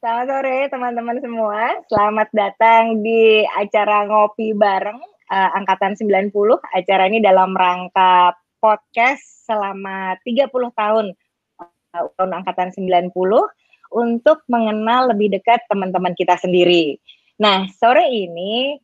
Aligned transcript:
Selamat 0.00 0.32
sore 0.32 0.58
teman-teman 0.72 1.20
semua. 1.20 1.76
Selamat 1.92 2.32
datang 2.32 3.04
di 3.04 3.44
acara 3.44 4.08
ngopi 4.08 4.56
bareng 4.56 4.96
uh, 5.28 5.50
angkatan 5.60 5.92
90. 5.92 6.32
Acara 6.72 7.04
ini 7.04 7.20
dalam 7.20 7.52
rangka 7.52 8.32
podcast 8.64 9.20
selama 9.44 10.16
30 10.24 10.48
tahun 10.72 11.12
uh, 11.60 12.08
tahun 12.16 12.30
angkatan 12.32 12.72
90 12.80 13.12
untuk 13.92 14.40
mengenal 14.48 15.12
lebih 15.12 15.36
dekat 15.36 15.68
teman-teman 15.68 16.16
kita 16.16 16.40
sendiri. 16.40 16.96
Nah, 17.36 17.68
sore 17.68 18.08
ini 18.08 18.80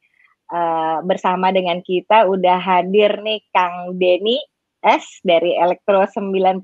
uh, 0.53 1.01
bersama 1.01 1.49
dengan 1.49 1.81
kita 1.81 2.29
udah 2.29 2.61
hadir 2.61 3.25
nih 3.25 3.41
Kang 3.57 3.97
Denny 3.97 4.37
S 4.85 5.25
dari 5.25 5.57
Elektro 5.57 6.05
90 6.05 6.61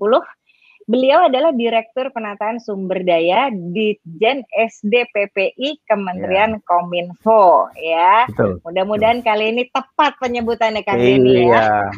Beliau 0.90 1.30
adalah 1.30 1.54
Direktur 1.54 2.10
Penataan 2.10 2.58
Sumber 2.58 3.06
Daya 3.06 3.54
di 3.54 3.94
Jen 4.18 4.42
SDPPI 4.50 5.86
Kementerian 5.86 6.58
ya. 6.58 6.62
Kominfo 6.66 7.70
ya. 7.78 8.26
Mudah-mudahan 8.66 9.22
kali 9.22 9.54
ini 9.54 9.70
tepat 9.70 10.18
penyebutannya 10.18 10.82
Kang 10.82 10.98
Denny 10.98 11.46
ya. 11.46 11.86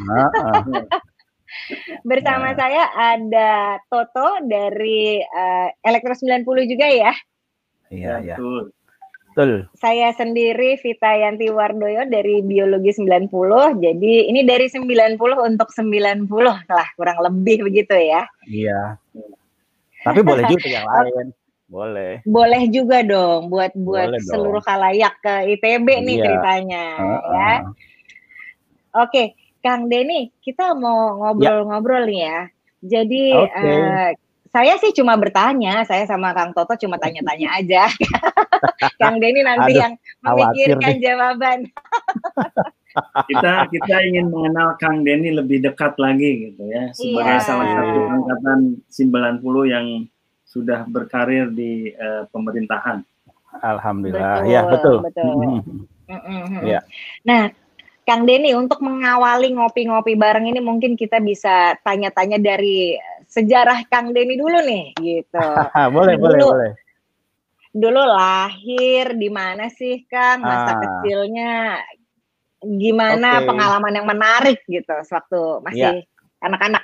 Bersama 2.09 2.53
ya. 2.53 2.57
saya 2.59 2.83
ada 2.93 3.81
Toto 3.89 4.45
dari 4.45 5.17
uh, 5.17 5.67
Elektro 5.81 6.13
90 6.13 6.45
juga 6.69 6.85
ya. 6.85 7.13
Iya, 7.89 8.13
iya. 8.21 8.35
Betul. 9.35 9.67
Saya 9.75 10.15
sendiri 10.15 10.79
Vita 10.79 11.11
Yanti 11.11 11.51
Wardoyo 11.51 12.07
dari 12.07 12.39
Biologi 12.39 12.95
90. 12.95 13.27
Jadi 13.83 14.31
ini 14.31 14.47
dari 14.47 14.71
90 14.71 15.19
untuk 15.19 15.69
90 15.75 16.31
lah 16.71 16.87
kurang 16.95 17.19
lebih 17.19 17.67
begitu 17.67 17.99
ya. 17.99 18.23
Iya. 18.47 18.95
Tapi 20.07 20.23
boleh 20.23 20.47
juga 20.55 20.67
yang 20.71 20.87
lain. 20.87 21.35
Boleh. 21.67 22.23
Boleh 22.23 22.63
juga 22.71 23.03
dong 23.03 23.51
buat 23.51 23.75
buat 23.75 24.15
boleh 24.15 24.23
seluruh 24.23 24.63
dong. 24.63 24.69
kalayak 24.71 25.19
ke 25.19 25.51
ITB 25.59 25.87
nih 26.07 26.15
iya. 26.15 26.23
ceritanya 26.23 26.85
uh, 26.95 27.03
uh. 27.03 27.19
ya. 27.35 27.51
Oke, 29.03 29.35
Kang 29.59 29.91
Denny, 29.91 30.31
kita 30.39 30.71
mau 30.79 31.19
ngobrol-ngobrol 31.19 32.07
ya. 32.07 32.07
nih 32.07 32.19
ya. 32.23 32.39
Jadi 32.85 33.23
okay. 33.35 33.51
uh, 33.51 34.07
eh, 34.07 34.09
saya 34.55 34.79
sih 34.79 34.95
cuma 34.95 35.19
bertanya, 35.19 35.83
saya 35.83 36.07
sama 36.07 36.31
Kang 36.31 36.55
Toto 36.55 36.79
cuma 36.79 36.95
tanya-tanya 36.95 37.59
aja. 37.59 37.91
Kang 39.03 39.19
Denny 39.19 39.43
nanti 39.43 39.75
Aduh, 39.75 39.83
yang 39.83 39.93
memikirkan 40.23 40.95
jawaban. 41.03 41.59
kita 43.27 43.67
kita 43.67 43.95
ingin 44.07 44.31
mengenal 44.31 44.79
Kang 44.79 45.03
Denny 45.03 45.35
lebih 45.35 45.59
dekat 45.59 45.99
lagi 45.99 46.47
gitu 46.47 46.63
ya 46.71 46.95
sebagai 46.95 47.35
yeah. 47.35 47.43
salah 47.43 47.67
satu 47.67 47.99
angkatan 48.07 48.59
90 48.87 49.43
yang 49.75 49.85
sudah 50.47 50.87
berkarir 50.87 51.51
di 51.51 51.91
uh, 51.91 52.23
pemerintahan. 52.31 53.03
Alhamdulillah, 53.59 54.39
betul, 54.39 54.55
ya 54.55 54.61
betul. 54.71 54.95
betul. 55.03 55.27
ya. 56.63 56.79
Nah, 57.27 57.51
Kang 58.07 58.23
Denny 58.23 58.55
untuk 58.55 58.79
mengawali 58.79 59.51
ngopi-ngopi 59.51 60.15
bareng 60.15 60.47
ini 60.47 60.63
mungkin 60.63 60.95
kita 60.95 61.19
bisa 61.19 61.75
tanya-tanya 61.83 62.39
dari 62.39 62.95
sejarah 63.27 63.83
Kang 63.89 64.13
Denny 64.15 64.37
dulu 64.39 64.59
nih 64.63 64.95
gitu. 64.99 65.47
boleh, 65.95 66.15
dulu, 66.15 66.31
boleh, 66.31 66.41
boleh. 66.43 66.71
Dulu 67.75 68.01
lahir 68.07 69.19
di 69.19 69.27
mana 69.27 69.67
sih 69.67 70.07
Kang? 70.07 70.39
Masa 70.39 70.71
ah. 70.73 70.79
kecilnya 70.79 71.51
gimana 72.65 73.43
okay. 73.43 73.47
pengalaman 73.51 73.93
yang 73.93 74.07
menarik 74.09 74.59
gitu 74.65 74.95
sewaktu 75.05 75.61
masih 75.61 76.01
ya. 76.01 76.41
anak-anak? 76.41 76.83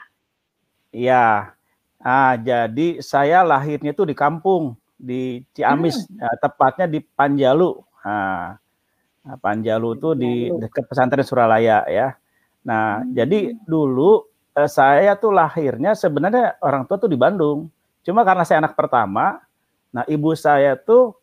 Iya. 0.92 1.56
Ah, 2.02 2.34
jadi 2.38 3.00
saya 3.00 3.46
lahirnya 3.46 3.94
tuh 3.94 4.10
di 4.10 4.16
kampung 4.18 4.76
di 4.98 5.42
Ciamis, 5.54 6.06
hmm. 6.06 6.18
ya, 6.18 6.30
tepatnya 6.42 6.86
di 6.90 7.00
Panjalu. 7.02 7.78
Nah, 8.06 8.58
Panjalu 9.42 9.90
tuh 10.02 10.14
di 10.18 10.50
dekat 10.50 10.86
pesantren 10.90 11.26
Suralaya 11.26 11.86
ya. 11.90 12.18
Nah, 12.66 13.02
hmm. 13.02 13.14
jadi 13.14 13.40
dulu 13.66 14.31
eh, 14.58 14.70
saya 14.70 15.16
tuh 15.16 15.32
lahirnya 15.32 15.96
sebenarnya 15.96 16.60
orang 16.64 16.84
tua 16.88 16.98
tuh 17.00 17.12
di 17.12 17.20
Bandung. 17.20 17.72
Cuma 18.02 18.26
karena 18.26 18.42
saya 18.42 18.66
anak 18.66 18.74
pertama, 18.74 19.40
nah 19.94 20.04
ibu 20.10 20.34
saya 20.34 20.74
tuh 20.80 21.14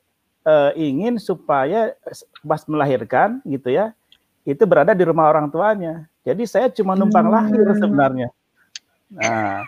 eh, 0.46 0.72
ingin 0.78 1.18
supaya 1.18 1.92
pas 2.46 2.62
melahirkan 2.64 3.42
gitu 3.44 3.74
ya, 3.74 3.92
itu 4.48 4.64
berada 4.64 4.96
di 4.96 5.04
rumah 5.04 5.28
orang 5.28 5.52
tuanya. 5.52 6.08
Jadi 6.24 6.42
saya 6.48 6.66
cuma 6.72 6.96
numpang 6.96 7.28
hmm. 7.28 7.34
lahir 7.34 7.66
sebenarnya. 7.76 8.28
Nah, 9.12 9.64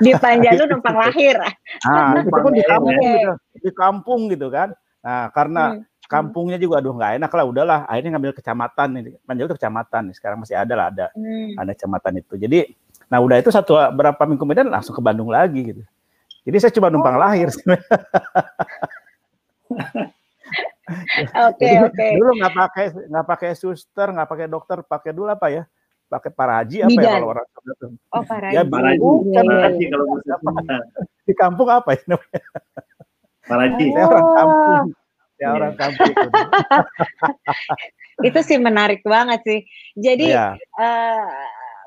di 0.00 0.12
Panjalu 0.16 0.62
numpang 0.68 0.96
lahir. 1.08 1.36
Nah, 1.84 2.16
itu 2.24 2.28
pun 2.28 2.52
di 2.52 2.64
kampung 2.64 2.96
gitu, 3.00 3.30
di 3.60 3.70
kampung 3.72 4.20
gitu 4.32 4.46
kan. 4.48 4.68
Nah, 5.00 5.28
karena 5.32 5.62
hmm. 5.76 6.08
kampungnya 6.08 6.56
juga 6.60 6.80
aduh 6.80 6.96
nggak 6.96 7.12
enak 7.20 7.32
lah, 7.32 7.44
udahlah. 7.44 7.80
Akhirnya 7.88 8.16
ngambil 8.16 8.32
kecamatan 8.36 8.88
ini. 9.00 9.08
Panjalu 9.24 9.46
itu 9.48 9.56
kecamatan 9.56 10.02
nih. 10.08 10.14
Sekarang 10.16 10.38
masih 10.40 10.56
ada 10.56 10.74
lah 10.76 10.86
ada 10.92 11.06
hmm. 11.16 11.56
ada 11.60 11.70
kecamatan 11.76 12.12
itu. 12.20 12.34
Jadi 12.40 12.58
Nah 13.10 13.18
udah 13.18 13.36
itu 13.42 13.50
satu 13.50 13.74
berapa 13.90 14.22
minggu 14.22 14.40
kemudian 14.40 14.70
langsung 14.70 14.94
ke 14.94 15.02
Bandung 15.02 15.28
lagi 15.28 15.74
gitu. 15.74 15.82
Jadi 16.46 16.56
saya 16.62 16.72
cuma 16.72 16.88
numpang 16.88 17.18
oh. 17.18 17.20
lahir. 17.20 17.50
Oke 21.50 21.70
oke. 21.86 22.06
Dulu 22.18 22.30
nggak 22.42 22.54
pakai 22.54 22.86
nggak 23.06 23.26
pakai 23.26 23.50
suster, 23.54 24.10
nggak 24.10 24.26
pakai 24.26 24.46
dokter, 24.50 24.82
pakai 24.82 25.14
dulu 25.14 25.30
apa 25.30 25.46
ya? 25.46 25.62
Pakai 26.10 26.34
paraji 26.34 26.82
apa 26.82 26.90
ya 26.90 26.98
Bidan. 26.98 27.06
ya 27.06 27.14
kalau 27.14 27.28
orang 27.30 27.46
Oh 28.10 28.22
paraji. 28.26 28.54
Ya 28.58 28.62
paraji. 28.66 28.98
Bukan 28.98 29.44
paraji 29.46 29.84
kalau 29.86 30.04
apa? 30.18 30.50
Di 31.22 31.34
kampung 31.38 31.68
apa 31.70 31.90
ya 31.94 32.02
namanya? 32.10 32.42
Paraji. 33.46 33.84
Saya 33.94 34.06
orang 34.10 34.26
kampung. 34.34 34.86
Saya 34.90 35.46
yeah. 35.46 35.52
orang 35.54 35.74
kampung. 35.78 36.14
itu 38.28 38.40
sih 38.42 38.58
menarik 38.58 39.00
banget 39.06 39.40
sih. 39.46 39.60
Jadi 39.94 40.34
yeah. 40.34 40.58
Iya. 40.58 40.82
uh, 40.82 41.24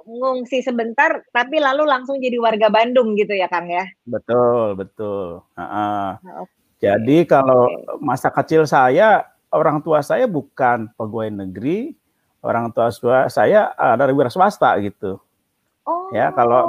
ngungsi 0.04 0.64
sebentar 0.64 1.24
tapi 1.32 1.60
lalu 1.60 1.88
langsung 1.88 2.20
jadi 2.20 2.38
warga 2.40 2.68
Bandung 2.68 3.16
gitu 3.16 3.34
ya 3.34 3.48
Kang 3.48 3.68
ya? 3.68 3.88
Betul, 4.04 4.76
betul. 4.76 5.44
Uh 5.56 5.62
-uh. 5.64 6.08
Okay. 6.24 6.64
Jadi 6.84 7.18
kalau 7.24 7.72
okay. 7.72 8.04
masa 8.04 8.28
kecil 8.28 8.68
saya 8.68 9.24
orang 9.54 9.80
tua 9.80 10.04
saya 10.04 10.28
bukan 10.28 10.92
pegawai 11.00 11.32
negeri, 11.32 11.96
orang 12.44 12.74
tua 12.76 12.92
saya 13.32 13.72
dari 13.96 14.12
wira 14.12 14.28
swasta 14.28 14.76
gitu. 14.84 15.22
Oh. 15.88 16.12
Ya 16.12 16.34
kalau 16.36 16.64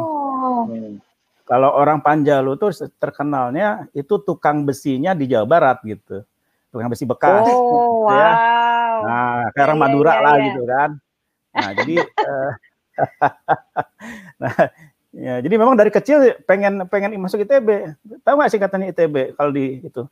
hmm, 0.71 1.03
kalau 1.49 1.75
orang 1.75 1.99
Panjalu 1.99 2.55
tuh 2.61 2.71
terkenalnya 3.03 3.91
itu 3.91 4.21
tukang 4.23 4.63
besinya 4.63 5.19
di 5.19 5.27
Jawa 5.27 5.47
Barat 5.51 5.83
gitu, 5.83 6.23
tukang 6.71 6.87
besi 6.93 7.03
bekas. 7.09 7.51
Oh 7.51 8.07
gitu 8.07 8.15
ya. 8.15 8.31
wow. 8.31 8.99
Nah 9.03 9.39
kayak 9.51 9.67
yeah, 9.67 9.77
Madura 9.79 10.13
yeah, 10.15 10.23
lah 10.23 10.35
yeah. 10.35 10.47
gitu 10.47 10.63
kan. 10.63 10.91
Nah 11.55 11.71
jadi 11.75 11.95
uh, 12.07 12.51
nah, 14.43 14.55
ya, 15.15 15.35
jadi 15.43 15.55
memang 15.55 15.75
dari 15.75 15.91
kecil 15.91 16.39
pengen 16.45 16.87
pengen 16.89 17.15
masuk 17.19 17.43
ITB. 17.43 17.95
Tahu 18.23 18.35
nggak 18.39 18.51
singkatannya 18.51 18.91
ITB 18.95 19.37
kalau 19.39 19.51
di 19.51 19.83
itu? 19.83 20.03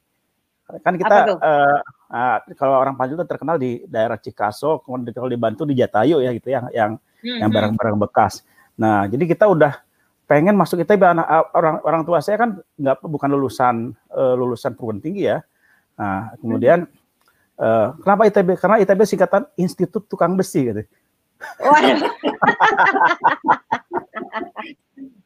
Kan 0.80 0.96
kita 0.96 1.36
uh, 1.36 1.78
uh, 2.08 2.36
kalau 2.56 2.80
orang 2.80 2.96
Panjul 2.96 3.20
itu 3.20 3.28
terkenal 3.28 3.60
di 3.60 3.84
daerah 3.84 4.16
Cikaso, 4.16 4.80
kemudian 4.80 5.12
kalau 5.12 5.28
dibantu 5.28 5.68
di 5.68 5.76
Jatayu 5.76 6.24
ya 6.24 6.32
gitu 6.32 6.48
yang 6.48 6.64
yang 6.72 6.90
hmm, 6.96 7.38
yang 7.44 7.50
hmm. 7.52 7.56
barang-barang 7.58 7.96
bekas. 8.08 8.40
Nah, 8.80 9.04
jadi 9.04 9.28
kita 9.28 9.44
udah 9.44 9.84
pengen 10.24 10.56
masuk 10.56 10.80
ITB 10.80 11.02
anak 11.04 11.28
orang 11.52 11.76
orang 11.84 12.02
tua 12.08 12.24
saya 12.24 12.40
kan 12.40 12.56
nggak 12.80 13.04
bukan 13.04 13.28
lulusan 13.36 13.74
uh, 14.16 14.32
lulusan 14.32 14.72
perguruan 14.72 15.02
tinggi 15.02 15.28
ya. 15.28 15.44
Nah, 16.00 16.32
kemudian 16.40 16.88
uh, 17.60 17.92
kenapa 18.00 18.32
ITB? 18.32 18.56
Karena 18.56 18.80
ITB 18.80 19.00
singkatan 19.04 19.44
Institut 19.60 20.08
Tukang 20.08 20.38
Besi 20.40 20.64
gitu. 20.64 20.88
Waduh. 21.62 22.00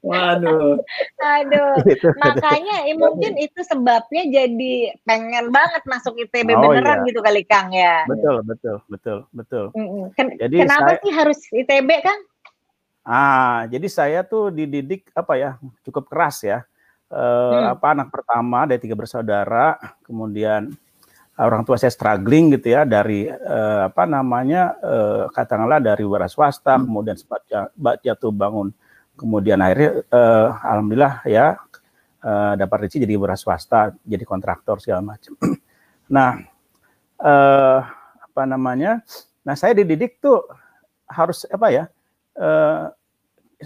Waduh. 0.07 0.79
Aduh. 1.19 1.75
Gitu. 1.87 2.09
Makanya 2.19 2.87
ya, 2.87 2.95
mungkin 2.95 3.33
itu 3.39 3.61
sebabnya 3.67 4.23
jadi 4.31 4.75
pengen 5.03 5.51
banget 5.51 5.83
masuk 5.87 6.15
ITB 6.19 6.55
oh, 6.55 6.71
beneran 6.71 7.03
iya. 7.03 7.07
gitu 7.11 7.21
kali 7.23 7.43
Kang 7.47 7.75
ya. 7.75 8.07
Betul, 8.07 8.43
betul, 8.47 8.77
betul, 8.87 9.19
betul. 9.35 9.65
Ken 10.15 10.35
jadi 10.39 10.67
kenapa 10.67 10.97
saya, 10.97 11.03
sih 11.03 11.13
harus 11.15 11.39
ITB 11.51 11.91
Kang? 12.03 12.21
Ah, 13.07 13.71
jadi 13.71 13.87
saya 13.87 14.21
tuh 14.27 14.51
dididik 14.51 15.11
apa 15.15 15.39
ya, 15.39 15.51
cukup 15.87 16.11
keras 16.11 16.43
ya. 16.43 16.67
Eh, 17.07 17.15
hmm. 17.15 17.79
apa 17.79 17.87
anak 17.95 18.09
pertama 18.11 18.67
dari 18.67 18.83
tiga 18.83 18.99
bersaudara, 18.99 19.79
kemudian 20.03 20.75
orang 21.37 21.69
tua 21.69 21.77
saya 21.77 21.93
struggling 21.93 22.57
gitu 22.57 22.73
ya 22.73 22.89
dari 22.89 23.29
uh, 23.29 23.93
apa 23.93 24.09
namanya 24.09 24.73
uh, 24.81 25.23
katakanlah 25.29 25.85
dari 25.85 26.01
wira 26.09 26.25
swasta 26.33 26.81
hmm. 26.81 26.85
kemudian 26.89 27.17
sempat 27.21 27.45
jatuh 28.01 28.33
bangun. 28.33 28.73
Kemudian 29.17 29.61
akhirnya 29.65 30.05
uh, 30.13 30.49
alhamdulillah 30.61 31.25
ya 31.29 31.57
uh, 32.25 32.53
dapat 32.57 32.89
rezeki 32.89 33.05
jadi 33.05 33.15
wira 33.21 33.37
swasta 33.37 33.93
jadi 34.05 34.25
kontraktor 34.25 34.81
segala 34.81 35.05
macam. 35.05 35.37
Nah 36.07 36.39
uh, 37.19 37.83
apa 38.23 38.43
namanya 38.47 39.03
nah 39.43 39.59
saya 39.59 39.75
dididik 39.75 40.23
tuh 40.23 40.39
harus 41.11 41.43
apa 41.51 41.67
ya 41.75 41.85
uh, 42.39 42.95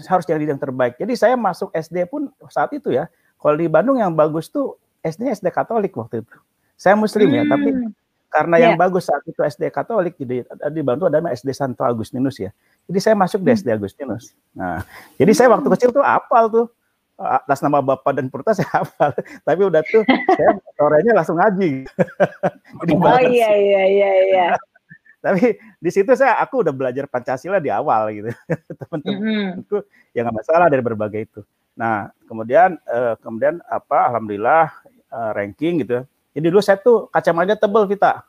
harus 0.09 0.25
jadi 0.25 0.43
yang 0.43 0.57
terbaik. 0.57 0.97
Jadi 0.97 1.13
saya 1.13 1.37
masuk 1.37 1.69
SD 1.69 2.09
pun 2.09 2.33
saat 2.49 2.73
itu 2.73 2.89
ya 2.89 3.07
kalau 3.37 3.61
di 3.61 3.69
Bandung 3.69 4.01
yang 4.01 4.11
bagus 4.17 4.49
tuh 4.49 4.81
SD 5.05 5.37
SD 5.37 5.53
Katolik 5.53 5.93
waktu 5.93 6.25
itu 6.25 6.35
Saya 6.81 6.97
Muslim 6.97 7.29
ya, 7.29 7.45
tapi 7.45 7.69
hmm. 7.69 7.93
karena 8.33 8.55
yeah. 8.57 8.65
yang 8.65 8.73
bagus 8.73 9.05
saat 9.05 9.21
itu 9.29 9.37
SD 9.37 9.69
Katolik, 9.69 10.17
jadi 10.17 10.41
dibantu 10.73 11.05
ada 11.05 11.21
SD 11.29 11.53
Santo 11.53 11.85
Agustinus 11.85 12.41
ya. 12.41 12.49
Jadi 12.89 12.97
saya 12.97 13.13
masuk 13.13 13.45
di 13.45 13.53
hmm. 13.53 13.59
SD 13.61 13.67
Agustinus. 13.69 14.33
Nah, 14.57 14.81
jadi 15.21 15.29
saya 15.37 15.53
waktu 15.53 15.69
kecil 15.77 15.93
tuh 15.93 16.01
apal 16.01 16.49
tuh 16.49 16.65
atas 17.21 17.61
nama 17.61 17.79
bapak 17.85 18.17
dan 18.17 18.25
purta 18.27 18.51
saya 18.57 18.69
hafal 18.81 19.13
tapi 19.45 19.61
udah 19.61 19.81
tuh 19.85 20.01
saya 20.33 20.57
sorenya 20.77 21.11
langsung 21.13 21.37
ngaji 21.37 21.85
Jadi 22.81 22.91
oh 22.97 23.21
iya 23.29 23.51
iya 23.53 23.81
iya 23.85 24.11
iya 24.25 24.47
tapi 25.21 25.53
di 25.77 25.89
situ 25.93 26.09
saya 26.17 26.41
aku 26.41 26.65
udah 26.65 26.73
belajar 26.73 27.05
pancasila 27.05 27.61
di 27.61 27.69
awal 27.69 28.09
gitu 28.09 28.33
teman-temanku 28.73 29.77
mm-hmm. 29.85 30.17
yang 30.17 30.25
nggak 30.25 30.37
masalah 30.41 30.65
dari 30.65 30.81
berbagai 30.81 31.21
itu 31.29 31.41
nah 31.77 32.09
kemudian 32.25 32.81
uh, 32.89 33.13
kemudian 33.21 33.61
apa 33.69 34.09
alhamdulillah 34.09 34.73
uh, 35.13 35.31
ranking 35.37 35.85
gitu 35.85 36.01
jadi 36.31 36.45
dulu 36.47 36.61
saya 36.63 36.77
tuh 36.79 37.07
kacamata 37.11 37.55
tebel 37.55 37.85
kita 37.87 38.23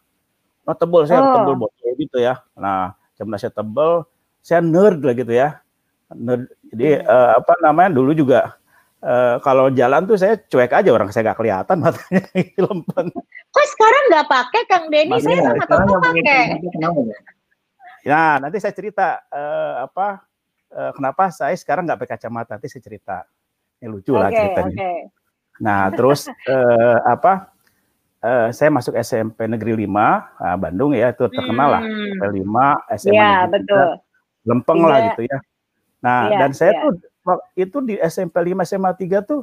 oh 0.66 0.76
tebel 0.76 1.02
saya 1.06 1.20
oh. 1.22 1.34
tebel 1.38 1.54
bocil 1.58 1.90
gitu 1.98 2.18
ya 2.18 2.42
nah 2.54 2.94
kacamata 3.14 3.38
saya 3.48 3.52
tebel 3.54 3.90
saya 4.42 4.60
nerd 4.62 5.00
lah 5.02 5.14
gitu 5.14 5.32
ya 5.32 5.48
nerd 6.12 6.50
jadi 6.72 7.04
uh, 7.04 7.40
apa 7.42 7.52
namanya 7.62 7.90
dulu 7.94 8.12
juga 8.14 8.62
Uh, 9.02 9.42
kalau 9.42 9.66
jalan 9.74 10.06
tuh 10.06 10.14
saya 10.14 10.38
cuek 10.38 10.70
aja 10.70 10.94
orang 10.94 11.10
saya 11.10 11.26
nggak 11.26 11.42
kelihatan 11.42 11.76
matanya 11.82 12.22
lempeng. 12.54 13.10
Kok 13.50 13.66
sekarang 13.74 14.02
nggak 14.14 14.26
pakai 14.30 14.62
Kang 14.70 14.86
Denny? 14.94 15.18
Saya 15.18 15.42
sama 15.42 15.66
Toto 15.66 15.98
pakai. 15.98 16.62
Ya 18.06 18.38
nanti 18.38 18.62
saya 18.62 18.70
cerita 18.70 19.26
uh, 19.26 19.90
apa 19.90 20.22
uh, 20.70 20.94
kenapa 20.94 21.34
saya 21.34 21.50
sekarang 21.58 21.82
nggak 21.82 21.98
pakai 21.98 22.14
kacamata. 22.14 22.54
Nanti 22.54 22.70
saya 22.70 22.82
cerita. 22.86 23.16
Ini 23.82 23.90
lucu 23.90 24.14
okay, 24.14 24.22
lah 24.22 24.30
ceritanya. 24.30 24.70
Okay. 24.70 24.98
Nah 25.58 25.82
terus 25.90 26.20
uh, 26.30 26.98
apa? 27.02 27.51
Uh, 28.22 28.54
saya 28.54 28.70
masuk 28.70 28.94
SMP 29.02 29.50
Negeri 29.50 29.82
5, 29.82 29.90
nah, 29.90 30.54
Bandung 30.54 30.94
ya 30.94 31.10
itu 31.10 31.26
terkenal 31.26 31.68
lah. 31.74 31.82
Hmm. 31.82 32.22
SMP 32.22 32.22
5, 32.38 32.98
SMA 33.02 33.18
ya, 33.18 33.34
betul. 33.50 33.88
Lempeng 34.46 34.78
ya. 34.78 34.86
lah 34.86 34.98
iya. 34.98 35.06
gitu 35.10 35.22
ya. 35.26 35.38
Nah, 36.02 36.20
ya, 36.30 36.38
dan 36.38 36.50
saya 36.54 36.70
ya. 36.70 36.80
tuh 36.86 36.92
itu 37.58 37.76
di 37.82 37.94
SMP 37.98 38.34
5 38.38 38.62
SMA 38.62 38.90
3 38.94 39.26
tuh 39.26 39.42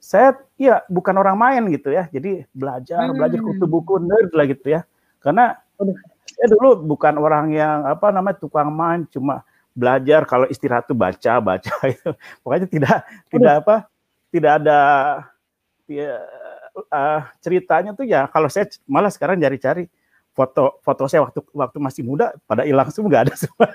saya 0.00 0.36
ya 0.56 0.80
bukan 0.88 1.16
orang 1.20 1.36
main 1.36 1.62
gitu 1.68 1.92
ya. 1.92 2.08
Jadi 2.08 2.48
belajar, 2.56 3.12
hmm. 3.12 3.16
belajar 3.16 3.38
kutu 3.44 3.64
buku 3.68 4.00
nerd 4.00 4.32
lah 4.32 4.46
gitu 4.48 4.66
ya. 4.72 4.80
Karena 5.20 5.60
saya 6.24 6.48
dulu 6.48 6.80
bukan 6.84 7.14
orang 7.20 7.52
yang 7.52 7.84
apa 7.84 8.08
namanya 8.08 8.40
tukang 8.40 8.72
main 8.72 9.04
cuma 9.08 9.44
belajar 9.74 10.22
kalau 10.24 10.46
istirahat 10.46 10.86
tuh 10.86 10.94
baca 10.94 11.42
baca 11.42 11.74
itu 11.92 12.10
pokoknya 12.46 12.68
tidak 12.70 12.98
Aduh. 13.02 13.30
tidak 13.34 13.54
apa 13.64 13.76
tidak 14.30 14.52
ada 14.62 14.78
ya, 15.90 16.22
uh, 16.74 17.20
ceritanya 17.40 17.94
tuh 17.94 18.06
ya 18.06 18.26
kalau 18.28 18.50
saya 18.50 18.66
malah 18.84 19.10
sekarang 19.10 19.38
cari-cari 19.38 19.86
foto 20.34 20.82
foto 20.82 21.06
saya 21.06 21.22
waktu 21.22 21.40
waktu 21.54 21.78
masih 21.78 22.02
muda 22.02 22.34
pada 22.44 22.66
hilang 22.66 22.90
semua 22.90 23.08
nggak 23.10 23.24
ada 23.30 23.34
semua 23.42 23.66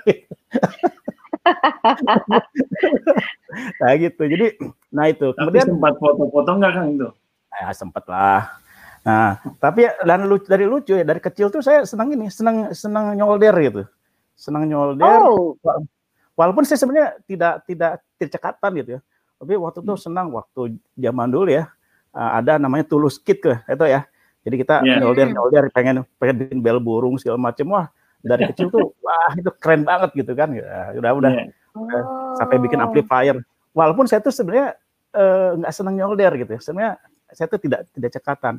nah 3.80 3.92
gitu. 3.96 4.22
Jadi, 4.22 4.46
nah 4.92 5.06
itu. 5.08 5.32
Kemudian 5.34 5.66
tapi 5.66 5.72
sempat 5.72 5.94
foto-foto 5.98 6.50
enggak 6.56 6.72
kan 6.76 6.84
itu? 6.90 7.08
Ya 7.50 7.68
sempat 7.74 8.04
lah. 8.06 8.42
Nah, 9.00 9.40
tapi 9.56 9.88
dan 10.04 10.28
lucu, 10.28 10.44
dari 10.44 10.68
lucu 10.68 10.92
ya 10.92 11.04
dari 11.04 11.20
kecil 11.24 11.48
tuh 11.48 11.64
saya 11.64 11.88
senang 11.88 12.12
ini, 12.12 12.28
senang 12.28 12.70
senang 12.76 13.16
nyolder 13.16 13.54
gitu. 13.64 13.82
Senang 14.36 14.68
nyolder. 14.68 15.24
Oh. 15.24 15.56
Walaupun 16.36 16.64
saya 16.64 16.78
sebenarnya 16.80 17.16
tidak 17.24 17.64
tidak 17.64 17.92
tercekatan 18.20 18.70
gitu 18.80 18.90
ya. 18.96 19.00
Tapi 19.40 19.56
waktu 19.56 19.80
itu 19.80 19.94
senang 19.96 20.28
waktu 20.36 20.76
zaman 21.00 21.28
dulu 21.32 21.48
ya. 21.48 21.72
Ada 22.10 22.58
namanya 22.58 22.84
tulus 22.86 23.18
kit 23.22 23.38
ke 23.42 23.62
itu 23.66 23.84
ya. 23.86 24.06
Jadi 24.40 24.56
kita 24.56 24.82
yeah. 24.82 24.98
nyolder 24.98 25.28
nyolder 25.30 25.64
pengen 25.70 26.02
pengen 26.16 26.36
bikin 26.42 26.58
bel 26.64 26.80
burung 26.80 27.20
segala 27.20 27.36
macam 27.36 27.66
wah 27.76 27.86
dari 28.20 28.48
kecil 28.52 28.68
tuh 28.72 28.92
wah 29.04 29.32
itu 29.36 29.50
keren 29.60 29.82
banget 29.84 30.10
gitu 30.16 30.32
kan 30.36 30.52
ya 30.52 30.92
udah 30.96 31.12
udah 31.16 31.30
yeah. 31.32 31.48
oh. 31.76 32.36
sampai 32.36 32.56
bikin 32.60 32.80
amplifier 32.80 33.40
walaupun 33.72 34.04
saya 34.04 34.20
tuh 34.20 34.32
sebenarnya 34.32 34.76
eh, 35.16 35.48
nggak 35.60 35.72
uh, 35.72 35.76
senang 35.76 35.96
nyolder 35.96 36.32
gitu 36.40 36.50
ya 36.56 36.60
sebenarnya 36.60 36.92
saya 37.32 37.46
tuh 37.48 37.60
tidak 37.60 37.88
tidak 37.96 38.10
cekatan 38.16 38.54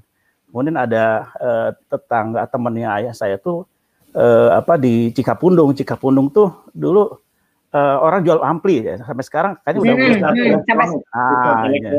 kemudian 0.50 0.78
ada 0.78 1.30
uh, 1.40 1.70
tetangga 1.88 2.44
temannya 2.50 2.90
ayah 3.02 3.14
saya 3.16 3.40
tuh 3.40 3.64
uh, 4.18 4.50
apa 4.58 4.76
di 4.76 5.14
Cikapundung 5.16 5.72
Cikapundung 5.78 6.28
tuh 6.34 6.68
dulu 6.76 7.08
uh, 7.72 7.98
orang 8.04 8.22
jual 8.24 8.40
ampli 8.44 8.84
ya 8.84 9.00
sampai 9.00 9.24
sekarang 9.24 9.54
kayaknya 9.64 9.80
udah 9.80 9.94
hmm, 9.94 10.02
mulai 10.02 10.12
hmm, 10.12 10.20
ya. 10.20 10.60
sampai 10.68 10.86
ah, 11.16 11.62
ya. 11.72 11.92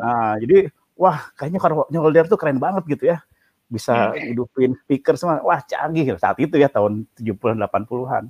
ah, 0.00 0.32
jadi 0.40 0.58
wah 1.00 1.32
kayaknya 1.32 1.60
kalau 1.64 1.88
nyolder 1.88 2.28
tuh 2.28 2.36
keren 2.36 2.60
banget 2.60 2.84
gitu 2.84 3.16
ya 3.16 3.24
bisa 3.70 4.12
iya. 4.18 4.34
hidupin 4.34 4.74
speaker 4.82 5.14
semua. 5.14 5.38
Wah, 5.46 5.62
canggih 5.62 6.18
saat 6.18 6.36
itu 6.42 6.58
ya 6.58 6.66
tahun 6.66 7.06
70-an 7.14 7.62
80-an. 7.62 8.24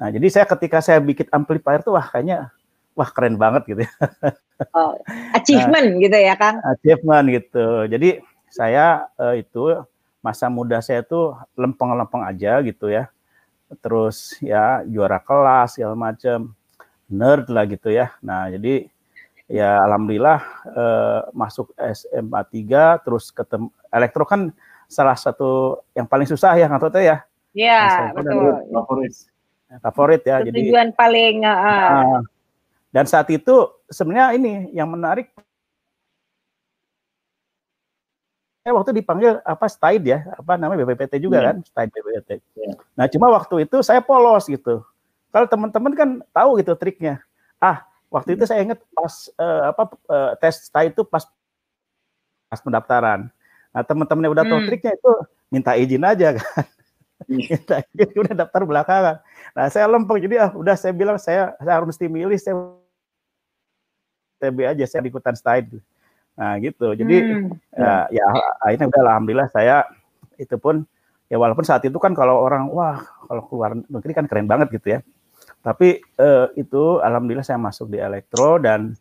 Nah, 0.00 0.08
jadi 0.08 0.26
saya 0.32 0.44
ketika 0.48 0.80
saya 0.80 0.98
bikin 1.04 1.28
amplifier 1.28 1.84
tuh 1.84 2.00
wah 2.00 2.08
kayaknya 2.08 2.48
wah 2.96 3.12
keren 3.12 3.36
banget 3.36 3.62
gitu 3.68 3.82
ya. 3.84 3.92
Oh, 4.76 4.92
achievement 5.32 5.96
nah, 5.96 6.00
gitu 6.04 6.18
ya, 6.20 6.36
Kang. 6.36 6.60
Achievement 6.60 7.32
gitu. 7.32 7.88
Jadi 7.88 8.20
saya 8.52 9.08
uh, 9.16 9.32
itu 9.32 9.72
masa 10.20 10.52
muda 10.52 10.84
saya 10.84 11.00
tuh 11.00 11.32
lempeng-lempeng 11.56 12.20
aja 12.28 12.60
gitu 12.60 12.92
ya. 12.92 13.08
Terus 13.80 14.36
ya 14.44 14.84
juara 14.84 15.16
kelas 15.16 15.80
segala 15.80 15.96
macam. 15.96 16.52
Nerd 17.08 17.48
lah 17.48 17.64
gitu 17.72 17.88
ya. 17.88 18.12
Nah, 18.20 18.52
jadi 18.52 18.92
ya 19.50 19.82
alhamdulillah 19.82 20.38
uh, 20.78 21.20
masuk 21.34 21.74
SMA 21.90 22.40
3 22.46 23.02
terus 23.02 23.34
ketemu 23.34 23.74
elektro 23.90 24.22
kan 24.22 24.54
salah 24.86 25.18
satu 25.18 25.82
yang 25.92 26.06
paling 26.06 26.26
susah 26.30 26.54
ya 26.54 26.70
Kang 26.70 26.78
ya. 26.98 27.26
Iya, 27.50 28.14
betul. 28.14 28.70
Favorit. 28.70 29.14
Favorit 29.82 30.22
ya. 30.22 30.38
Tujuan 30.46 30.94
jadi 30.94 30.98
paling 30.98 31.36
uh, 31.42 32.22
dan 32.94 33.04
saat 33.06 33.26
itu 33.30 33.70
sebenarnya 33.90 34.38
ini 34.38 34.70
yang 34.74 34.90
menarik 34.90 35.30
saya 38.60 38.76
waktu 38.76 38.92
dipanggil 39.02 39.40
apa 39.40 39.66
Staid 39.66 40.04
ya, 40.04 40.26
apa 40.36 40.60
namanya 40.60 40.84
BPPT 40.84 41.16
juga 41.16 41.40
yeah. 41.40 41.46
kan, 41.48 41.56
Staid 41.64 41.90
BPPT. 41.90 42.30
Yeah. 42.54 42.76
Nah, 42.92 43.08
cuma 43.08 43.32
waktu 43.32 43.64
itu 43.64 43.80
saya 43.80 44.04
polos 44.04 44.46
gitu. 44.46 44.84
Kalau 45.32 45.46
teman-teman 45.48 45.92
kan 45.96 46.08
tahu 46.28 46.60
gitu 46.60 46.76
triknya. 46.76 47.24
Ah, 47.56 47.89
waktu 48.10 48.34
itu 48.34 48.44
saya 48.44 48.66
ingat 48.66 48.82
pas 48.90 49.14
uh, 49.38 49.70
apa 49.70 49.82
uh, 50.10 50.30
tes 50.42 50.66
Staid 50.66 50.92
itu 50.92 51.06
pas 51.06 51.24
pas 52.50 52.60
pendaftaran. 52.60 53.30
Nah, 53.70 53.82
teman-teman 53.86 54.26
yang 54.26 54.34
udah 54.34 54.44
tahu 54.44 54.58
hmm. 54.58 54.66
triknya 54.66 54.92
itu 54.98 55.12
minta 55.48 55.72
izin 55.78 56.02
aja 56.02 56.28
kan. 56.34 56.66
Iya. 57.30 57.54
minta 57.62 57.76
izin 57.86 58.18
udah 58.18 58.34
daftar 58.34 58.62
belakangan. 58.66 59.16
Nah, 59.54 59.64
saya 59.70 59.86
lempeng 59.86 60.18
jadi 60.18 60.50
ah 60.50 60.50
udah 60.58 60.74
saya 60.74 60.90
bilang 60.90 61.16
saya 61.22 61.54
saya 61.62 61.74
harus 61.78 61.94
mesti 61.94 62.10
milih 62.10 62.38
saya 62.42 62.58
TB 64.42 64.58
aja 64.66 64.84
saya 64.90 65.06
ikutan 65.06 65.38
style. 65.38 65.78
Nah, 66.34 66.58
gitu. 66.58 66.90
Jadi 66.98 67.14
hmm. 67.22 67.54
ya, 67.78 68.10
ya 68.10 68.26
akhirnya 68.66 68.90
udah 68.90 69.00
alhamdulillah 69.06 69.48
saya 69.54 69.86
itu 70.34 70.58
pun 70.58 70.82
ya 71.30 71.38
walaupun 71.38 71.62
saat 71.62 71.86
itu 71.86 71.94
kan 72.02 72.10
kalau 72.10 72.42
orang 72.42 72.66
wah 72.74 73.06
kalau 73.30 73.46
keluar 73.46 73.78
negeri 73.78 74.12
kan 74.18 74.26
keren 74.26 74.50
banget 74.50 74.74
gitu 74.74 74.98
ya. 74.98 75.00
Tapi 75.60 76.00
eh, 76.00 76.46
itu 76.56 77.04
alhamdulillah 77.04 77.44
saya 77.44 77.60
masuk 77.60 77.92
di 77.92 78.00
elektro 78.00 78.56
dan 78.56 78.96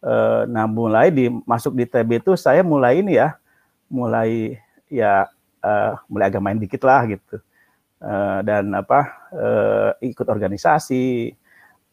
eh, 0.00 0.42
nah 0.48 0.64
mulai 0.64 1.12
di 1.12 1.28
masuk 1.44 1.76
di 1.76 1.84
TB 1.84 2.24
itu 2.24 2.32
saya 2.40 2.64
mulai 2.64 3.04
ini 3.04 3.20
ya 3.20 3.36
mulai 3.90 4.54
ya 4.86 5.26
uh, 5.66 5.98
mulai 6.06 6.30
agak 6.30 6.42
main 6.42 6.58
dikit 6.58 6.82
lah 6.86 7.04
gitu. 7.10 7.42
Uh, 8.00 8.40
dan 8.48 8.72
apa 8.72 9.28
uh, 9.34 9.90
ikut 10.00 10.24
organisasi 10.24 11.36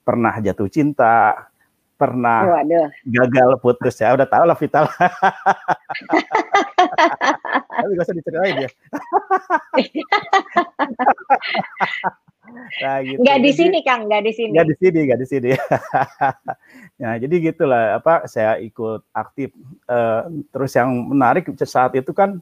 pernah 0.08 0.40
jatuh 0.40 0.72
cinta 0.72 1.52
pernah 2.00 2.64
Waduh. 2.64 2.88
gagal 3.04 3.60
putus 3.60 4.00
ya 4.00 4.16
udah 4.16 4.30
tahu 4.30 4.46
lah. 4.48 4.56
Vital 4.56 4.88
tapi 7.78 7.94
gak 7.98 8.06
usah 8.08 8.16
diceritain 8.16 8.64
ya 8.64 8.70
Nah, 12.82 12.98
gitu. 13.04 13.20
Nggak 13.22 13.40
di 13.44 13.52
sini 13.52 13.80
Kang, 13.84 14.02
nggak 14.08 14.24
di 14.24 14.32
sini. 14.34 14.54
Nggak 14.56 14.68
di 14.68 14.76
sini, 14.80 15.00
nggak 15.08 15.20
di 15.20 15.28
sini. 15.28 15.50
nah, 17.02 17.14
jadi 17.20 17.36
gitulah 17.52 18.00
apa 18.00 18.28
saya 18.30 18.62
ikut 18.62 19.02
aktif. 19.12 19.52
Uh, 19.86 20.44
terus 20.54 20.72
yang 20.76 20.90
menarik 21.08 21.50
saat 21.64 21.94
itu 21.98 22.12
kan 22.14 22.40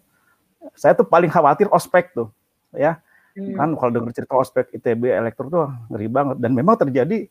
saya 0.73 0.97
tuh 0.97 1.05
paling 1.05 1.29
khawatir 1.29 1.69
ospek 1.69 2.13
tuh, 2.13 2.29
ya. 2.73 2.99
Hmm. 3.35 3.55
Kan 3.55 3.69
kalau 3.75 3.91
dengar 3.91 4.15
cerita 4.15 4.33
ospek 4.35 4.71
ITB 4.71 5.11
elektro 5.11 5.51
tuh 5.51 5.67
ngeri 5.91 6.07
banget 6.07 6.37
dan 6.39 6.51
memang 6.55 6.75
terjadi 6.79 7.27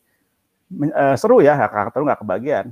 uh, 0.93 1.15
seru 1.17 1.41
ya, 1.41 1.57
kakak 1.57 1.97
nggak 1.97 2.21
kebagian. 2.21 2.65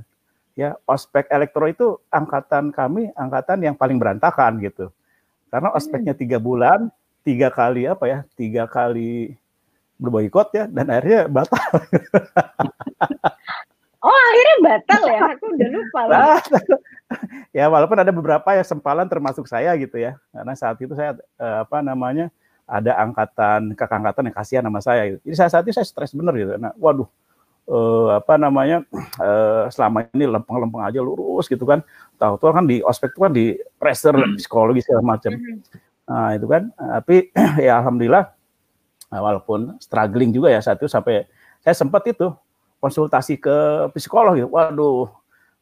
Ya, 0.54 0.78
ospek 0.86 1.26
elektro 1.34 1.66
itu 1.66 1.98
angkatan 2.14 2.70
kami, 2.70 3.10
angkatan 3.18 3.58
yang 3.58 3.74
paling 3.74 3.98
berantakan 3.98 4.62
gitu. 4.62 4.94
Karena 5.50 5.74
ospeknya 5.74 6.14
hmm. 6.14 6.22
tiga 6.22 6.38
bulan, 6.38 6.90
tiga 7.26 7.50
kali 7.50 7.90
apa 7.90 8.06
ya, 8.06 8.18
tiga 8.38 8.70
kali 8.70 9.34
berboikot 10.04 10.52
ya 10.52 10.68
dan 10.68 10.92
akhirnya 10.92 11.26
batal. 11.26 11.56
oh 14.06 14.18
akhirnya 14.30 14.56
batal 14.60 15.02
ya? 15.08 15.20
Aku 15.32 15.44
udah 15.56 15.68
lupa 15.72 16.00
lah. 16.06 16.38
ya 17.56 17.70
walaupun 17.70 17.98
ada 17.98 18.10
beberapa 18.10 18.48
yang 18.54 18.66
sempalan 18.66 19.06
termasuk 19.06 19.46
saya 19.46 19.70
gitu 19.78 19.94
ya 19.94 20.18
karena 20.34 20.54
saat 20.58 20.76
itu 20.82 20.92
saya 20.98 21.14
uh, 21.38 21.62
apa 21.62 21.78
namanya 21.84 22.28
ada 22.64 22.96
angkatan 22.98 23.76
kakak 23.78 24.00
angkatan 24.00 24.32
yang 24.32 24.36
kasihan 24.36 24.64
sama 24.66 24.80
saya 24.82 25.02
gitu. 25.14 25.20
jadi 25.30 25.48
saat 25.48 25.62
itu 25.62 25.76
saya 25.76 25.86
stres 25.86 26.12
bener 26.16 26.34
gitu 26.34 26.52
nah 26.58 26.74
waduh 26.80 27.06
uh, 27.70 28.18
apa 28.18 28.34
namanya 28.40 28.82
uh, 29.22 29.70
selama 29.74 30.10
ini 30.10 30.26
lempeng-lempeng 30.26 30.82
aja 30.82 30.98
lurus 30.98 31.46
gitu 31.46 31.62
kan 31.62 31.84
tahu-tahu 32.18 32.50
kan 32.50 32.64
di 32.66 32.82
ospek 32.82 33.14
itu 33.14 33.20
kan 33.22 33.32
di 33.32 33.54
pressure 33.78 34.16
psikologi 34.34 34.82
segala 34.82 35.14
macam 35.16 35.38
hmm. 35.38 35.58
nah 36.10 36.34
itu 36.34 36.46
kan 36.50 36.62
tapi 36.74 37.30
ya 37.66 37.78
alhamdulillah 37.78 38.33
walaupun 39.20 39.76
struggling 39.78 40.30
juga 40.32 40.50
ya 40.50 40.60
saat 40.62 40.78
itu 40.80 40.90
sampai 40.90 41.28
saya 41.60 41.74
sempat 41.76 42.02
itu 42.08 42.32
konsultasi 42.80 43.40
ke 43.40 43.56
psikolog 43.94 44.36
gitu 44.36 44.48
waduh 44.52 45.08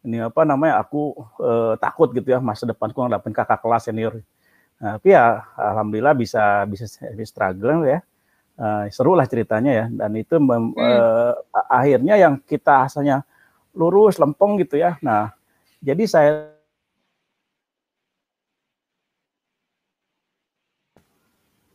ini 0.02 0.18
apa 0.18 0.42
namanya 0.42 0.82
aku 0.82 1.14
eh, 1.38 1.74
takut 1.78 2.10
gitu 2.10 2.34
ya 2.34 2.42
masa 2.42 2.66
depanku 2.66 2.98
ngadapin 3.02 3.30
kakak 3.30 3.62
kelas 3.62 3.86
senior. 3.86 4.18
Nah, 4.82 4.98
tapi 4.98 5.14
ya 5.14 5.46
alhamdulillah 5.54 6.14
bisa 6.18 6.66
bisa 6.66 6.90
struggle 7.22 7.86
ya. 7.86 8.02
Uh, 8.52 8.84
seru 8.92 9.16
lah 9.16 9.24
ceritanya 9.24 9.72
ya 9.72 9.86
dan 9.88 10.12
itu 10.12 10.36
mem, 10.36 10.76
hmm. 10.76 10.76
uh, 10.76 11.32
akhirnya 11.72 12.20
yang 12.20 12.36
kita 12.36 12.84
asalnya 12.84 13.24
lurus 13.72 14.20
lempeng 14.20 14.60
gitu 14.60 14.76
ya. 14.76 15.00
Nah, 15.00 15.32
jadi 15.80 16.04
saya 16.04 16.52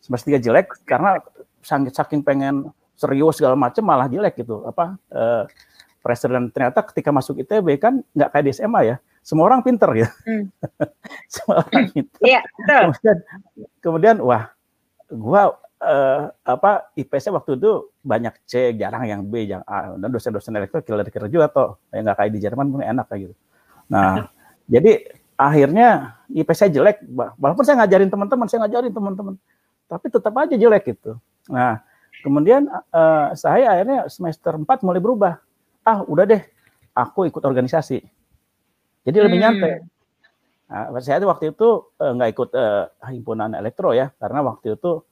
semester 0.06 0.30
tiga 0.30 0.40
jelek 0.40 0.70
karena 0.86 1.18
saking 1.68 1.92
saking 1.92 2.22
pengen 2.24 2.72
serius 2.96 3.44
segala 3.44 3.60
macam 3.60 3.84
malah 3.84 4.08
jelek 4.08 4.40
gitu. 4.40 4.64
Apa 4.64 4.96
uh, 5.12 5.44
presiden 6.00 6.48
ternyata 6.56 6.80
ketika 6.88 7.12
masuk 7.12 7.44
ITB 7.44 7.76
kan 7.76 8.00
nggak 8.16 8.30
kayak 8.32 8.46
di 8.48 8.52
SMA 8.56 8.82
ya. 8.88 8.98
Semua 9.28 9.52
orang 9.52 9.60
pinter 9.60 9.92
ya 9.92 10.08
hmm. 10.24 10.48
semua 11.36 11.68
orang 11.68 11.92
pinter. 11.92 12.20
Yeah, 12.24 12.44
betul. 12.56 12.80
kemudian 12.96 13.18
kemudian 13.84 14.16
wah 14.24 14.56
gua 15.12 15.60
uh, 15.84 16.32
apa 16.48 16.88
IPS 16.96 17.36
waktu 17.36 17.60
itu 17.60 17.92
banyak 18.08 18.32
C 18.48 18.72
jarang 18.80 19.04
yang 19.04 19.22
B 19.28 19.44
yang 19.44 19.68
A. 19.68 20.00
Dan 20.00 20.08
dosen-dosen 20.16 20.56
elektro 20.56 20.80
kira-kira 20.80 21.28
juga 21.28 21.52
atau 21.52 21.76
yang 21.92 22.08
nggak 22.08 22.18
kayak 22.24 22.32
di 22.32 22.40
Jerman 22.40 22.72
pun 22.72 22.80
enak 22.80 23.12
kayak 23.12 23.28
gitu. 23.28 23.36
Nah 23.92 24.32
jadi 24.74 25.12
akhirnya 25.36 26.16
IPS 26.32 26.58
saya 26.64 26.72
jelek. 26.72 27.04
Walaupun 27.36 27.68
saya 27.68 27.84
ngajarin 27.84 28.08
teman-teman 28.08 28.48
saya 28.48 28.64
ngajarin 28.64 28.96
teman-teman 28.96 29.36
tapi 29.88 30.12
tetap 30.12 30.36
aja 30.36 30.56
jelek 30.56 30.84
gitu 30.94 31.16
nah 31.48 31.82
kemudian 32.22 32.68
uh, 32.92 33.32
saya 33.34 33.72
akhirnya 33.72 34.12
semester 34.12 34.56
4 34.56 34.66
mulai 34.84 35.02
berubah 35.02 35.34
ah 35.88 36.04
udah 36.04 36.26
deh 36.28 36.44
aku 36.92 37.30
ikut 37.30 37.44
organisasi 37.46 38.04
jadi 39.08 39.18
lebih 39.24 39.40
hmm. 39.40 39.46
nyantai 39.48 39.74
nah, 40.68 41.00
saya 41.00 41.24
waktu 41.24 41.56
itu 41.56 41.88
uh, 42.02 42.12
nggak 42.18 42.30
ikut 42.36 42.50
uh, 42.52 42.92
himpunan 43.08 43.56
elektro 43.56 43.96
ya 43.96 44.12
karena 44.20 44.44
waktu 44.44 44.76
itu 44.76 45.06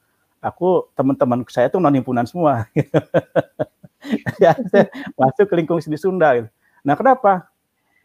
aku 0.43 0.91
teman-teman 0.93 1.41
saya 1.47 1.71
tuh 1.71 1.79
non 1.81 1.95
himpunan 1.95 2.27
semua 2.27 2.67
ya, 4.43 4.53
saya 4.69 4.85
masuk 5.17 5.49
ke 5.49 5.55
lingkungan 5.57 5.81
di 5.81 5.97
Sunda 5.97 6.37
gitu. 6.37 6.49
nah 6.85 6.93
kenapa 6.93 7.49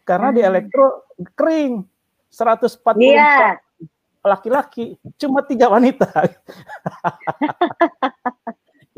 karena 0.07 0.33
hmm. 0.33 0.35
di 0.37 0.41
elektro 0.41 0.85
kering 1.37 1.85
140 2.31 2.81
yeah. 3.11 3.59
laki-laki 4.23 4.95
cuma 5.19 5.43
tiga 5.45 5.67
wanita 5.69 6.07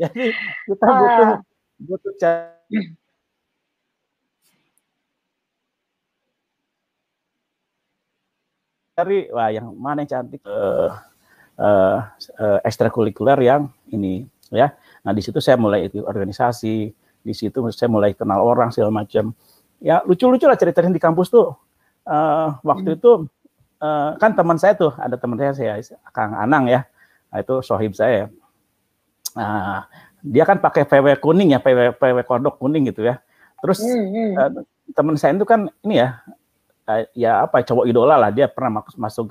jadi 0.04 0.24
kita 0.68 0.84
butuh 0.84 1.28
uh. 1.28 1.36
butuh 1.80 2.12
cari 8.94 9.26
wah 9.34 9.50
yang 9.50 9.74
mana 9.74 10.06
yang 10.06 10.10
cantik 10.10 10.42
uh, 10.46 10.94
uh, 11.58 11.98
uh, 12.38 12.58
ekstrakurikuler 12.62 13.38
yang 13.42 13.70
ini 13.90 14.26
ya. 14.54 14.70
Nah 15.02 15.12
di 15.12 15.20
situ 15.20 15.42
saya 15.42 15.58
mulai 15.58 15.90
itu 15.90 16.00
organisasi, 16.06 16.76
di 17.26 17.34
situ 17.34 17.58
saya 17.74 17.90
mulai 17.90 18.14
kenal 18.14 18.40
orang 18.40 18.70
segala 18.70 18.94
macam. 18.94 19.34
Ya 19.82 20.00
lucu-lucu 20.06 20.46
lah 20.46 20.56
cerita 20.56 20.80
di 20.86 21.02
kampus 21.02 21.28
tuh. 21.28 21.58
Uh, 22.04 22.54
waktu 22.62 22.94
hmm. 22.94 22.98
itu 23.00 23.12
uh, 23.80 24.10
kan 24.20 24.36
teman 24.36 24.60
saya 24.60 24.76
tuh 24.76 24.92
ada 25.00 25.16
teman 25.16 25.40
saya 25.40 25.56
saya 25.56 25.80
Kang 26.12 26.36
Anang 26.36 26.68
ya, 26.68 26.84
nah, 27.32 27.40
itu 27.40 27.64
sohib 27.64 27.96
saya. 27.96 28.30
Nah, 29.34 29.90
dia 30.22 30.46
kan 30.46 30.62
pakai 30.62 30.86
PW 30.86 31.18
kuning 31.20 31.52
ya, 31.52 31.60
PW 31.60 31.98
PW 31.98 32.18
kodok 32.24 32.56
kuning 32.62 32.88
gitu 32.88 33.04
ya. 33.04 33.18
Terus 33.60 33.82
hmm, 33.82 34.06
hmm. 34.08 34.32
Uh, 34.38 34.50
teman 34.92 35.16
saya 35.16 35.32
itu 35.32 35.48
kan 35.48 35.72
ini 35.80 36.04
ya 36.04 36.20
ya 37.16 37.48
apa 37.48 37.64
cowok 37.64 37.88
idola 37.88 38.20
lah 38.20 38.28
dia 38.28 38.44
pernah 38.44 38.84
masuk, 38.84 38.96
masuk 39.00 39.26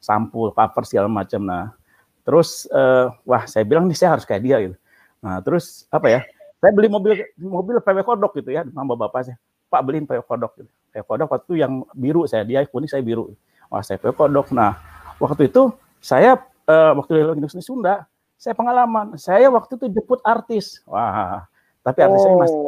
sampul 0.00 0.48
cover 0.56 0.82
segala 0.88 1.08
macam 1.12 1.44
nah 1.44 1.76
terus 2.24 2.64
uh, 2.72 3.12
wah 3.28 3.44
saya 3.44 3.68
bilang 3.68 3.84
nih 3.84 3.96
saya 3.96 4.16
harus 4.16 4.24
kayak 4.24 4.42
dia 4.42 4.56
gitu 4.64 4.76
nah 5.20 5.44
terus 5.44 5.84
apa 5.92 6.08
ya 6.08 6.20
saya 6.60 6.72
beli 6.72 6.88
mobil 6.88 7.20
mobil 7.36 7.76
PW 7.84 8.00
kodok 8.00 8.32
gitu 8.40 8.56
ya 8.56 8.64
sama 8.64 8.96
bapak 8.96 9.28
saya 9.28 9.36
pak 9.68 9.80
beliin 9.84 10.08
PW 10.08 10.24
kodok 10.24 10.52
gitu. 10.56 10.70
PW 10.96 11.04
kodok 11.04 11.28
waktu 11.28 11.52
yang 11.60 11.84
biru 11.92 12.24
saya 12.24 12.48
dia 12.48 12.64
kuning 12.64 12.88
saya 12.88 13.04
biru 13.04 13.36
wah 13.68 13.84
saya 13.84 14.00
PW 14.00 14.16
kodok 14.16 14.48
nah 14.56 14.80
waktu 15.20 15.52
itu 15.52 15.68
saya 16.00 16.40
uh, 16.64 16.92
waktu 16.96 17.20
di 17.20 17.20
Indonesia 17.36 17.60
Sunda 17.60 18.08
saya 18.36 18.54
pengalaman 18.56 19.14
saya 19.18 19.48
waktu 19.48 19.78
itu 19.78 19.86
jemput 19.90 20.20
artis 20.24 20.82
wah 20.88 21.46
tapi 21.84 21.98
artisnya 22.04 22.32
oh. 22.32 22.38
masih 22.40 22.60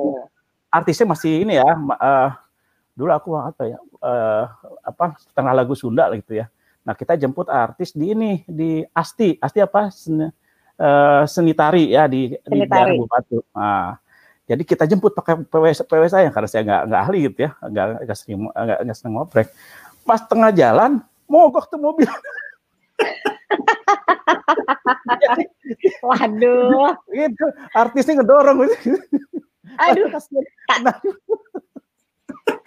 artisnya 0.72 1.06
masih 1.08 1.32
ini 1.44 1.54
ya 1.56 1.66
uh, 1.66 2.30
dulu 2.96 3.12
aku 3.12 3.30
apa 3.36 3.62
ya 3.68 3.78
uh, 4.00 4.44
apa 4.80 5.20
setengah 5.20 5.52
lagu 5.52 5.76
Sunda 5.76 6.08
gitu 6.16 6.40
ya. 6.40 6.48
Nah 6.86 6.96
kita 6.96 7.18
jemput 7.20 7.50
artis 7.52 7.92
di 7.92 8.16
ini 8.16 8.40
di 8.48 8.80
Asti, 8.96 9.36
Asti 9.36 9.60
apa 9.60 9.92
seni, 9.92 10.24
uh, 10.24 11.22
seni 11.28 11.52
tari 11.52 11.92
ya 11.92 12.08
di 12.08 12.32
seni 12.32 12.64
di 12.64 12.68
daerah 12.70 12.96
Bupatu. 12.96 13.38
Nah, 13.52 13.98
jadi 14.46 14.62
kita 14.62 14.84
jemput 14.86 15.12
pakai 15.12 15.42
PW, 15.44 15.64
PW 15.84 16.02
saya 16.06 16.30
karena 16.30 16.48
saya 16.48 16.62
nggak 16.62 16.82
nggak 16.88 17.02
ahli 17.02 17.18
gitu 17.28 17.38
ya, 17.44 17.50
nggak 17.60 17.86
nggak 18.06 18.16
sering 18.16 18.38
nggak 18.48 18.78
nggak 18.86 18.96
sering 18.96 19.12
ngoprek. 19.12 19.48
Pas 20.06 20.20
tengah 20.22 20.50
jalan 20.54 21.02
mogok 21.26 21.66
tuh 21.68 21.80
mobil. 21.82 22.08
Waduh. 26.06 26.94
Itu 27.10 27.46
artisnya 27.74 28.22
ngedorong. 28.22 28.56
Aduh, 29.76 30.08
nah, 30.08 30.96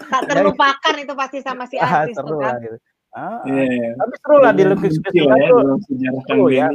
tak 0.09 0.21
terlupakan 0.27 0.95
itu 0.99 1.13
pasti 1.15 1.37
sama 1.39 1.63
si 1.69 1.79
ah, 1.79 2.05
artis 2.05 2.17
ah, 2.17 2.23
seru 2.25 2.37
kan. 2.41 2.59
gitu. 2.59 2.77
Ah, 3.09 3.41
yeah. 3.49 3.97
Tapi 3.97 4.13
seru 4.21 4.37
lah 4.37 4.53
di 4.53 4.63
lukis 4.67 4.95
itu. 4.99 5.25
Seru 6.27 6.45
ya. 6.51 6.67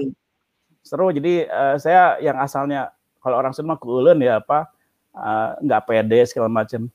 Seru. 0.85 1.07
Jadi 1.15 1.47
uh, 1.47 1.77
saya 1.79 2.19
yang 2.23 2.39
asalnya 2.41 2.91
kalau 3.23 3.41
orang 3.41 3.55
semua 3.57 3.79
kulen 3.79 4.21
ya 4.21 4.43
apa 4.43 4.69
uh, 5.15 5.57
nggak 5.63 5.83
pede 5.87 6.21
segala 6.27 6.51
macam. 6.51 6.91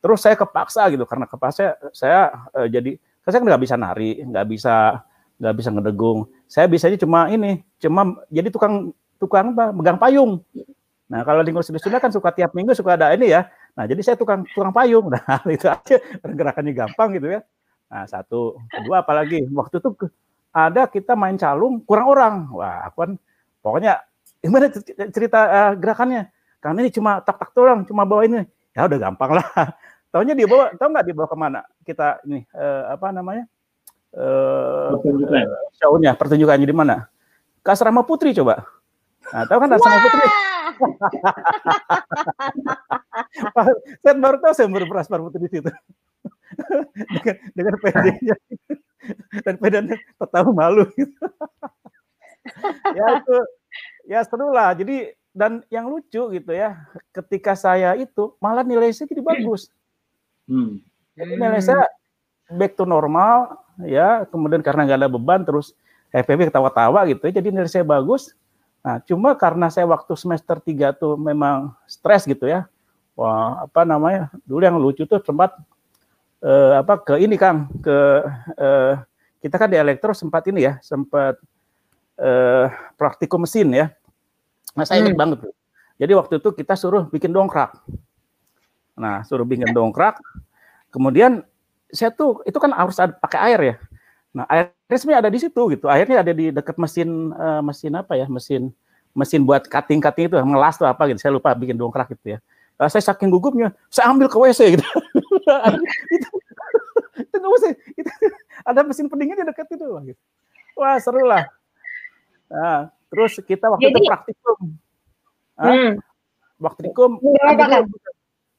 Terus 0.00 0.18
saya 0.24 0.34
kepaksa 0.34 0.88
gitu 0.92 1.04
karena 1.04 1.28
kepaksa 1.28 1.76
saya 1.92 2.48
uh, 2.56 2.66
jadi 2.66 2.96
saya 3.20 3.44
nggak 3.44 3.62
bisa 3.62 3.76
nari, 3.76 4.24
nggak 4.24 4.46
bisa 4.48 5.04
nggak 5.40 5.54
bisa 5.56 5.68
ngedegung. 5.72 6.28
Saya 6.46 6.68
bisanya 6.68 7.00
cuma 7.00 7.26
ini, 7.32 7.64
cuma 7.80 8.20
jadi 8.28 8.52
tukang 8.52 8.92
tukang 9.16 9.56
apa? 9.56 9.72
Megang 9.72 9.96
payung. 9.96 10.44
Nah 11.10 11.24
kalau 11.24 11.42
di 11.42 11.50
Sunda 11.80 11.98
kan 11.98 12.12
suka 12.12 12.30
tiap 12.30 12.54
minggu 12.54 12.76
suka 12.76 12.94
ada 12.94 13.10
ini 13.16 13.32
ya 13.34 13.48
Nah, 13.76 13.84
jadi 13.86 14.00
saya 14.02 14.16
tukang 14.18 14.46
tukang 14.50 14.74
payung. 14.74 15.10
Nah, 15.14 15.40
itu 15.50 15.66
aja 15.70 15.96
gerakannya 16.20 16.72
gampang 16.74 17.16
gitu 17.18 17.28
ya. 17.38 17.40
Nah, 17.90 18.06
satu, 18.06 18.58
kedua 18.70 19.02
apalagi 19.02 19.46
waktu 19.50 19.82
itu 19.82 19.90
ada 20.50 20.86
kita 20.86 21.14
main 21.14 21.38
calung 21.38 21.82
kurang 21.82 22.06
orang. 22.10 22.34
Wah, 22.54 22.86
aku 22.86 22.96
kan 23.06 23.10
pokoknya 23.62 24.02
gimana 24.42 24.70
cerita 25.10 25.40
uh, 25.46 25.72
gerakannya? 25.78 26.30
Karena 26.60 26.78
ini 26.84 26.90
cuma 26.92 27.24
tak-tak 27.24 27.50
doang, 27.56 27.82
cuma 27.86 28.04
bawa 28.04 28.26
ini. 28.26 28.44
Ya 28.76 28.86
udah 28.86 28.98
gampang 29.10 29.40
lah. 29.40 29.46
Taunya 30.12 30.34
dia 30.34 30.46
bawa, 30.50 30.74
tahu 30.74 30.90
nggak 30.90 31.06
dibawa 31.06 31.26
ke 31.30 31.36
mana? 31.38 31.60
Kita 31.86 32.18
ini 32.26 32.42
uh, 32.54 32.94
apa 32.94 33.14
namanya? 33.14 33.46
Uh, 34.10 34.98
pertunjukan. 34.98 35.46
show-nya, 35.78 36.18
pertunjukannya 36.18 36.66
di 36.66 36.74
mana? 36.74 37.06
Ke 37.62 37.78
Asrama 37.78 38.02
Putri 38.02 38.34
coba. 38.34 38.66
Nah, 39.30 39.46
tahu 39.46 39.58
kan 39.62 39.70
Asrama 39.70 39.98
Putri? 40.02 40.26
saya 44.02 44.14
baru 44.16 44.36
tahu 44.40 44.52
saya 44.56 44.68
baru 44.72 44.86
beras 44.88 45.08
putih 45.08 45.40
di 45.44 45.48
situ. 45.52 45.70
dengan 47.14 47.36
dengan 47.54 47.74
PD-nya 47.78 48.36
dan 49.46 49.54
PD-nya 49.60 49.96
malu 50.50 50.84
gitu. 50.98 51.24
ya 52.98 53.06
itu 53.20 53.36
ya 54.08 54.20
seru 54.26 54.50
lah. 54.50 54.74
Jadi 54.74 55.14
dan 55.30 55.62
yang 55.70 55.86
lucu 55.86 56.26
gitu 56.34 56.50
ya, 56.50 56.74
ketika 57.14 57.54
saya 57.54 57.94
itu 57.94 58.34
malah 58.42 58.66
nilai 58.66 58.90
saya 58.90 59.06
jadi 59.06 59.22
bagus. 59.22 59.70
Hmm. 60.50 60.82
Jadi 61.14 61.32
nilai 61.38 61.62
saya 61.62 61.86
back 62.50 62.74
to 62.74 62.82
normal 62.82 63.54
ya, 63.86 64.28
kemudian 64.28 64.60
karena 64.64 64.84
nggak 64.88 65.00
ada 65.04 65.10
beban 65.10 65.44
terus 65.44 65.76
FPB 66.10 66.50
ketawa-tawa 66.50 67.06
gitu, 67.06 67.22
ya, 67.30 67.38
jadi 67.38 67.48
nilai 67.54 67.70
saya 67.70 67.86
bagus 67.86 68.34
Nah, 68.80 68.96
cuma 69.04 69.36
karena 69.36 69.68
saya 69.68 69.84
waktu 69.84 70.16
semester 70.16 70.56
3 70.56 70.96
tuh 70.96 71.20
memang 71.20 71.76
stres 71.84 72.24
gitu 72.24 72.48
ya. 72.48 72.64
Wah, 73.12 73.68
apa 73.68 73.84
namanya? 73.84 74.32
Dulu 74.48 74.62
yang 74.64 74.80
lucu 74.80 75.04
tuh 75.04 75.20
sempat 75.20 75.52
uh, 76.40 76.80
apa 76.80 76.96
ke 77.04 77.20
ini 77.20 77.36
Kang 77.36 77.68
ke 77.84 77.96
uh, 78.56 78.94
kita 79.40 79.56
kan 79.60 79.68
di 79.68 79.76
elektro 79.76 80.16
sempat 80.16 80.48
ini 80.48 80.64
ya 80.64 80.80
sempat 80.80 81.36
uh, 82.16 82.66
praktikum 82.96 83.44
mesin 83.44 83.68
ya. 83.68 83.92
Nah 84.72 84.88
saya 84.88 85.04
ingat 85.04 85.12
hmm. 85.12 85.20
banget 85.20 85.38
tuh. 85.44 85.54
Jadi 86.00 86.12
waktu 86.16 86.34
itu 86.40 86.48
kita 86.56 86.72
suruh 86.80 87.04
bikin 87.12 87.28
dongkrak. 87.28 87.76
Nah 88.96 89.20
suruh 89.28 89.44
bikin 89.44 89.76
dongkrak. 89.76 90.16
Kemudian 90.88 91.44
saya 91.90 92.10
tuh 92.14 92.42
itu 92.46 92.56
kan 92.56 92.70
harus 92.74 92.96
ada 92.98 93.12
pakai 93.14 93.38
air 93.52 93.60
ya. 93.60 93.74
Nah 94.34 94.44
airnya 94.46 94.98
sebenarnya 94.98 95.20
ada 95.26 95.30
di 95.32 95.38
situ 95.42 95.60
gitu. 95.74 95.86
Airnya 95.90 96.22
ada 96.22 96.32
di 96.32 96.54
dekat 96.54 96.76
mesin 96.78 97.34
uh, 97.34 97.62
mesin 97.62 97.92
apa 97.98 98.14
ya 98.14 98.26
mesin 98.30 98.70
mesin 99.10 99.42
buat 99.42 99.66
cutting 99.66 99.98
cutting 99.98 100.30
itu 100.30 100.36
ngelas 100.38 100.78
tuh 100.78 100.86
apa 100.86 101.10
gitu. 101.10 101.18
Saya 101.18 101.32
lupa 101.34 101.54
bikin 101.54 101.74
dongkrak 101.74 102.14
gitu 102.14 102.34
ya. 102.34 102.38
Uh, 102.80 102.88
saya 102.88 103.04
saking 103.04 103.28
gugupnya, 103.28 103.76
saya 103.92 104.08
ambil 104.08 104.30
ke 104.30 104.38
WC 104.40 104.78
gitu. 104.78 104.86
itu, 106.16 106.28
itu 107.20 107.36
nggak 107.36 107.52
usah. 107.60 107.70
Itu, 107.92 108.10
ada 108.64 108.80
mesin 108.86 109.06
pendinginnya 109.10 109.44
dekat 109.52 109.68
itu. 109.76 109.84
Gitu. 110.14 110.20
Wah 110.78 110.96
seru 110.96 111.20
lah. 111.28 111.44
Nah, 112.48 112.88
terus 113.12 113.36
kita 113.44 113.68
waktu 113.68 113.92
Jadi, 113.92 114.00
itu 114.00 114.08
praktikum. 114.08 114.58
Hmm. 115.60 115.90
Praktikum. 116.56 117.10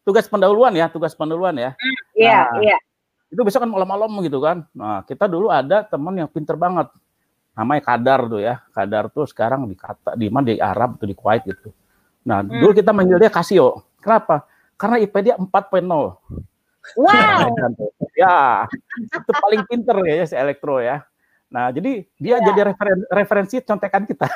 Tugas 0.05 0.29
pendahuluan 0.29 0.73
ya, 0.77 0.85
tugas 0.89 1.17
pendahuluan 1.17 1.57
ya. 1.57 1.73
Hmm, 1.73 1.97
iya, 2.13 2.39
nah, 2.45 2.61
iya 2.61 2.77
itu 3.31 3.41
besok 3.47 3.63
kan 3.63 3.71
malam-malam 3.71 4.11
gitu 4.27 4.43
kan. 4.43 4.67
Nah, 4.75 5.07
kita 5.07 5.25
dulu 5.25 5.47
ada 5.47 5.88
teman 5.88 6.13
yang 6.19 6.27
pinter 6.27 6.59
banget. 6.59 6.91
Namanya 7.55 7.81
Kadar 7.81 8.27
tuh 8.27 8.43
ya. 8.43 8.59
Kadar 8.75 9.07
tuh 9.07 9.23
sekarang 9.23 9.71
di 9.71 9.75
kata 9.79 10.19
di 10.19 10.27
mana 10.27 10.51
di 10.51 10.59
Arab 10.59 11.00
tuh 11.00 11.07
di 11.07 11.15
Kuwait 11.15 11.47
gitu. 11.47 11.71
Nah, 12.27 12.43
hmm. 12.43 12.59
dulu 12.59 12.71
kita 12.75 12.91
manggil 12.91 13.17
dia 13.17 13.31
Casio. 13.31 13.88
Kenapa? 14.03 14.43
Karena 14.75 15.00
IP 15.00 15.15
dia 15.23 15.39
4.0. 15.39 15.47
Wow. 17.00 17.47
ya, 18.21 18.67
itu 19.00 19.31
paling 19.31 19.61
pinter 19.69 19.95
ya 20.03 20.25
si 20.27 20.35
Elektro 20.35 20.83
ya. 20.83 21.05
Nah, 21.51 21.67
jadi 21.71 22.07
dia 22.15 22.39
ya. 22.39 22.43
jadi 22.51 22.71
referen, 22.71 23.00
referensi 23.11 23.55
contekan 23.59 24.07
kita. 24.07 24.27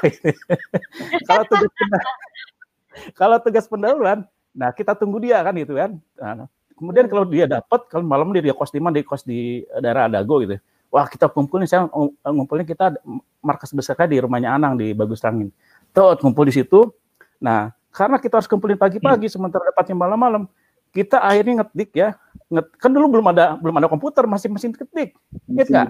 kalau 1.30 1.44
tugas 1.48 1.72
kalau 3.20 3.38
tugas 3.40 3.66
pendahuluan, 3.72 4.28
nah 4.52 4.76
kita 4.76 4.96
tunggu 4.96 5.24
dia 5.24 5.40
kan 5.40 5.56
gitu 5.56 5.80
kan. 5.80 5.92
Nah, 6.20 6.48
Kemudian 6.76 7.08
kalau 7.08 7.24
dia 7.24 7.48
dapat, 7.48 7.88
kalau 7.88 8.04
malam 8.04 8.36
dia, 8.36 8.52
dia 8.52 8.56
kos 8.56 8.68
di 8.68 8.84
mana, 8.84 9.00
dia 9.00 9.08
kos 9.08 9.24
di 9.24 9.64
daerah 9.80 10.12
Adago 10.12 10.44
gitu. 10.44 10.60
Wah 10.92 11.08
kita 11.08 11.32
kumpulin, 11.32 11.64
saya 11.68 11.88
ngumpulnya 12.28 12.68
kita 12.68 13.00
markas 13.40 13.72
besarnya 13.72 14.12
di 14.12 14.18
rumahnya 14.20 14.56
Anang 14.56 14.76
di 14.76 14.92
Bagus 14.92 15.24
Rangin. 15.24 15.52
Tuh 15.96 16.20
kumpul 16.20 16.52
di 16.52 16.54
situ. 16.56 16.92
Nah 17.40 17.72
karena 17.96 18.20
kita 18.20 18.40
harus 18.40 18.48
kumpulin 18.52 18.76
pagi-pagi, 18.76 19.32
hmm. 19.32 19.34
sementara 19.40 19.72
dapatnya 19.72 19.96
malam-malam, 19.96 20.52
kita 20.92 21.24
akhirnya 21.24 21.64
ngetik 21.64 21.96
ya. 21.96 22.20
Nget, 22.52 22.68
kan 22.76 22.92
dulu 22.92 23.20
belum 23.20 23.28
ada 23.32 23.56
belum 23.56 23.76
ada 23.80 23.88
komputer, 23.88 24.28
masih 24.28 24.52
mesin 24.52 24.76
ketik. 24.76 25.16
Ingat 25.48 25.68
nggak? 25.72 25.88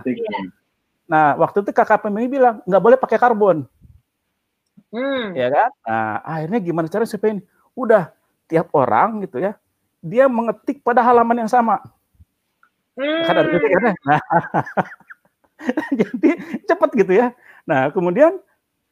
Nah 1.09 1.33
waktu 1.41 1.65
itu 1.65 1.69
kakak 1.73 2.05
PMI 2.05 2.29
bilang 2.29 2.55
nggak 2.65 2.81
boleh 2.81 2.97
pakai 2.97 3.17
karbon. 3.17 3.65
Hmm. 4.93 5.33
Ya 5.33 5.49
kan? 5.49 5.69
Nah 5.81 6.13
akhirnya 6.21 6.59
gimana 6.61 6.85
cara 6.89 7.09
supaya 7.09 7.41
ini? 7.41 7.43
Udah 7.73 8.13
tiap 8.45 8.69
orang 8.77 9.25
gitu 9.25 9.41
ya 9.41 9.57
dia 10.05 10.29
mengetik 10.29 10.85
pada 10.85 11.01
halaman 11.01 11.41
yang 11.41 11.49
sama. 11.49 11.81
Hmm. 12.93 13.25
Kan 13.25 13.35
ada 13.41 13.49
ketik 13.49 13.71
kan? 13.73 13.83
Nah, 14.05 14.21
jadi 15.99 16.29
cepat 16.69 16.89
gitu 16.93 17.13
ya. 17.17 17.33
Nah, 17.65 17.89
kemudian 17.89 18.37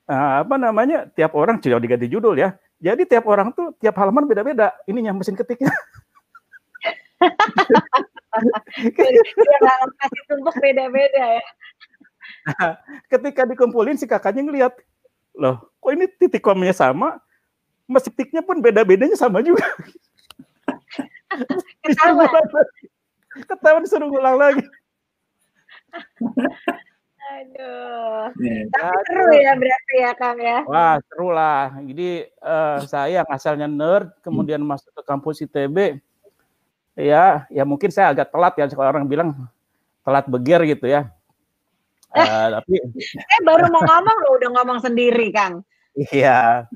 nah, 0.09 0.41
apa 0.41 0.57
namanya? 0.57 1.05
Tiap 1.13 1.37
orang 1.37 1.61
sudah 1.61 1.77
diganti 1.77 2.09
judul 2.09 2.33
ya. 2.41 2.57
Jadi 2.81 3.05
tiap 3.05 3.29
orang 3.29 3.53
tuh 3.53 3.77
tiap 3.77 3.93
halaman 4.01 4.25
beda-beda. 4.25 4.73
Ininya 4.89 5.13
mesin 5.13 5.37
ketiknya. 5.37 5.69
Dia 8.81 9.71
kasih 10.01 10.21
tumpuk 10.27 10.55
beda-beda 10.57 11.23
ya. 11.39 11.45
Nah, 12.43 12.75
ketika 13.07 13.47
dikumpulin 13.47 13.95
si 13.95 14.03
kakaknya 14.03 14.43
ngelihat, 14.43 14.73
loh, 15.37 15.63
kok 15.79 15.91
ini 15.95 16.11
titik 16.11 16.43
komanya 16.43 16.75
sama, 16.75 17.23
mesin 17.87 18.11
tiknya 18.11 18.43
pun 18.43 18.59
beda-bedanya 18.59 19.15
sama 19.15 19.39
juga. 19.39 19.63
Ketawa. 21.83 22.25
Ketawa 23.49 23.77
disuruh 23.81 24.07
ngulang 24.09 24.37
lagi. 24.37 24.63
Aduh. 27.33 28.29
Yeah. 28.37 28.63
Tapi 28.69 28.97
seru 29.09 29.33
ya 29.33 29.53
berarti 29.57 29.95
ya 29.97 30.11
Kang 30.13 30.37
ya. 30.37 30.59
Wah 30.69 30.95
seru 31.01 31.29
lah. 31.33 31.73
Jadi 31.81 32.29
uh, 32.43 32.77
saya 32.85 33.25
asalnya 33.25 33.65
nerd, 33.65 34.13
kemudian 34.21 34.61
hmm. 34.61 34.69
masuk 34.69 34.91
ke 34.93 35.01
kampus 35.01 35.41
ITB. 35.43 35.97
Ya, 36.93 37.49
ya 37.49 37.63
mungkin 37.65 37.89
saya 37.89 38.13
agak 38.13 38.29
telat 38.29 38.53
ya 38.53 38.69
kalau 38.69 38.93
orang 38.93 39.09
bilang 39.09 39.33
telat 40.05 40.29
beger 40.29 40.61
gitu 40.69 40.85
ya. 40.85 41.09
Uh, 42.13 42.47
tapi 42.61 42.77
eh 43.09 43.41
baru 43.41 43.65
mau 43.73 43.81
ngomong 43.81 44.17
lo 44.21 44.29
udah 44.37 44.49
ngomong 44.61 44.79
sendiri 44.85 45.33
Kang. 45.33 45.65
Iya. 45.97 46.69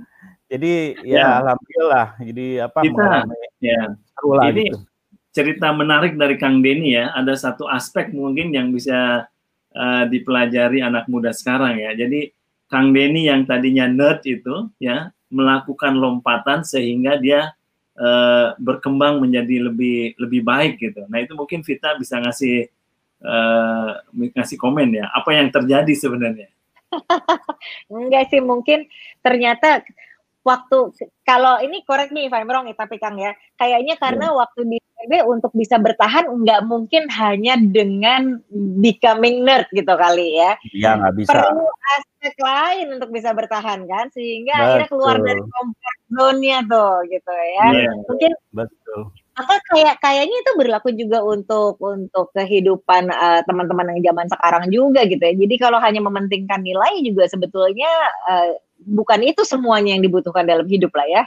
Jadi 0.48 0.98
ya, 1.06 1.22
ya 1.22 1.28
alhamdulillah. 1.44 2.08
Jadi 2.24 2.48
apa 2.64 2.80
kita 2.82 3.06
ya 3.62 3.82
lah 4.26 4.50
ini 4.50 4.74
gitu. 4.74 4.80
cerita 5.34 5.70
menarik 5.70 6.18
dari 6.18 6.36
Kang 6.42 6.66
Denny 6.66 6.98
ya. 6.98 7.14
Ada 7.14 7.38
satu 7.38 7.70
aspek 7.70 8.10
mungkin 8.10 8.50
yang 8.50 8.74
bisa 8.74 9.30
uh, 9.78 10.04
dipelajari 10.10 10.82
anak 10.82 11.06
muda 11.06 11.30
sekarang 11.30 11.78
ya. 11.78 11.94
Jadi 11.94 12.34
Kang 12.68 12.92
Denny 12.92 13.30
yang 13.30 13.46
tadinya 13.48 13.86
nerd 13.88 14.26
itu 14.28 14.68
ya 14.82 15.14
melakukan 15.28 15.96
lompatan 15.96 16.64
sehingga 16.64 17.20
dia 17.20 17.52
uh, 18.00 18.56
berkembang 18.60 19.20
menjadi 19.20 19.72
lebih 19.72 20.16
lebih 20.18 20.42
baik 20.44 20.80
gitu. 20.80 21.04
Nah 21.08 21.24
itu 21.24 21.36
mungkin 21.36 21.64
Vita 21.64 21.96
bisa 22.00 22.20
ngasih 22.20 22.68
uh, 23.24 24.02
ngasih 24.14 24.58
komen 24.58 25.00
ya. 25.00 25.06
Apa 25.12 25.36
yang 25.36 25.52
terjadi 25.52 25.94
sebenarnya? 25.96 26.50
Enggak 27.92 28.32
sih 28.32 28.40
mungkin 28.40 28.88
ternyata 29.20 29.84
waktu 30.48 30.96
kalau 31.28 31.60
ini 31.60 31.84
correct 31.84 32.16
nih 32.16 32.32
if 32.32 32.34
I'm 32.34 32.48
wrong 32.48 32.72
tapi 32.72 32.96
Kang 33.04 33.20
ya 33.20 33.36
kayaknya 33.60 34.00
karena 34.00 34.32
yeah. 34.32 34.38
waktu 34.40 34.62
di 34.64 34.78
ITB 34.80 35.14
untuk 35.28 35.52
bisa 35.52 35.76
bertahan 35.76 36.32
nggak 36.32 36.64
mungkin 36.64 37.12
hanya 37.12 37.60
dengan 37.60 38.40
becoming 38.80 39.44
nerd 39.44 39.68
gitu 39.76 39.92
kali 39.92 40.40
ya 40.40 40.56
iya 40.72 40.96
nggak 40.96 41.16
bisa 41.20 41.32
perlu 41.36 41.68
aspek 42.00 42.36
lain 42.40 42.88
untuk 42.96 43.10
bisa 43.12 43.36
bertahan 43.36 43.84
kan 43.86 44.08
sehingga 44.16 44.56
betul. 44.56 44.64
akhirnya 44.64 44.88
keluar 44.88 45.16
dari 45.20 45.42
comfort 45.44 45.98
zone-nya 46.08 46.58
tuh 46.66 46.94
gitu 47.12 47.34
ya 47.36 47.68
yeah. 47.76 47.94
mungkin 48.08 48.32
betul 48.56 49.02
maka 49.38 49.62
kayak 49.70 50.02
kayaknya 50.02 50.34
itu 50.34 50.52
berlaku 50.58 50.90
juga 50.98 51.22
untuk 51.22 51.78
untuk 51.78 52.34
kehidupan 52.34 53.14
uh, 53.14 53.46
teman-teman 53.46 53.94
yang 53.94 54.10
zaman 54.10 54.28
sekarang 54.34 54.66
juga 54.74 55.06
gitu 55.06 55.22
ya. 55.22 55.38
Jadi 55.38 55.56
kalau 55.62 55.78
hanya 55.78 56.02
mementingkan 56.02 56.66
nilai 56.66 57.06
juga 57.06 57.30
sebetulnya 57.30 57.86
uh, 58.26 58.58
bukan 58.82 59.20
itu 59.26 59.42
semuanya 59.44 59.98
yang 59.98 60.04
dibutuhkan 60.04 60.46
dalam 60.46 60.66
hidup 60.70 60.94
lah 60.94 61.08
ya. 61.08 61.24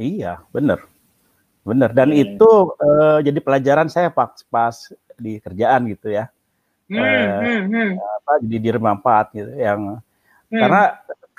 Iya, 0.00 0.32
benar. 0.50 0.84
Benar. 1.60 1.92
Dan 1.92 2.10
hmm. 2.12 2.22
itu 2.24 2.50
uh, 2.80 3.18
jadi 3.20 3.38
pelajaran 3.38 3.88
saya 3.92 4.08
pas 4.08 4.32
pas 4.48 4.74
di 5.20 5.36
kerjaan 5.38 5.84
gitu 5.92 6.08
ya. 6.08 6.32
Hmm, 6.90 6.98
uh, 6.98 7.38
hmm, 7.38 7.60
hmm. 7.70 7.90
apa 8.02 8.32
jadi 8.42 8.58
di 8.58 8.70
rumah 8.74 8.98
empat 8.98 9.30
gitu 9.30 9.52
yang 9.54 10.02
hmm. 10.50 10.58
karena 10.58 10.82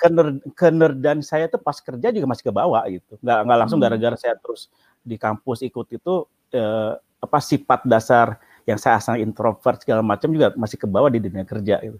kener 0.00 0.26
kenerdan 0.56 1.20
saya 1.20 1.44
tuh 1.44 1.60
pas 1.60 1.76
kerja 1.76 2.08
juga 2.08 2.24
masih 2.24 2.44
ke 2.48 2.52
bawah 2.54 2.82
gitu. 2.88 3.18
Nggak 3.20 3.38
nggak 3.44 3.58
langsung 3.58 3.78
hmm. 3.82 3.86
gara-gara 3.90 4.16
saya 4.16 4.34
terus 4.38 4.72
di 5.02 5.18
kampus 5.18 5.66
ikut 5.66 5.86
itu 5.92 6.14
uh, 6.56 6.92
apa 6.96 7.38
sifat 7.42 7.84
dasar 7.84 8.38
yang 8.62 8.78
saya 8.78 9.02
asal 9.02 9.18
introvert 9.18 9.82
segala 9.82 10.00
macam 10.06 10.30
juga 10.30 10.54
masih 10.54 10.78
ke 10.78 10.86
bawah 10.86 11.10
di 11.10 11.18
dunia 11.18 11.42
kerja 11.42 11.82
gitu. 11.82 11.98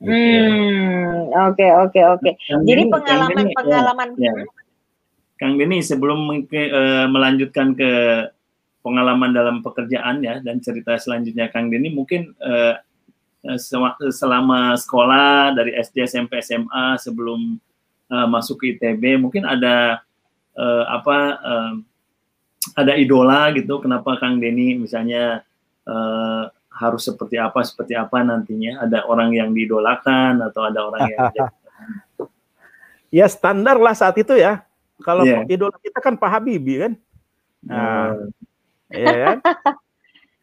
Gitu. 0.00 0.08
Hmm, 0.08 1.28
oke 1.52 1.66
oke 1.86 2.00
oke. 2.16 2.30
Jadi 2.64 2.82
pengalaman-pengalaman. 2.88 4.08
Ya, 4.16 4.32
ya. 4.32 4.44
Kang 5.36 5.56
Denny 5.60 5.84
sebelum 5.84 6.24
uh, 6.28 7.06
melanjutkan 7.08 7.76
ke 7.76 7.92
pengalaman 8.80 9.32
dalam 9.32 9.60
pekerjaan 9.60 10.24
ya 10.24 10.40
dan 10.40 10.60
cerita 10.64 10.96
selanjutnya 10.96 11.52
Kang 11.52 11.68
Denny 11.68 11.92
mungkin 11.92 12.32
uh, 12.40 12.80
selama 14.12 14.76
sekolah 14.76 15.56
dari 15.56 15.72
SD 15.76 16.04
SMP 16.04 16.44
SMA 16.44 17.00
sebelum 17.00 17.56
uh, 18.12 18.28
masuk 18.28 18.60
ke 18.60 18.76
ITB 18.76 19.16
mungkin 19.16 19.48
ada 19.48 20.04
uh, 20.56 20.84
apa 20.92 21.18
uh, 21.40 21.74
ada 22.76 22.96
idola 23.00 23.48
gitu 23.56 23.80
kenapa 23.80 24.20
Kang 24.20 24.40
Denny 24.40 24.76
misalnya 24.76 25.40
uh, 25.88 26.52
harus 26.80 27.04
seperti 27.04 27.36
apa 27.36 27.60
seperti 27.60 27.92
apa 27.92 28.24
nantinya 28.24 28.88
ada 28.88 29.04
orang 29.04 29.36
yang 29.36 29.52
didolakan 29.52 30.40
atau 30.40 30.64
ada 30.64 30.80
orang 30.88 31.00
yang 31.12 31.20
ya 33.20 33.26
standar 33.28 33.76
lah 33.76 33.92
saat 33.92 34.16
itu 34.16 34.32
ya 34.40 34.64
kalau 35.04 35.28
yeah. 35.28 35.44
idola 35.44 35.76
kita 35.76 36.00
kan 36.00 36.16
Pak 36.16 36.30
Habibie 36.40 36.80
kan 36.88 36.92
nah 37.60 38.16
ya 38.88 39.36
kan 39.36 39.38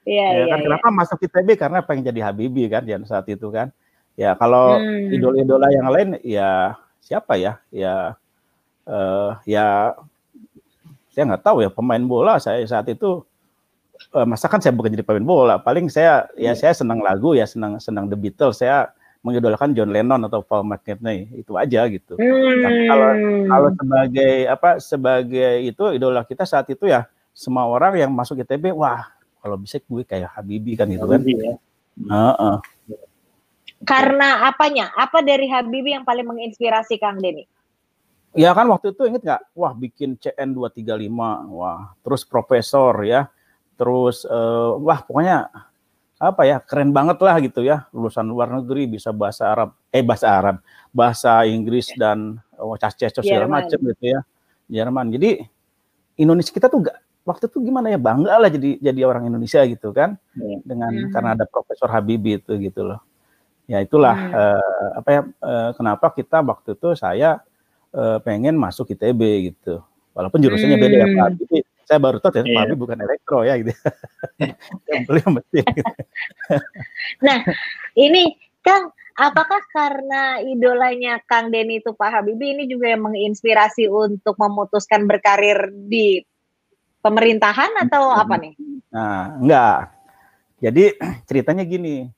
Iya, 0.08 0.23
ya, 0.23 0.43
kan 0.56 0.60
iya, 0.63 0.65
kenapa 0.71 0.88
iya. 0.88 0.95
masuk 1.04 1.19
ITB 1.28 1.50
karena 1.60 1.80
pengen 1.84 2.08
jadi 2.08 2.32
Habibie 2.32 2.71
kan 2.71 2.88
yang 2.88 3.04
saat 3.04 3.28
itu 3.28 3.52
kan. 3.52 3.76
Ya 4.15 4.32
kalau 4.39 4.80
hmm. 4.80 5.12
idola-idola 5.19 5.67
yang 5.67 5.88
lain 5.91 6.10
ya 6.23 6.80
siapa 7.04 7.36
ya? 7.36 7.60
Ya 7.76 8.15
uh, 8.88 9.36
ya 9.43 10.00
saya 11.12 11.23
nggak 11.28 11.43
tahu 11.43 11.67
ya 11.67 11.69
pemain 11.69 12.00
bola 12.00 12.39
saya 12.39 12.63
saat 12.63 12.88
itu 12.88 13.28
masa 14.25 14.47
kan 14.47 14.63
saya 14.63 14.73
bukan 14.73 14.95
jadi 14.95 15.06
pemain 15.06 15.27
bola. 15.27 15.56
Paling 15.60 15.91
saya 15.91 16.25
ya 16.34 16.51
yeah. 16.51 16.56
saya 16.56 16.73
senang 16.73 17.03
lagu 17.03 17.36
ya, 17.36 17.45
senang 17.45 17.77
senang 17.77 18.08
The 18.08 18.17
Beatles. 18.17 18.63
Saya 18.63 18.89
mengidolakan 19.21 19.75
John 19.75 19.91
Lennon 19.91 20.23
atau 20.25 20.39
Paul 20.39 20.63
McCartney 20.63 21.27
itu 21.36 21.53
aja 21.60 21.84
gitu. 21.91 22.15
Hmm. 22.15 22.63
Tapi 22.63 22.82
kalau 22.88 23.10
kalau 23.51 23.69
sebagai 23.75 24.34
apa 24.47 24.69
sebagai 24.80 25.53
itu 25.67 25.84
idola 25.91 26.23
kita 26.23 26.47
saat 26.47 26.71
itu 26.71 26.88
ya 26.88 27.06
semua 27.36 27.67
orang 27.67 27.99
yang 27.99 28.12
masuk 28.15 28.39
ITB 28.41 28.71
wah 28.73 29.12
kalau 29.43 29.60
bisa 29.60 29.77
gue 29.84 30.03
kayak 30.08 30.32
Habibie 30.34 30.80
kan 30.80 30.88
gitu 30.88 31.06
kan. 31.06 31.21
Ya. 31.21 31.60
Uh 32.08 32.32
-uh. 32.34 32.58
Karena 33.86 34.49
apanya? 34.49 34.89
Apa 34.97 35.21
dari 35.21 35.45
Habibie 35.45 35.93
yang 35.93 36.06
paling 36.08 36.25
menginspirasi 36.25 36.97
Kang 36.97 37.21
Denny? 37.21 37.45
Ya 38.38 38.53
kan 38.53 38.69
waktu 38.69 38.93
itu 38.93 39.06
inget 39.06 39.21
nggak? 39.25 39.41
Wah 39.58 39.73
bikin 39.73 40.17
CN 40.17 40.53
235, 40.53 41.10
wah 41.53 41.93
terus 42.06 42.21
profesor 42.25 42.93
ya, 43.06 43.30
terus 43.78 44.26
uh, 44.26 44.76
wah 44.82 45.00
pokoknya 45.06 45.48
apa 46.18 46.42
ya 46.50 46.58
keren 46.58 46.90
banget 46.90 47.22
lah 47.22 47.38
gitu 47.38 47.62
ya 47.62 47.86
lulusan 47.94 48.26
luar 48.26 48.50
negeri 48.50 48.90
bisa 48.90 49.13
bahasa 49.13 49.54
Arab 49.54 49.78
eh 49.94 50.02
bahasa 50.02 50.28
Arab 50.34 50.58
bahasa 50.90 51.46
Inggris 51.46 51.94
dan 51.94 52.42
oh, 52.58 52.74
cas-cas 52.74 53.13
segala 53.13 53.46
macam 53.46 53.78
gitu 53.78 54.18
ya 54.18 54.20
Jerman 54.66 55.13
jadi 55.13 55.46
Indonesia 56.18 56.50
kita 56.50 56.74
tuh 56.74 56.90
gak, 56.90 56.98
waktu 57.22 57.46
itu 57.46 57.70
gimana 57.70 57.94
ya 57.94 58.02
bangga 58.02 58.34
lah 58.34 58.50
jadi 58.50 58.82
jadi 58.82 59.02
orang 59.06 59.30
Indonesia 59.30 59.62
gitu 59.70 59.94
kan 59.94 60.18
ya. 60.34 60.58
dengan 60.66 60.90
hmm. 60.90 61.13
karena 61.13 61.30
ada 61.38 61.46
Profesor 61.46 61.86
Habibie 61.94 62.42
itu 62.42 62.58
gitu 62.58 62.82
loh 62.82 63.00
ya 63.70 63.78
itulah 63.86 64.18
hmm. 64.18 64.34
uh, 64.34 64.90
apa 64.98 65.10
ya 65.13 65.22
uh, 65.46 65.70
kenapa 65.78 66.10
kita 66.18 66.42
waktu 66.42 66.74
itu 66.74 66.98
saya 66.98 67.46
uh, 67.94 68.18
pengen 68.26 68.58
masuk 68.58 68.90
ITB 68.90 69.54
gitu 69.54 69.86
walaupun 70.18 70.42
jurusannya 70.42 70.82
hmm. 70.82 70.86
beda 70.90 70.96
ya 70.98 71.08
Pak 71.13 71.24
Habibie 71.30 71.63
saya 71.88 72.04
baru 72.04 72.19
tahu 72.19 72.43
ya 72.43 72.43
yeah. 72.43 72.67
Pak 72.67 72.76
bukan 72.76 73.00
elektro 73.00 73.47
ya 73.47 73.56
gitu 73.63 73.71
yang 74.91 75.04
beliau 75.08 75.30
mesin 75.32 75.63
gitu. 75.63 75.93
nah 77.26 77.39
ini 77.95 78.36
Kang 78.60 78.91
apakah 79.15 79.63
karena 79.71 80.43
idolanya 80.43 81.23
Kang 81.23 81.50
Denny 81.50 81.80
itu 81.80 81.95
Pak 81.95 82.21
Habibie 82.21 82.54
ini 82.54 82.67
juga 82.67 82.91
yang 82.91 83.08
menginspirasi 83.08 83.88
untuk 83.88 84.36
memutuskan 84.36 85.08
berkarir 85.08 85.71
di 85.71 86.21
pemerintahan 87.02 87.88
atau 87.88 88.12
apa 88.13 88.36
nih? 88.36 88.54
Nah, 88.91 89.39
enggak. 89.39 89.80
Jadi 90.60 90.84
ceritanya 91.28 91.63
gini, 91.63 92.12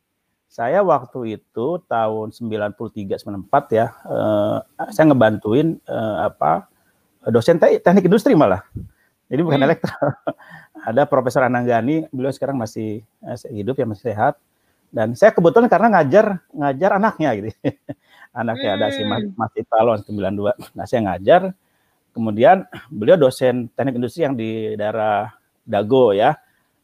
saya 0.49 0.82
waktu 0.82 1.39
itu 1.39 1.67
tahun 1.86 2.34
93 2.34 3.21
94 3.21 3.77
ya, 3.77 3.93
eh, 3.93 4.58
saya 4.89 5.05
ngebantuin 5.13 5.77
eh, 5.77 6.17
apa 6.25 6.67
dosen 7.29 7.62
teknik 7.62 8.10
industri 8.10 8.34
malah. 8.34 8.65
Jadi 9.30 9.42
bukan 9.46 9.62
hmm. 9.62 9.68
elektro. 9.70 9.94
Ada 10.89 11.06
Profesor 11.06 11.46
Ananggani, 11.46 12.10
beliau 12.10 12.34
sekarang 12.34 12.58
masih, 12.58 13.06
hidup 13.54 13.78
ya 13.78 13.86
masih 13.86 14.06
sehat. 14.12 14.36
Dan 14.89 15.13
saya 15.13 15.30
kebetulan 15.30 15.70
karena 15.70 16.02
ngajar 16.02 16.42
ngajar 16.50 16.98
anaknya 16.98 17.30
gitu. 17.38 17.50
anaknya 18.39 18.70
hmm. 18.74 18.78
ada 18.82 18.88
si 18.89 19.02
Mas, 19.06 19.22
hmm. 19.22 19.38
Mas 19.38 19.54
Italon 19.54 20.00
92. 20.02 20.74
Nah, 20.74 20.86
saya 20.89 21.02
ngajar. 21.06 21.42
Kemudian 22.10 22.65
beliau 22.89 23.13
dosen 23.22 23.70
teknik 23.78 24.02
industri 24.02 24.26
yang 24.26 24.34
di 24.34 24.74
daerah 24.74 25.30
Dago 25.62 26.10
ya, 26.10 26.34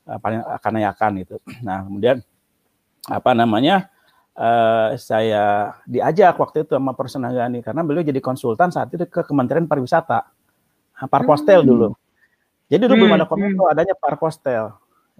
eh, 0.06 0.20
paling 0.22 0.38
akan 0.38 0.74
yakan 0.86 1.14
itu. 1.26 1.36
Nah, 1.66 1.82
kemudian 1.82 2.22
apa 3.10 3.34
namanya 3.34 3.90
uh, 4.38 4.94
saya 4.98 5.74
diajak 5.90 6.38
waktu 6.38 6.66
itu 6.66 6.78
sama 6.78 6.94
Gani 7.34 7.62
karena 7.62 7.82
beliau 7.82 8.06
jadi 8.06 8.18
konsultan 8.22 8.70
saat 8.70 8.90
itu 8.94 9.06
ke 9.10 9.26
Kementerian 9.26 9.66
Pariwisata, 9.66 10.30
Parpostel 11.10 11.66
hmm. 11.66 11.70
dulu. 11.70 11.90
Jadi 12.66 12.82
dulu 12.90 12.94
hmm. 12.98 13.02
belum 13.06 13.18
ada 13.18 13.26
komentar 13.30 13.66
hmm. 13.70 13.74
adanya 13.78 13.96
Parpostel, 13.98 14.64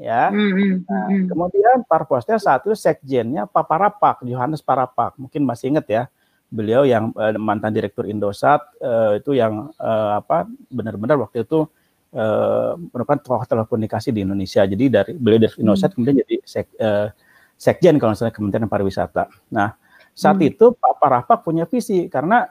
ya. 0.02 0.34
Hmm, 0.34 0.52
hmm. 0.52 0.74
Nah, 0.90 1.06
hmm. 1.14 1.26
kemudian 1.30 1.78
Parpostel 1.86 2.42
saat 2.42 2.66
itu 2.66 2.74
sekjennya 2.74 3.46
Pak 3.46 3.66
Parapak, 3.70 4.26
Johannes 4.26 4.66
Parapak, 4.66 5.14
mungkin 5.22 5.46
masih 5.46 5.74
ingat 5.78 5.86
ya. 5.86 6.04
Beliau 6.50 6.86
yang 6.86 7.14
uh, 7.18 7.34
mantan 7.38 7.74
direktur 7.74 8.06
Indosat 8.06 8.62
uh, 8.82 9.18
itu 9.18 9.34
yang 9.38 9.74
uh, 9.82 10.22
apa 10.22 10.46
benar-benar 10.70 11.18
waktu 11.22 11.42
itu 11.46 11.66
uh, 12.14 12.74
merupakan 12.94 13.22
tokoh 13.22 13.46
telekomunikasi 13.46 14.10
di 14.14 14.26
Indonesia. 14.26 14.66
Jadi 14.66 14.86
dari 14.90 15.12
beliau 15.14 15.42
dari 15.42 15.54
Indosat 15.62 15.92
hmm. 15.92 15.96
kemudian 15.98 16.16
jadi 16.26 16.36
sek, 16.46 16.70
uh, 16.82 17.10
sekjen 17.58 18.02
kalau 18.02 18.14
misalnya 18.14 18.34
Kementerian 18.34 18.70
Pariwisata. 18.70 19.30
Nah, 19.54 19.74
saat 20.16 20.38
hmm. 20.40 20.50
itu 20.50 20.66
Pak 20.74 20.98
Parapak 20.98 21.46
punya 21.46 21.70
visi 21.70 22.08
karena 22.10 22.46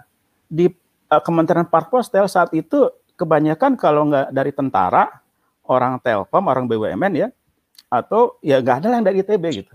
di 0.47 0.69
uh, 1.11 1.23
Kementerian 1.23 1.67
Parpostel 1.67 2.29
saat 2.29 2.53
itu 2.53 2.91
kebanyakan 3.15 3.79
kalau 3.79 4.11
nggak 4.11 4.35
dari 4.35 4.53
tentara, 4.55 5.11
orang 5.67 5.99
Telkom, 6.03 6.45
orang 6.51 6.69
BUMN 6.69 7.13
ya, 7.15 7.29
atau 7.89 8.37
ya 8.43 8.61
nggak 8.61 8.85
ada 8.85 8.87
yang 8.99 9.07
dari 9.07 9.23
ITB 9.23 9.45
gitu. 9.65 9.75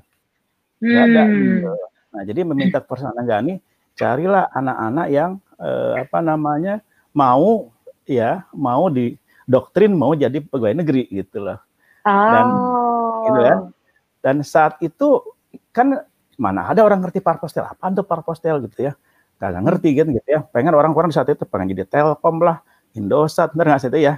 Nggak 0.84 1.04
hmm. 1.04 1.12
ada. 1.13 1.23
Gitu. 1.28 1.71
Nah, 2.10 2.21
jadi 2.25 2.41
meminta 2.43 2.80
personal 2.82 3.15
Gani, 3.23 3.62
carilah 3.95 4.49
anak-anak 4.52 5.08
yang 5.13 5.32
uh, 5.62 6.02
apa 6.02 6.19
namanya 6.19 6.82
mau 7.13 7.69
ya 8.10 8.43
mau 8.54 8.89
di 8.89 9.13
doktrin 9.45 9.93
mau 9.93 10.13
jadi 10.17 10.41
pegawai 10.41 10.82
negeri 10.84 11.08
gitu 11.10 11.45
loh. 11.45 11.60
Dan 12.04 12.45
oh. 12.49 13.25
gitu 13.30 13.39
kan. 13.45 13.60
Dan 14.19 14.36
saat 14.43 14.75
itu 14.84 15.23
kan 15.71 16.04
mana 16.39 16.71
ada 16.71 16.82
orang 16.88 17.04
ngerti 17.04 17.19
parpostel 17.19 17.67
apa 17.67 17.91
tuh 17.91 18.08
parpostel 18.08 18.63
gitu 18.63 18.88
ya 18.89 18.93
kagak 19.39 19.60
ngerti 19.60 19.89
kan 19.99 20.08
gitu 20.08 20.28
ya 20.28 20.39
pengen 20.47 20.71
orang-orang 20.71 21.12
saat 21.12 21.28
itu 21.28 21.43
pengen 21.43 21.75
jadi 21.75 21.84
telkom 21.84 22.39
lah 22.39 22.63
indosat 22.97 23.54
benar 23.54 23.75
nggak 23.75 23.82
sih 23.82 23.91
itu 23.91 23.99
ya 24.06 24.15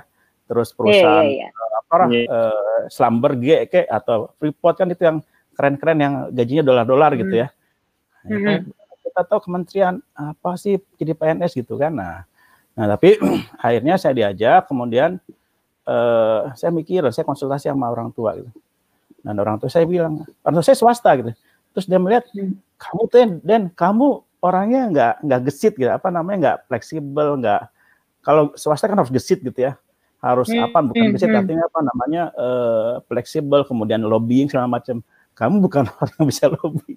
terus 0.47 0.71
iya, 0.71 0.75
perusahaan 0.75 1.25
yeah, 1.27 1.47
yeah, 1.47 1.49
yeah. 1.51 1.79
apa 1.81 1.95
yeah. 1.95 2.07
Iya. 2.07 2.25
uh, 2.27 2.79
slumber 2.91 3.31
G 3.39 3.45
ke 3.67 3.81
atau 3.87 4.31
freeport 4.39 4.75
kan 4.79 4.87
itu 4.91 5.03
yang 5.03 5.17
keren-keren 5.55 5.99
yang 5.99 6.13
gajinya 6.31 6.63
dolar-dolar 6.63 7.11
gitu 7.19 7.35
ya 7.43 7.47
mm 8.27 8.37
-hmm. 8.37 8.57
kita 9.03 9.21
tahu 9.27 9.39
kementerian 9.43 9.99
apa 10.15 10.55
sih 10.55 10.79
jadi 10.95 11.15
PNS 11.15 11.55
gitu 11.55 11.75
kan 11.75 11.91
nah 11.91 12.23
nah 12.75 12.85
tapi 12.95 13.19
akhirnya 13.65 13.99
saya 13.99 14.13
diajak 14.15 14.67
kemudian 14.71 15.19
uh, 15.87 16.51
saya 16.55 16.71
mikir 16.71 17.03
saya 17.11 17.27
konsultasi 17.27 17.67
sama 17.67 17.91
orang 17.91 18.11
tua 18.15 18.35
gitu 18.39 18.51
dan 19.21 19.35
orang 19.37 19.61
tua 19.61 19.69
saya 19.69 19.85
bilang, 19.85 20.25
orang 20.41 20.53
tua 20.59 20.65
saya 20.65 20.77
swasta 20.77 21.13
gitu. 21.17 21.31
Terus 21.71 21.85
dia 21.87 21.99
melihat, 22.01 22.25
hmm. 22.33 22.57
kamu 22.75 23.01
tuh 23.07 23.19
dan 23.45 23.61
kamu 23.71 24.07
orangnya 24.41 24.81
nggak 24.89 25.13
nggak 25.23 25.41
gesit 25.47 25.73
gitu, 25.77 25.91
apa 25.93 26.09
namanya 26.09 26.37
nggak 26.41 26.57
fleksibel, 26.67 27.37
nggak 27.37 27.61
kalau 28.21 28.53
swasta 28.57 28.87
kan 28.87 28.97
harus 28.97 29.13
gesit 29.13 29.41
gitu 29.41 29.59
ya, 29.59 29.77
harus 30.21 30.49
hmm. 30.49 30.65
apa 30.69 30.79
bukan 30.93 31.05
hmm. 31.09 31.13
gesit 31.17 31.29
hmm. 31.29 31.39
artinya 31.41 31.63
apa 31.67 31.79
namanya 31.81 32.23
uh, 32.37 32.93
fleksibel, 33.05 33.65
kemudian 33.65 34.01
lobbying 34.05 34.49
segala 34.49 34.69
macam. 34.69 35.01
Kamu 35.31 35.63
bukan 35.63 35.87
orang 35.97 36.13
yang 36.21 36.27
bisa 36.27 36.45
lobby, 36.51 36.95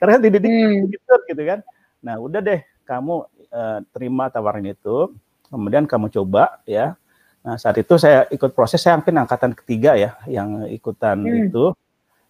karena 0.00 0.16
dididik 0.22 0.50
hmm. 0.50 0.88
gitu, 0.88 1.14
gitu 1.28 1.42
kan. 1.44 1.60
Nah 2.00 2.16
udah 2.16 2.40
deh, 2.40 2.60
kamu 2.88 3.26
uh, 3.52 3.78
terima 3.92 4.32
tawaran 4.32 4.64
itu, 4.64 5.12
kemudian 5.50 5.84
kamu 5.84 6.08
coba 6.08 6.62
ya, 6.64 6.96
Nah, 7.40 7.56
saat 7.56 7.76
itu 7.80 7.96
saya 7.96 8.28
ikut 8.28 8.52
proses, 8.52 8.84
saya 8.84 9.00
mungkin 9.00 9.16
angkatan 9.16 9.56
ketiga 9.56 9.96
ya 9.96 10.20
yang 10.28 10.68
ikutan 10.68 11.24
hmm. 11.24 11.48
itu. 11.48 11.72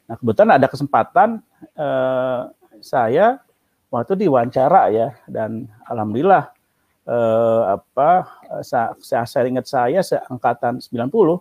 Nah, 0.06 0.14
kebetulan 0.18 0.58
ada 0.58 0.66
kesempatan 0.70 1.42
eh, 1.74 2.40
saya 2.82 3.42
waktu 3.90 4.26
diwawancara 4.26 4.90
ya 4.94 5.14
dan 5.26 5.66
alhamdulillah 5.86 6.54
eh, 7.06 7.62
apa 7.70 8.10
saya, 8.60 9.24
saya 9.24 9.44
ingat 9.48 9.66
saya 9.70 10.00
seangkatan 10.02 10.82
90 10.82 11.40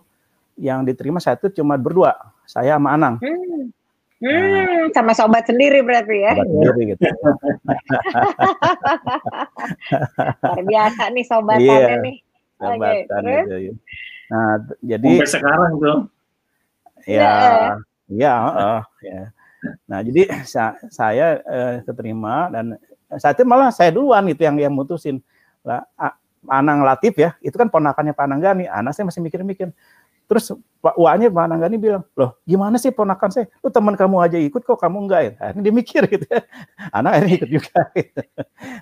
yang 0.60 0.84
diterima 0.84 1.18
saya 1.18 1.40
itu 1.40 1.48
cuma 1.60 1.80
berdua, 1.80 2.14
saya 2.44 2.76
sama 2.76 2.92
Anang. 2.94 3.16
Hmm. 3.20 3.72
Hmm, 4.20 4.92
sama 4.92 5.16
sobat 5.16 5.48
sendiri 5.48 5.80
berarti 5.80 6.20
ya. 6.20 6.36
Sobat 6.36 6.48
sendiri 6.52 6.80
gitu. 6.92 7.00
Luar 10.44 10.64
biasa 10.68 11.02
nih 11.08 11.24
sobatannya 11.24 11.80
yeah. 11.80 12.04
nih 12.04 12.16
jabatan 12.60 13.22
okay, 13.24 13.32
gitu. 13.32 13.56
Ya. 13.56 13.72
Nah, 14.30 14.52
jadi 14.84 15.10
sampai 15.24 15.32
sekarang 15.32 15.72
tuh. 15.80 15.98
Ya, 17.08 17.32
ya, 18.12 18.34
uh, 18.36 18.82
ya. 19.00 19.32
Nah, 19.88 19.98
jadi 20.04 20.22
saya, 20.44 20.76
saya 20.92 21.26
uh, 21.48 21.74
keterima 21.88 22.52
dan 22.52 22.76
saat 23.16 23.40
itu 23.40 23.48
malah 23.48 23.72
saya 23.72 23.88
duluan 23.88 24.28
gitu 24.28 24.44
yang 24.44 24.60
yang 24.60 24.72
mutusin. 24.76 25.24
Lah, 25.64 25.84
Anang 26.48 26.80
Latif 26.80 27.20
ya, 27.20 27.36
itu 27.44 27.52
kan 27.52 27.68
ponakannya 27.68 28.16
Pak 28.16 28.24
Ananggani. 28.24 28.64
Anak 28.64 28.96
saya 28.96 29.04
masih 29.08 29.20
mikir-mikir. 29.20 29.72
Terus 30.30 30.54
Pak 30.78 30.94
Wanya 30.94 31.26
Pak 31.26 31.42
Ananggani 31.42 31.76
bilang, 31.76 32.06
loh 32.14 32.38
gimana 32.46 32.78
sih 32.78 32.94
ponakan 32.94 33.28
saya? 33.34 33.46
Lu 33.60 33.68
teman 33.68 33.98
kamu 33.98 34.16
aja 34.22 34.38
ikut 34.38 34.62
kok 34.62 34.78
kamu 34.78 35.10
enggak 35.10 35.20
ya? 35.20 35.32
Akhirnya 35.42 35.62
dia 35.66 35.74
mikir 35.74 36.02
gitu 36.06 36.24
ya. 36.30 36.40
Anak 36.96 37.10
akhirnya 37.18 37.34
ikut 37.34 37.50
juga. 37.50 37.78
Gitu. 37.92 38.22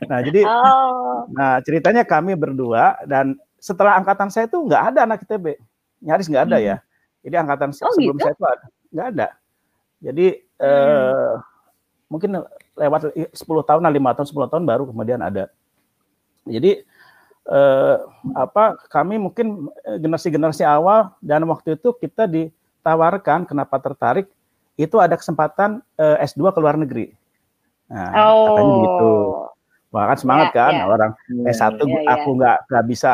Nah 0.07 0.19
jadi, 0.23 0.41
oh. 0.45 1.25
nah 1.33 1.59
ceritanya 1.65 2.03
kami 2.05 2.37
berdua 2.37 3.01
dan 3.09 3.41
setelah 3.59 3.99
angkatan 3.99 4.31
saya 4.31 4.47
itu 4.47 4.61
nggak 4.61 4.83
ada 4.95 5.01
anak 5.03 5.27
ITB, 5.27 5.59
nyaris 6.05 6.31
nggak 6.31 6.45
ada 6.47 6.59
ya. 6.63 6.77
hmm. 6.79 6.85
ya. 6.85 7.27
Jadi 7.27 7.35
angkatan 7.41 7.69
oh, 7.75 7.93
sebelum 7.97 8.17
gitu? 8.21 8.23
saya 8.23 8.33
itu 8.37 8.45
nggak 8.95 9.09
ada. 9.17 9.29
Jadi 9.99 10.27
hmm. 10.63 10.69
eh, 10.69 11.33
mungkin 12.07 12.31
lewat 12.79 13.01
10 13.11 13.35
tahun, 13.41 13.83
5 13.83 14.17
tahun, 14.21 14.29
10 14.31 14.53
tahun 14.53 14.65
baru 14.69 14.85
kemudian 14.87 15.19
ada. 15.25 15.51
Jadi 16.51 16.73
eh, 17.49 17.97
apa 18.37 18.77
kami 18.89 19.21
mungkin 19.21 19.69
generasi-generasi 19.85 20.65
awal 20.65 21.13
dan 21.21 21.45
waktu 21.49 21.77
itu 21.77 21.93
kita 21.97 22.25
di 22.29 22.49
ditawarkan, 22.89 23.45
kenapa 23.45 23.77
tertarik, 23.85 24.33
itu 24.81 24.97
ada 24.97 25.21
kesempatan 25.21 25.85
eh, 26.01 26.25
S2 26.25 26.55
ke 26.57 26.59
luar 26.65 26.81
negeri. 26.81 27.13
Nah, 27.93 28.33
oh. 28.33 28.57
katanya 28.57 28.75
gitu. 28.81 29.13
Wah 29.89 30.05
kan 30.05 30.19
semangat 30.21 30.49
ya, 30.53 30.57
kan 30.57 30.73
ya. 30.73 30.85
orang 30.85 31.13
ya, 31.29 31.53
S1 31.53 31.81
ya, 31.81 32.01
aku 32.17 32.29
nggak 32.37 32.59
nggak 32.69 32.85
bisa 32.89 33.13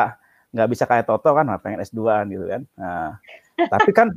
nggak 0.55 0.69
bisa 0.71 0.83
kayak 0.87 1.05
Toto 1.07 1.31
kan 1.35 1.47
pengen 1.59 1.83
S2 1.83 1.99
gitu 2.31 2.45
kan. 2.47 2.61
Nah, 2.79 3.19
tapi 3.67 3.91
kan 3.91 4.07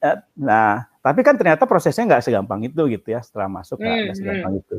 eh, 0.00 0.16
nah, 0.40 0.88
tapi 1.04 1.20
kan 1.20 1.36
ternyata 1.36 1.68
prosesnya 1.68 2.08
nggak 2.08 2.24
segampang 2.24 2.64
itu 2.64 2.80
gitu 2.88 3.08
ya 3.12 3.20
setelah 3.20 3.52
masuk 3.52 3.80
nggak 3.80 4.12
hmm, 4.12 4.16
segampang 4.16 4.52
hmm. 4.56 4.62
itu. 4.64 4.76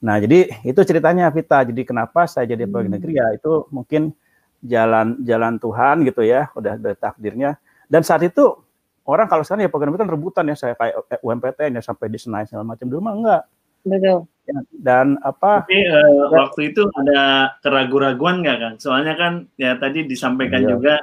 Nah, 0.00 0.16
jadi 0.16 0.48
itu 0.64 0.80
ceritanya 0.84 1.28
Vita. 1.28 1.60
Jadi 1.60 1.82
kenapa 1.84 2.24
saya 2.24 2.48
jadi 2.48 2.64
pegawai 2.64 2.88
hmm. 2.88 2.94
negeri 2.96 3.12
ya 3.20 3.26
itu 3.36 3.68
mungkin 3.68 4.16
jalan 4.64 5.20
jalan 5.24 5.60
Tuhan 5.60 6.04
gitu 6.08 6.22
ya, 6.24 6.48
udah 6.56 6.80
ada 6.80 6.92
takdirnya. 6.96 7.60
Dan 7.90 8.04
saat 8.04 8.24
itu 8.24 8.56
orang 9.04 9.28
kalau 9.28 9.44
sekarang 9.44 9.68
ya 9.68 9.70
pegawai 9.72 9.92
negeri 9.92 10.02
kan 10.04 10.10
rebutan 10.10 10.44
ya 10.48 10.56
saya 10.56 10.74
kayak 10.76 11.20
UMPTN 11.20 11.78
ya 11.78 11.82
sampai 11.84 12.06
di 12.08 12.18
Senayan 12.18 12.48
segala 12.48 12.64
macam. 12.64 12.86
Dulu 12.88 13.00
mah 13.00 13.14
enggak 13.16 13.42
Betul. 13.84 14.28
Ya, 14.50 14.58
dan 14.82 15.16
apa? 15.22 15.62
Tapi 15.64 15.78
uh, 15.78 15.94
ya. 15.94 16.26
waktu 16.42 16.60
itu 16.74 16.82
ada 16.90 17.54
keraguan-raguan 17.62 18.42
nggak 18.42 18.58
kan? 18.58 18.74
Soalnya 18.82 19.14
kan 19.14 19.32
ya 19.54 19.78
tadi 19.78 20.04
disampaikan 20.04 20.66
iya. 20.66 20.70
juga 20.74 20.94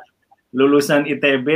lulusan 0.51 1.07
ITB 1.07 1.47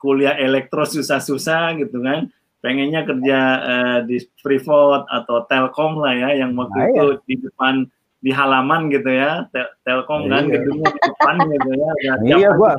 kuliah 0.00 0.34
elektro 0.40 0.82
susah-susah 0.88 1.76
gitu 1.76 2.00
kan, 2.00 2.32
pengennya 2.60 3.08
kerja 3.08 3.38
uh, 3.60 3.98
di 4.04 4.20
Freeport 4.40 5.08
atau 5.08 5.44
Telkom 5.48 6.00
lah 6.00 6.12
ya, 6.12 6.44
yang 6.44 6.56
waktu 6.56 6.76
nah, 6.76 6.86
itu 6.92 7.04
iya. 7.04 7.24
di 7.24 7.34
depan 7.40 7.74
di 8.20 8.30
halaman 8.36 8.92
gitu 8.92 9.08
ya, 9.08 9.48
tel 9.48 9.66
Telkom 9.80 10.28
kan 10.28 10.44
iya. 10.44 10.60
gedungnya 10.60 10.88
di 10.92 11.00
depan 11.08 11.34
gitu 11.48 11.70
ya, 11.72 11.90
iya, 12.20 12.48
gua. 12.52 12.72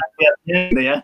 gitu 0.46 0.82
ya. 0.82 0.98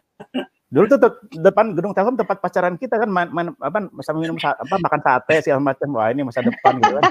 Dulu 0.67 0.83
tuh 0.91 0.99
depan 1.41 1.73
gedung 1.73 1.95
Telkom 1.95 2.19
tempat 2.19 2.37
pacaran 2.43 2.75
kita 2.75 2.99
kan 2.99 3.09
main, 3.09 3.31
main 3.31 3.55
apa 3.63 3.87
sambil 4.03 4.27
minum 4.27 4.37
apa 4.37 4.75
makan 4.77 5.01
sate 5.01 5.35
segala 5.41 5.73
macam. 5.73 5.87
Wah, 5.95 6.11
ini 6.11 6.27
masa 6.27 6.43
depan 6.43 6.77
gitu 6.83 6.93
kan. 6.99 7.03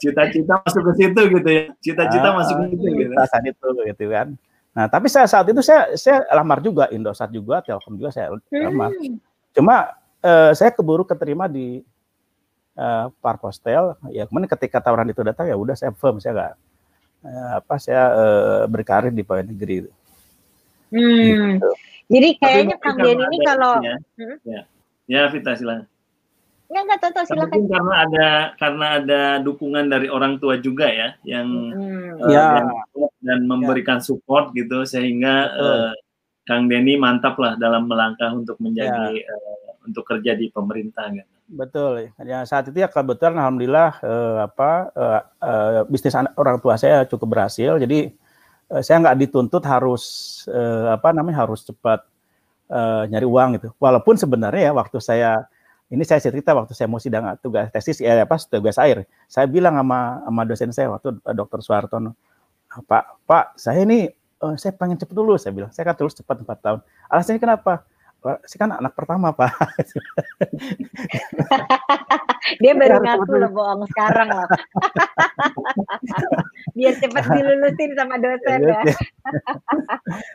Cita-cita 0.00 0.56
masuk 0.64 0.82
ke 0.88 0.92
situ 0.98 1.20
gitu 1.36 1.48
ya. 1.52 1.62
Cita-cita 1.84 2.28
ah, 2.32 2.34
masuk 2.40 2.54
ke 2.58 2.64
situ 2.74 2.86
gitu. 3.06 3.12
Saat 3.12 3.44
itu 3.44 3.66
gitu 3.86 4.04
kan. 4.08 4.34
Nah, 4.70 4.86
tapi 4.88 5.12
saya 5.12 5.28
saat 5.28 5.46
itu 5.52 5.60
saya 5.60 5.92
saya 6.00 6.24
lamar 6.32 6.64
juga 6.64 6.88
Indosat 6.88 7.28
juga, 7.28 7.60
Telkom 7.60 8.00
juga 8.00 8.08
saya 8.08 8.32
lamar. 8.50 8.90
Hmm. 8.96 9.20
Cuma 9.56 9.94
eh, 10.22 10.52
saya 10.54 10.70
keburu 10.70 11.02
keterima 11.02 11.50
di 11.50 11.82
eh, 12.78 13.06
Parpostel. 13.20 13.98
Ya, 14.10 14.26
kemudian 14.26 14.50
ketika 14.50 14.78
tawaran 14.82 15.08
itu 15.10 15.20
datang 15.22 15.48
ya 15.50 15.56
udah 15.58 15.74
saya 15.74 15.94
firm 15.94 16.18
saya 16.22 16.32
enggak 16.34 16.54
eh, 17.24 17.50
apa 17.60 17.74
saya 17.76 18.02
eh, 18.12 18.62
berkarir 18.68 19.12
di 19.12 19.22
pegawai 19.24 19.48
negeri 19.48 19.74
itu. 19.86 19.90
Hmm. 20.90 21.58
Gitu. 21.58 21.70
Jadi 22.10 22.28
kayaknya 22.42 22.76
Kang 22.82 22.98
Dian 22.98 23.22
ini 23.22 23.38
kalau 23.46 23.78
ya, 23.78 23.96
hmm? 24.18 24.36
ya. 24.42 24.62
ya 25.06 25.22
Vita 25.30 25.54
silakan. 25.54 25.86
Ya 26.70 26.80
nggak 26.86 26.98
tahu 27.02 27.22
silakan. 27.26 27.54
Mungkin 27.54 27.64
karena 27.70 27.94
ada 28.06 28.28
karena 28.58 28.86
ada 28.98 29.20
dukungan 29.42 29.86
dari 29.86 30.10
orang 30.10 30.42
tua 30.42 30.58
juga 30.58 30.90
ya 30.90 31.14
yang 31.22 31.46
hmm. 31.70 32.26
uh, 32.26 32.30
ya. 32.30 32.66
dan 33.22 33.46
memberikan 33.46 34.02
ya. 34.02 34.06
support 34.10 34.50
gitu 34.58 34.82
sehingga 34.82 35.54
uh, 35.54 35.90
Kang 36.50 36.66
Denny 36.66 36.98
mantap 36.98 37.38
lah 37.38 37.54
dalam 37.54 37.86
melangkah 37.86 38.34
untuk 38.34 38.58
menjadi 38.58 39.14
ya. 39.14 39.30
uh, 39.30 39.86
untuk 39.86 40.02
kerja 40.02 40.34
di 40.34 40.50
pemerintah 40.50 41.06
gitu. 41.14 41.30
Betul. 41.50 42.10
Ya 42.26 42.42
saat 42.42 42.66
itu 42.66 42.78
ya 42.78 42.90
kebetulan 42.90 43.38
alhamdulillah 43.38 44.02
uh, 44.02 44.36
apa 44.50 44.70
uh, 44.94 45.20
uh, 45.38 45.80
bisnis 45.86 46.14
orang 46.34 46.58
tua 46.58 46.74
saya 46.74 47.06
cukup 47.06 47.38
berhasil. 47.38 47.78
Jadi 47.78 48.10
uh, 48.74 48.82
saya 48.82 48.98
nggak 48.98 49.18
dituntut 49.22 49.62
harus 49.62 50.02
uh, 50.50 50.94
apa 50.94 51.14
namanya 51.14 51.46
harus 51.46 51.62
cepat 51.62 52.02
uh, 52.70 53.06
nyari 53.06 53.26
uang 53.26 53.48
gitu. 53.58 53.68
Walaupun 53.78 54.18
sebenarnya 54.18 54.70
ya 54.70 54.72
waktu 54.74 54.98
saya 54.98 55.46
ini 55.90 56.06
saya 56.06 56.22
cerita 56.22 56.54
waktu 56.54 56.70
saya 56.70 56.86
mau 56.86 57.02
sidang 57.02 57.26
tugas 57.42 57.66
tesis 57.74 57.98
ya 57.98 58.22
apa 58.22 58.38
tugas 58.46 58.78
air, 58.78 59.06
saya 59.26 59.50
bilang 59.50 59.74
sama 59.74 60.22
sama 60.22 60.42
dosen 60.46 60.70
saya 60.70 60.86
waktu 60.86 61.18
Dokter 61.34 61.62
Suhartono, 61.66 62.14
Pak 62.86 63.26
Pak 63.26 63.58
saya 63.58 63.82
ini 63.82 64.06
uh, 64.40 64.54
saya 64.56 64.72
pengen 64.74 64.96
cepet 64.96 65.14
dulu 65.14 65.36
saya 65.36 65.52
bilang 65.52 65.70
saya 65.70 65.84
kan 65.88 65.96
terus 65.96 66.16
cepat 66.16 66.40
empat 66.42 66.58
tahun. 66.60 66.80
Alasannya 67.12 67.40
kenapa? 67.40 67.84
Saya 68.20 68.58
kan 68.60 68.70
anak 68.76 68.92
pertama 68.92 69.32
Pak. 69.38 69.48
Dia 72.60 72.72
baru 72.76 73.00
ngaku 73.00 73.32
loh 73.40 73.50
bohong 73.52 73.88
sekarang 73.96 74.28
loh. 74.28 74.48
Biar 76.76 76.94
cepat 77.00 77.24
dilulusin 77.36 77.90
sama 77.96 78.20
dosen 78.20 78.60
ya. 78.68 78.82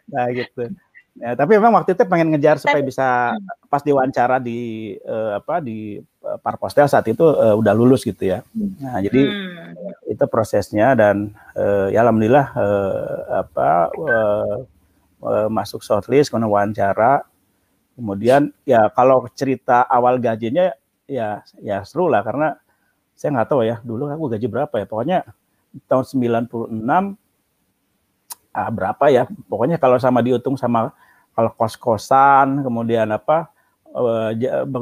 nah 0.10 0.26
gitu. 0.34 0.74
Ya, 1.16 1.32
tapi 1.32 1.56
memang 1.56 1.72
waktu 1.80 1.96
itu 1.96 2.04
pengen 2.04 2.36
ngejar 2.36 2.60
supaya 2.60 2.84
bisa 2.84 3.40
pas 3.72 3.80
diwawancara 3.80 4.36
di 4.36 4.92
uh, 5.08 5.40
apa 5.40 5.64
di 5.64 6.04
uh, 6.20 6.36
Parpostel 6.44 6.92
saat 6.92 7.08
itu 7.08 7.24
uh, 7.24 7.56
udah 7.56 7.72
lulus 7.72 8.04
gitu 8.04 8.36
ya. 8.36 8.44
Nah, 8.52 9.00
jadi 9.00 9.24
hmm. 9.24 10.12
itu 10.12 10.24
prosesnya 10.28 10.92
dan 10.92 11.32
uh, 11.56 11.88
ya 11.88 12.04
alhamdulillah 12.04 12.52
uh, 12.52 13.48
apa 13.48 13.70
uh, 13.96 14.56
uh, 15.24 15.48
masuk 15.48 15.80
shortlist 15.88 16.36
kemudian 16.36 16.52
wawancara. 16.52 17.24
Kemudian 17.96 18.52
ya 18.68 18.92
kalau 18.92 19.24
cerita 19.32 19.88
awal 19.88 20.20
gajinya 20.20 20.76
ya 21.08 21.40
ya 21.64 21.80
seru 21.88 22.12
lah 22.12 22.28
karena 22.28 22.60
saya 23.16 23.40
nggak 23.40 23.48
tahu 23.48 23.64
ya 23.64 23.80
dulu 23.80 24.12
aku 24.12 24.36
gaji 24.36 24.48
berapa 24.52 24.76
ya 24.76 24.86
pokoknya 24.86 25.20
tahun 25.88 26.04
96 26.04 27.16
ah, 28.52 28.70
berapa 28.72 29.06
ya 29.08 29.24
pokoknya 29.48 29.80
kalau 29.80 29.96
sama 29.96 30.20
dihitung 30.20 30.60
sama 30.60 30.92
kalau 31.36 31.52
kos-kosan 31.54 32.64
kemudian 32.64 33.12
apa 33.12 33.52
uh, 33.92 34.32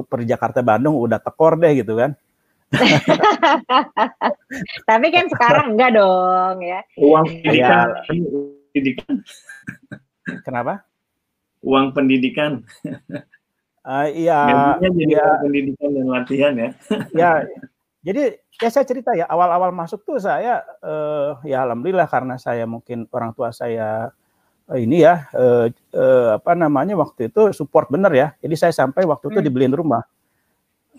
per 0.06 0.22
Jakarta 0.24 0.62
Bandung 0.62 0.96
udah 0.96 1.18
tekor 1.18 1.58
deh 1.58 1.74
gitu 1.82 1.98
kan. 1.98 2.14
Tapi 4.90 5.08
kan 5.14 5.26
sekarang 5.30 5.78
enggak 5.78 5.98
dong 5.98 6.62
ya. 6.62 6.82
Uang 6.98 7.26
pendidikan, 7.30 7.88
ya. 7.90 8.02
pendidikan. 8.74 9.14
kenapa? 10.46 10.74
Uang 11.62 11.94
pendidikan. 11.94 12.52
Uh, 13.84 14.08
iya, 14.16 14.74
jadi 14.80 15.20
ya, 15.20 15.28
pendidikan 15.44 15.90
dan 15.92 16.08
latihan 16.08 16.54
ya. 16.56 16.70
ya, 17.12 17.32
jadi 18.00 18.40
ya 18.64 18.70
saya 18.72 18.86
cerita 18.88 19.12
ya 19.12 19.28
awal-awal 19.28 19.76
masuk 19.76 20.08
tuh 20.08 20.24
saya 20.24 20.64
uh, 20.84 21.40
ya 21.44 21.68
alhamdulillah 21.68 22.08
karena 22.08 22.40
saya 22.40 22.64
mungkin 22.64 23.08
orang 23.12 23.36
tua 23.36 23.52
saya 23.52 24.12
ini 24.72 25.04
ya 25.04 25.28
uh, 25.36 25.68
uh, 25.92 26.40
apa 26.40 26.56
namanya 26.56 26.96
waktu 26.96 27.28
itu 27.28 27.52
support 27.52 27.92
bener 27.92 28.12
ya. 28.16 28.28
Jadi 28.40 28.56
saya 28.56 28.72
sampai 28.72 29.04
waktu 29.04 29.28
itu 29.28 29.40
hmm. 29.44 29.48
dibeliin 29.48 29.76
rumah. 29.76 30.08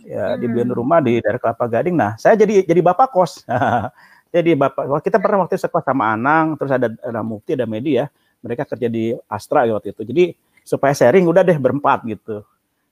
Ya, 0.05 0.37
hmm. 0.37 0.41
dibeliin 0.45 0.73
rumah 0.77 1.01
di 1.01 1.25
daerah 1.25 1.41
Kelapa 1.41 1.65
Gading. 1.65 1.97
Nah, 1.97 2.13
saya 2.21 2.37
jadi 2.37 2.61
jadi 2.69 2.81
bapak 2.85 3.09
kos. 3.09 3.41
jadi 4.35 4.53
bapak 4.53 5.01
kita 5.01 5.17
pernah 5.17 5.49
waktu 5.49 5.57
itu 5.57 5.65
sekolah 5.65 5.85
sama 5.85 6.13
Anang, 6.13 6.61
terus 6.61 6.77
ada, 6.77 6.93
ada 6.93 7.21
Mufti, 7.25 7.57
ada 7.57 7.65
Medi 7.65 7.97
ya. 7.97 8.13
Mereka 8.45 8.69
kerja 8.69 8.93
di 8.93 9.17
Astra 9.25 9.65
waktu 9.65 9.97
itu. 9.97 10.03
Jadi 10.05 10.25
supaya 10.61 10.93
sharing 10.93 11.25
udah 11.25 11.41
deh 11.41 11.57
berempat 11.57 12.05
gitu. 12.05 12.45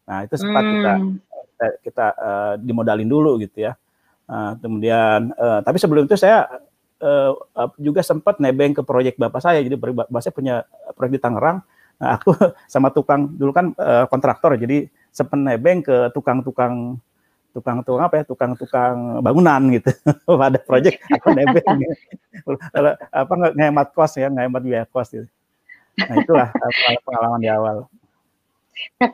Nah, 0.08 0.24
itu 0.24 0.40
sempat 0.40 0.64
hmm. 0.64 0.72
kita 0.72 0.92
kita, 1.52 1.66
kita 1.84 2.06
uh, 2.16 2.54
dimodalin 2.56 3.06
dulu 3.06 3.36
gitu 3.44 3.68
ya. 3.68 3.76
Uh, 4.24 4.56
kemudian 4.64 5.36
uh, 5.36 5.60
tapi 5.60 5.76
sebelum 5.76 6.08
itu 6.08 6.16
saya 6.16 6.48
uh, 7.02 7.34
juga 7.76 8.00
sempat 8.00 8.38
nebeng 8.38 8.72
ke 8.72 8.82
proyek 8.86 9.18
bapak 9.18 9.42
saya. 9.42 9.58
Jadi 9.60 9.74
bapak 9.76 10.20
saya 10.22 10.32
punya 10.32 10.54
proyek 10.94 11.18
di 11.18 11.20
Tangerang. 11.20 11.58
Nah, 11.98 12.10
aku 12.16 12.32
sama 12.72 12.94
tukang 12.94 13.28
dulu 13.34 13.52
kan 13.52 13.74
uh, 13.76 14.06
kontraktor. 14.06 14.54
Jadi 14.54 14.86
sempat 15.10 15.36
nebeng 15.36 15.82
ke 15.82 16.08
tukang-tukang 16.14 16.96
tukang-tukang 17.52 18.08
apa 18.08 18.14
ya 18.16 18.24
tukang-tukang 18.24 19.20
bangunan 19.20 19.60
gitu. 19.76 19.90
Pada 20.40 20.58
proyek 20.62 21.02
aku 21.10 21.28
nebeng. 21.34 21.84
Apa 23.12 23.32
nggak 23.36 23.52
ngehemat 23.58 23.88
kos 23.92 24.16
ya 24.16 24.32
ngehemat 24.32 24.62
biaya 24.64 24.86
kos 24.88 25.12
gitu. 25.12 25.28
Nah 25.92 26.16
itulah 26.16 26.48
pengalaman 27.04 27.40
di 27.44 27.52
awal 27.52 27.84
Nah, 29.00 29.10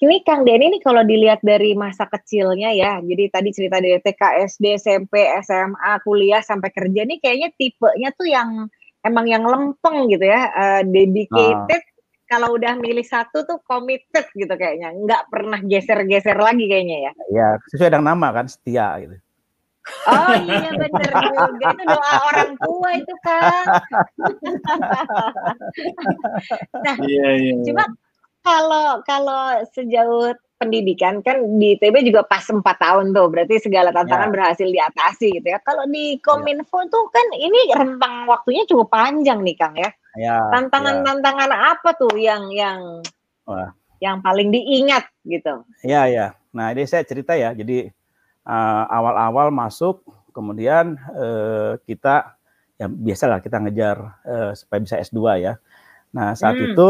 ini 0.00 0.24
Kang 0.24 0.42
Denny 0.42 0.72
ini 0.72 0.78
kalau 0.80 1.04
dilihat 1.04 1.44
dari 1.44 1.76
masa 1.76 2.08
kecilnya 2.08 2.72
ya, 2.72 2.98
jadi 3.04 3.28
tadi 3.28 3.50
cerita 3.52 3.76
dari 3.78 4.00
TK, 4.00 4.22
SD, 4.48 4.64
SMP, 4.80 5.28
SMA, 5.44 5.92
kuliah 6.02 6.40
sampai 6.40 6.72
kerja 6.72 7.04
nih 7.04 7.18
kayaknya 7.20 7.48
tipenya 7.54 8.10
tuh 8.16 8.28
yang 8.28 8.66
emang 9.04 9.26
yang 9.28 9.44
lempeng 9.44 10.08
gitu 10.08 10.24
ya, 10.24 10.48
uh, 10.52 10.82
dedicated. 10.86 11.82
Oh. 11.82 11.90
Kalau 12.32 12.56
udah 12.56 12.80
milih 12.80 13.04
satu 13.04 13.44
tuh 13.44 13.60
committed 13.68 14.24
gitu 14.32 14.54
kayaknya, 14.56 14.96
nggak 14.96 15.28
pernah 15.28 15.60
geser-geser 15.60 16.40
lagi 16.40 16.64
kayaknya 16.64 17.10
ya. 17.10 17.12
Iya, 17.28 17.48
sesuai 17.68 17.92
dengan 17.92 18.16
nama 18.16 18.32
kan 18.32 18.48
setia 18.48 18.96
gitu. 19.04 19.20
Oh 20.06 20.34
iya 20.46 20.70
bener 20.78 21.10
juga 21.10 21.74
itu 21.74 21.82
doa 21.90 22.14
orang 22.30 22.50
tua 22.54 22.90
itu 22.94 23.14
kan. 23.26 23.64
nah, 26.86 26.96
iya, 27.02 27.28
iya. 27.34 27.54
cuma 27.66 27.84
kalau 28.42 29.00
kalau 29.06 29.62
sejauh 29.70 30.34
pendidikan 30.62 31.18
kan 31.26 31.42
di 31.58 31.74
ITB 31.74 32.06
juga 32.06 32.22
pas 32.22 32.46
empat 32.46 32.78
tahun 32.78 33.10
tuh, 33.10 33.26
berarti 33.26 33.58
segala 33.58 33.90
tantangan 33.90 34.30
ya. 34.30 34.34
berhasil 34.34 34.68
diatasi 34.70 35.42
gitu 35.42 35.48
ya. 35.50 35.58
Kalau 35.66 35.82
di 35.90 36.14
ya. 36.14 36.22
Kominfo 36.22 36.86
ya. 36.86 36.90
tuh 36.90 37.04
kan 37.10 37.26
ini 37.34 37.60
rentang 37.74 38.30
waktunya 38.30 38.62
cukup 38.70 38.86
panjang 38.94 39.42
nih 39.42 39.58
Kang 39.58 39.74
ya. 39.74 39.90
ya 40.14 40.38
tantangan-tantangan 40.54 41.50
ya. 41.50 41.58
apa 41.74 41.90
tuh 41.98 42.14
yang 42.14 42.46
yang 42.54 43.02
Wah. 43.42 43.74
yang 43.98 44.22
paling 44.22 44.54
diingat 44.54 45.10
gitu. 45.26 45.66
Iya, 45.82 46.02
ya. 46.06 46.26
Nah, 46.54 46.70
ini 46.70 46.86
saya 46.86 47.02
cerita 47.02 47.34
ya. 47.34 47.50
Jadi 47.50 47.90
uh, 48.46 48.84
awal-awal 48.86 49.50
masuk, 49.50 50.06
kemudian 50.30 50.94
uh, 51.18 51.74
kita 51.82 52.38
ya 52.78 52.86
biasalah 52.86 53.42
kita 53.42 53.58
ngejar 53.62 53.96
uh, 54.22 54.50
supaya 54.54 54.78
bisa 54.78 54.98
S2 55.02 55.18
ya. 55.42 55.54
Nah, 56.12 56.38
saat 56.38 56.54
hmm. 56.54 56.74
itu 56.74 56.86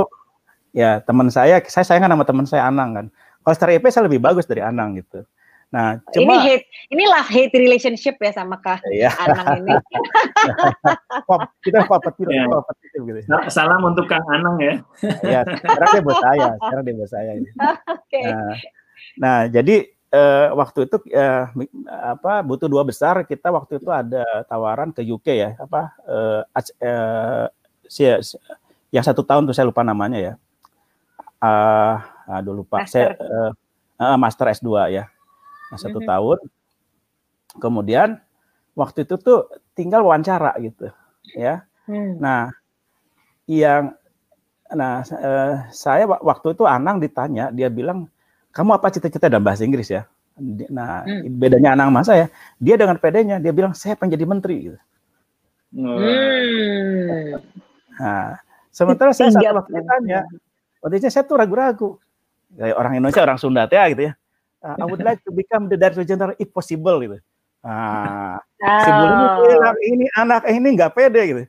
ya 0.72 1.00
teman 1.04 1.28
saya, 1.28 1.60
saya 1.68 1.84
sayang 1.84 2.08
sama 2.08 2.24
teman 2.24 2.44
saya 2.48 2.68
Anang 2.68 2.90
kan. 2.96 3.06
Kalau 3.42 3.54
secara 3.54 3.72
IP 3.76 3.86
saya 3.92 4.08
lebih 4.08 4.20
bagus 4.20 4.48
dari 4.48 4.64
Anang 4.64 4.96
gitu. 4.98 5.24
Nah, 5.72 5.96
cuma 6.12 6.36
ini 6.36 6.60
hate, 6.60 6.66
ini 6.92 7.04
love 7.08 7.32
hate 7.32 7.56
relationship 7.56 8.20
ya 8.20 8.28
sama 8.36 8.60
Kak 8.60 8.84
iya. 8.92 9.08
Anang 9.16 9.64
ini. 9.64 9.72
kita 11.64 11.88
kompetitif, 11.88 12.28
ya. 12.28 12.44
kompetitif 12.44 13.00
gitu. 13.08 13.20
Salam 13.48 13.80
untuk 13.80 14.04
Kang 14.04 14.20
Anang 14.28 14.60
ya. 14.60 14.84
Iya, 15.24 15.40
sekarang 15.48 15.88
dia 15.96 16.02
buat 16.04 16.20
saya, 16.20 16.48
sekarang 16.60 16.82
dia 16.84 16.94
buat 17.00 17.10
saya. 17.10 17.30
Gitu. 17.40 17.56
Oke. 17.56 17.80
Okay. 18.04 18.24
Nah, 18.28 18.52
nah, 19.16 19.38
jadi 19.48 19.76
uh, 20.12 20.46
waktu 20.60 20.78
itu 20.84 20.96
uh, 21.16 21.44
apa 21.88 22.44
butuh 22.44 22.68
dua 22.68 22.84
besar, 22.84 23.24
kita 23.24 23.48
waktu 23.48 23.80
itu 23.80 23.88
ada 23.88 24.44
tawaran 24.44 24.92
ke 24.92 25.00
UK 25.00 25.26
ya, 25.40 25.50
apa 25.56 25.96
uh, 26.04 26.40
uh, 26.84 27.48
si, 27.88 28.04
yang 28.92 29.04
satu 29.08 29.24
tahun 29.24 29.48
tuh 29.48 29.56
saya 29.56 29.72
lupa 29.72 29.80
namanya 29.80 30.20
ya. 30.20 30.32
Uh, 31.42 31.98
aduh 32.30 32.62
lupa. 32.62 32.86
Master. 32.86 33.18
Saya 33.18 33.18
uh, 33.18 33.50
uh, 33.98 34.16
master 34.16 34.46
S2 34.54 34.70
ya 34.94 35.04
nah, 35.72 35.78
satu 35.78 35.98
mm 35.98 36.04
-hmm. 36.06 36.10
tahun. 36.14 36.38
Kemudian 37.58 38.08
waktu 38.72 39.04
itu 39.04 39.14
tuh 39.20 39.50
tinggal 39.76 40.04
wawancara 40.04 40.56
gitu, 40.60 40.88
ya. 41.36 41.64
Hmm. 41.84 42.16
Nah, 42.16 42.52
yang 43.44 43.92
nah 44.72 45.04
uh, 45.04 45.68
saya 45.68 46.08
waktu 46.08 46.56
itu 46.56 46.64
Anang 46.64 46.96
ditanya, 46.96 47.52
dia 47.52 47.68
bilang, 47.68 48.08
"Kamu 48.56 48.72
apa 48.72 48.88
cita-cita 48.88 49.28
dalam 49.28 49.44
bahasa 49.44 49.68
Inggris 49.68 49.92
ya?" 49.92 50.08
Nah, 50.72 51.04
hmm. 51.04 51.28
bedanya 51.36 51.76
Anang 51.76 51.92
sama 51.92 52.02
saya, 52.08 52.26
dia 52.56 52.80
dengan 52.80 52.96
pedenya 52.96 53.36
dia 53.36 53.52
bilang, 53.52 53.76
"Saya 53.76 53.98
pengen 54.00 54.16
jadi 54.16 54.24
menteri." 54.24 54.56
Gitu. 54.72 54.78
Hmm. 55.76 57.36
Nah, 58.00 58.40
sementara 58.72 59.12
saya 59.12 59.28
saat 59.28 59.52
waktu 59.52 59.76
ditanya, 59.76 60.24
waktu 60.82 60.98
itu 60.98 61.08
saya 61.08 61.24
tuh 61.24 61.38
ragu-ragu. 61.38 61.96
Kayak 62.52 62.76
orang 62.76 62.92
Indonesia, 63.00 63.22
orang 63.24 63.40
Sunda 63.40 63.64
ya 63.70 63.88
gitu 63.88 64.10
ya 64.10 64.12
uh, 64.62 64.76
I 64.78 64.84
would 64.86 65.02
like 65.02 65.20
to 65.26 65.30
become 65.34 65.66
the 65.66 65.76
director 65.76 66.06
general 66.06 66.34
if 66.38 66.48
possible 66.54 66.96
gitu. 67.02 67.18
Nah, 67.62 68.42
oh. 68.42 68.82
ini 68.82 69.26
bilang 69.46 69.76
ini 69.86 70.06
anak 70.18 70.42
ini 70.50 70.68
nggak 70.74 70.92
pede 70.94 71.22
gitu. 71.26 71.42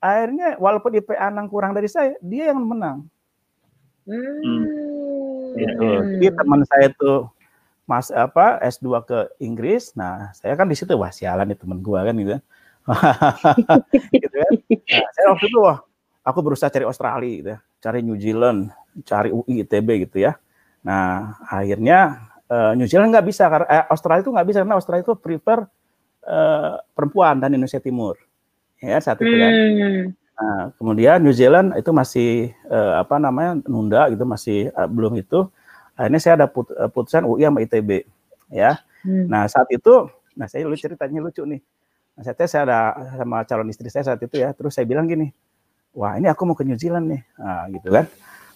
Akhirnya 0.00 0.56
walaupun 0.56 0.96
IP 0.96 1.12
Anang 1.12 1.46
kurang 1.46 1.76
dari 1.76 1.86
saya, 1.86 2.16
dia 2.24 2.50
yang 2.50 2.64
menang. 2.64 3.04
Hmm. 4.08 4.64
Gitu. 5.54 5.86
Jadi 6.16 6.26
teman 6.32 6.64
saya 6.64 6.88
tuh 6.96 7.28
mas 7.84 8.08
apa 8.10 8.58
S2 8.64 8.86
ke 9.04 9.18
Inggris. 9.42 9.92
Nah, 9.94 10.32
saya 10.32 10.56
kan 10.56 10.66
di 10.66 10.74
situ 10.78 10.90
wah 10.96 11.12
sialan 11.12 11.46
nih 11.52 11.58
teman 11.58 11.78
gua 11.84 12.06
kan 12.06 12.16
gitu. 12.16 12.38
gitu 14.14 14.34
kan. 14.34 14.52
Nah, 14.72 15.10
saya 15.14 15.26
waktu 15.36 15.46
itu 15.52 15.58
wah 15.60 15.78
aku 16.24 16.38
berusaha 16.42 16.72
cari 16.72 16.88
Australia 16.88 17.34
gitu 17.36 17.48
ya, 17.54 17.58
cari 17.78 18.00
New 18.02 18.18
Zealand, 18.18 18.72
cari 19.06 19.30
UI 19.30 19.64
ITB 19.64 20.08
gitu 20.08 20.22
ya. 20.22 20.36
Nah, 20.84 21.36
akhirnya 21.46 22.30
uh, 22.48 22.72
New 22.74 22.88
Zealand 22.88 23.12
nggak 23.12 23.26
bisa 23.26 23.46
karena 23.46 23.66
eh, 23.68 23.84
Australia 23.88 24.22
itu 24.24 24.32
nggak 24.32 24.48
bisa 24.48 24.58
karena 24.64 24.76
Australia 24.76 25.02
itu 25.04 25.14
prefer 25.16 25.58
uh, 26.26 26.74
perempuan 26.96 27.38
dan 27.38 27.54
Indonesia 27.54 27.80
Timur 27.80 28.16
ya 28.80 28.98
saat 28.98 29.20
itu 29.20 29.34
kan. 29.36 29.52
Hmm. 29.52 30.04
Nah, 30.40 30.62
kemudian 30.80 31.20
New 31.20 31.36
Zealand 31.36 31.76
itu 31.76 31.92
masih 31.92 32.56
uh, 32.72 33.04
apa 33.04 33.20
namanya 33.20 33.60
nunda 33.68 34.08
gitu 34.08 34.24
masih 34.24 34.72
uh, 34.72 34.88
belum 34.88 35.20
itu. 35.20 35.44
Akhirnya 36.00 36.20
saya 36.20 36.34
ada 36.40 36.46
put, 36.48 36.72
uh, 36.72 36.88
putusan 36.88 37.28
UI 37.28 37.44
sama 37.44 37.60
ITB 37.60 38.08
ya. 38.48 38.80
Hmm. 39.04 39.28
Nah 39.28 39.44
saat 39.52 39.68
itu, 39.68 40.08
nah 40.32 40.48
saya 40.48 40.64
lucu 40.64 40.88
ceritanya 40.88 41.20
lucu 41.20 41.44
nih. 41.44 41.60
Nah, 42.16 42.22
saatnya 42.24 42.48
saya 42.48 42.62
ada 42.68 42.80
sama 43.20 43.44
calon 43.44 43.68
istri 43.68 43.88
saya 43.92 44.04
saat 44.12 44.20
itu 44.20 44.40
ya. 44.40 44.56
Terus 44.56 44.72
saya 44.76 44.88
bilang 44.88 45.08
gini, 45.08 45.28
wah 45.92 46.16
ini 46.16 46.28
aku 46.28 46.48
mau 46.48 46.56
ke 46.56 46.64
New 46.64 46.76
Zealand 46.76 47.12
nih, 47.12 47.22
nah, 47.36 47.64
gitu 47.68 47.88
kan. 47.92 48.08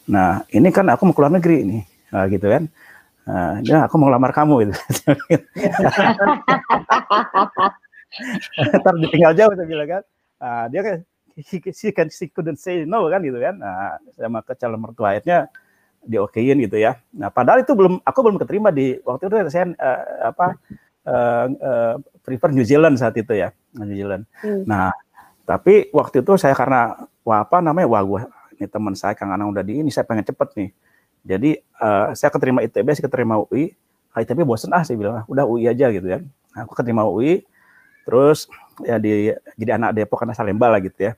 Nah 0.09 0.45
ini 0.53 0.69
kan 0.69 0.89
aku 0.93 1.09
mau 1.09 1.15
keluar 1.17 1.33
negeri 1.33 1.65
nih, 1.65 1.83
nah, 2.13 2.25
gitu 2.29 2.47
kan. 2.51 2.65
Nah, 3.25 3.57
ya 3.65 3.89
aku 3.89 3.97
mau 3.97 4.13
lamar 4.13 4.37
kamu 4.37 4.69
gitu. 4.69 4.77
Ntar 8.85 8.95
ditinggal 9.01 9.33
jauh 9.33 9.53
saya 9.57 9.65
bilang 9.65 9.89
kan. 9.89 10.03
Nah, 10.37 10.69
dia 10.69 10.81
kan 10.85 10.97
he, 11.33 11.57
he, 11.57 11.89
can 11.89 12.13
she 12.13 12.29
couldn't 12.29 12.61
say 12.61 12.85
no 12.85 13.09
kan 13.09 13.25
gitu 13.25 13.41
kan. 13.41 13.57
Nah, 13.57 13.97
sama 14.13 14.45
ke 14.45 14.53
calon 14.61 14.77
mertua 14.77 15.17
akhirnya 15.17 15.49
diokein 16.05 16.61
gitu 16.69 16.77
ya. 16.77 17.01
Nah, 17.17 17.33
padahal 17.33 17.65
itu 17.65 17.73
belum 17.73 18.05
aku 18.05 18.19
belum 18.21 18.37
keterima 18.37 18.69
di 18.69 19.01
waktu 19.01 19.25
itu 19.33 19.37
saya 19.49 19.73
uh, 19.73 20.29
apa 20.29 20.47
uh, 21.09 21.47
uh, 21.49 21.95
prefer 22.21 22.53
New 22.53 22.69
Zealand 22.69 23.01
saat 23.01 23.17
itu 23.17 23.33
ya, 23.33 23.57
New 23.73 23.97
Zealand. 23.97 24.29
Hmm. 24.45 24.69
Nah, 24.69 24.93
tapi 25.49 25.89
waktu 25.97 26.21
itu 26.21 26.37
saya 26.37 26.53
karena 26.53 27.09
wah 27.25 27.41
apa 27.41 27.65
namanya 27.65 27.89
wah 27.89 28.05
gua 28.05 28.23
ini 28.57 28.67
teman 28.71 28.95
saya 28.95 29.19
Kang 29.19 29.35
Anang 29.35 29.51
udah 29.51 29.63
di 29.67 29.83
ini 29.83 29.91
saya 29.91 30.07
pengen 30.07 30.25
cepet 30.25 30.49
nih 30.57 30.71
jadi 31.25 31.51
uh, 31.81 32.13
saya 32.13 32.29
keterima 32.29 32.61
ITB, 32.61 32.87
saya 32.93 33.05
keterima 33.09 33.41
UI. 33.41 33.73
Ah, 34.13 34.23
ITB 34.23 34.45
bosen 34.45 34.71
ah, 34.71 34.85
saya 34.85 34.95
bilang, 35.01 35.25
udah 35.27 35.49
UI 35.49 35.67
aja 35.67 35.91
gitu 35.91 36.05
ya. 36.05 36.21
Nah, 36.55 36.69
aku 36.69 36.77
keterima 36.77 37.03
UI, 37.09 37.43
terus 38.05 38.47
ya 38.85 39.01
di 39.01 39.33
jadi 39.59 39.81
anak 39.81 39.97
Depok 39.97 40.23
karena 40.23 40.37
Salemba 40.37 40.69
lah 40.71 40.79
gitu 40.85 41.11
ya. 41.11 41.13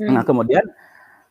Hmm. 0.00 0.16
Nah 0.16 0.22
kemudian 0.24 0.64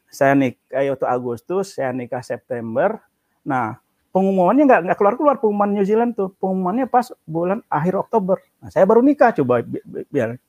saya 0.08 0.38
nikah 0.38 0.86
waktu 0.94 1.08
Agustus, 1.10 1.76
saya 1.76 1.92
nikah 1.92 2.22
September. 2.24 3.02
Nah 3.44 3.82
pengumumannya 4.14 4.64
nggak 4.70 4.82
nggak 4.88 4.98
keluar 5.02 5.16
keluar 5.18 5.36
pengumuman 5.42 5.76
New 5.76 5.84
Zealand 5.84 6.16
tuh, 6.16 6.32
pengumumannya 6.40 6.86
pas 6.88 7.10
bulan 7.26 7.66
akhir 7.68 8.00
Oktober. 8.00 8.40
Nah 8.64 8.70
saya 8.72 8.86
baru 8.88 9.02
nikah 9.04 9.36
coba 9.36 9.66
biar 10.08 10.40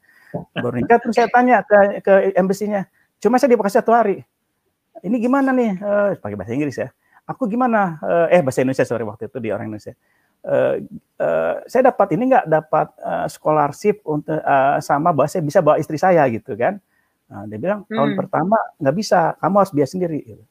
baru 0.55 0.75
nikah 0.79 1.03
terus 1.03 1.17
saya 1.19 1.27
tanya 1.33 1.65
ke 1.67 2.05
ke 2.05 2.37
embassy-nya. 2.37 2.87
Cuma 3.19 3.41
saya 3.41 3.57
dikasih 3.57 3.81
satu 3.83 3.91
hari. 3.97 4.23
Ini 5.03 5.17
gimana 5.19 5.51
nih? 5.51 5.83
Uh, 5.83 6.09
pakai 6.19 6.39
bahasa 6.39 6.55
Inggris 6.55 6.79
ya 6.79 6.89
aku 7.27 7.47
gimana? 7.47 7.99
Eh, 8.03 8.39
eh 8.39 8.41
bahasa 8.43 8.63
Indonesia 8.63 8.87
sorry 8.87 9.05
waktu 9.07 9.31
itu 9.31 9.39
di 9.39 9.49
orang 9.55 9.71
Indonesia. 9.71 9.95
Uh, 10.43 10.83
uh, 11.23 11.63
saya 11.71 11.95
dapat 11.95 12.19
ini 12.19 12.35
nggak 12.35 12.51
dapat 12.51 12.91
uh, 12.99 13.31
scholarship 13.31 14.03
untuk 14.03 14.43
uh, 14.43 14.83
sama 14.83 15.15
bahwa 15.15 15.31
saya 15.31 15.39
bisa 15.47 15.63
bawa 15.63 15.79
istri 15.79 15.95
saya 15.95 16.27
gitu 16.35 16.59
kan? 16.59 16.83
Nah, 17.31 17.47
dia 17.47 17.59
bilang 17.63 17.87
hmm. 17.87 17.95
tahun 17.95 18.11
pertama 18.19 18.59
nggak 18.83 18.97
bisa, 18.99 19.39
kamu 19.39 19.55
harus 19.63 19.71
biaya 19.71 19.89
sendiri. 19.89 20.21
Gitu. 20.27 20.45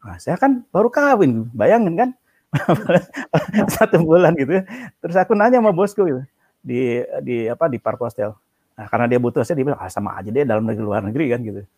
Nah, 0.00 0.16
saya 0.16 0.40
kan 0.40 0.64
baru 0.72 0.88
kawin, 0.88 1.44
bayangin 1.52 1.94
kan? 2.00 2.10
satu 3.76 4.00
bulan 4.00 4.32
gitu. 4.32 4.64
Terus 5.04 5.16
aku 5.20 5.36
nanya 5.36 5.60
sama 5.60 5.76
bosku 5.76 6.08
gitu, 6.08 6.22
di 6.64 7.04
di 7.20 7.44
apa 7.52 7.68
di 7.68 7.76
Parpostel. 7.76 8.32
Nah, 8.80 8.88
karena 8.88 9.12
dia 9.12 9.20
butuh 9.20 9.44
saya, 9.44 9.60
dia 9.60 9.68
bilang 9.68 9.76
ah, 9.76 9.92
sama 9.92 10.16
aja 10.16 10.32
deh 10.32 10.48
dalam 10.48 10.64
negeri 10.64 10.84
luar 10.88 11.04
negeri 11.04 11.36
kan 11.36 11.44
gitu. 11.44 11.68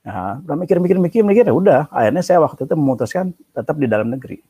Nah, 0.00 0.40
udah 0.40 0.56
mikir-mikir, 0.56 0.96
mikir-mikir, 0.96 1.44
ya 1.44 1.54
udah. 1.54 1.80
Akhirnya 1.92 2.24
saya 2.24 2.40
waktu 2.40 2.64
itu 2.64 2.72
memutuskan 2.72 3.36
tetap 3.52 3.76
di 3.76 3.84
dalam 3.84 4.08
negeri. 4.08 4.40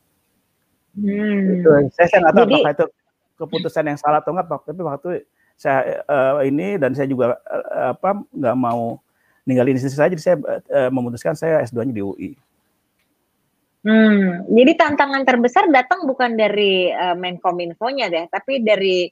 Hmm. 0.95 1.59
Gitu. 1.59 1.69
Saya 1.95 2.07
saya 2.07 2.19
nggak 2.27 2.35
tahu 2.35 2.45
Jadi, 2.47 2.55
apakah 2.55 2.73
itu 2.75 2.87
keputusan 3.41 3.85
yang 3.91 3.99
salah 3.99 4.21
atau 4.23 4.31
enggak, 4.37 4.63
tapi 4.63 4.83
waktu 4.85 5.09
saya 5.61 6.05
uh, 6.09 6.41
ini 6.45 6.81
dan 6.81 6.97
saya 6.97 7.09
juga 7.09 7.37
uh, 7.45 7.93
apa 7.97 8.25
nggak 8.33 8.57
mau 8.57 9.01
ninggalin 9.45 9.77
istri 9.77 9.91
saya, 9.91 10.13
jadi 10.13 10.23
saya 10.23 10.37
uh, 10.41 10.91
memutuskan 10.93 11.35
saya 11.35 11.65
S2-nya 11.67 11.95
di 11.97 12.05
UI. 12.05 12.31
Hmm, 13.81 14.45
jadi 14.45 14.77
tantangan 14.77 15.25
terbesar 15.25 15.65
datang 15.73 16.05
bukan 16.05 16.37
dari 16.37 16.93
uh, 16.93 17.17
Menkominfo-nya 17.17 18.13
deh, 18.13 18.25
tapi 18.29 18.61
dari 18.61 19.09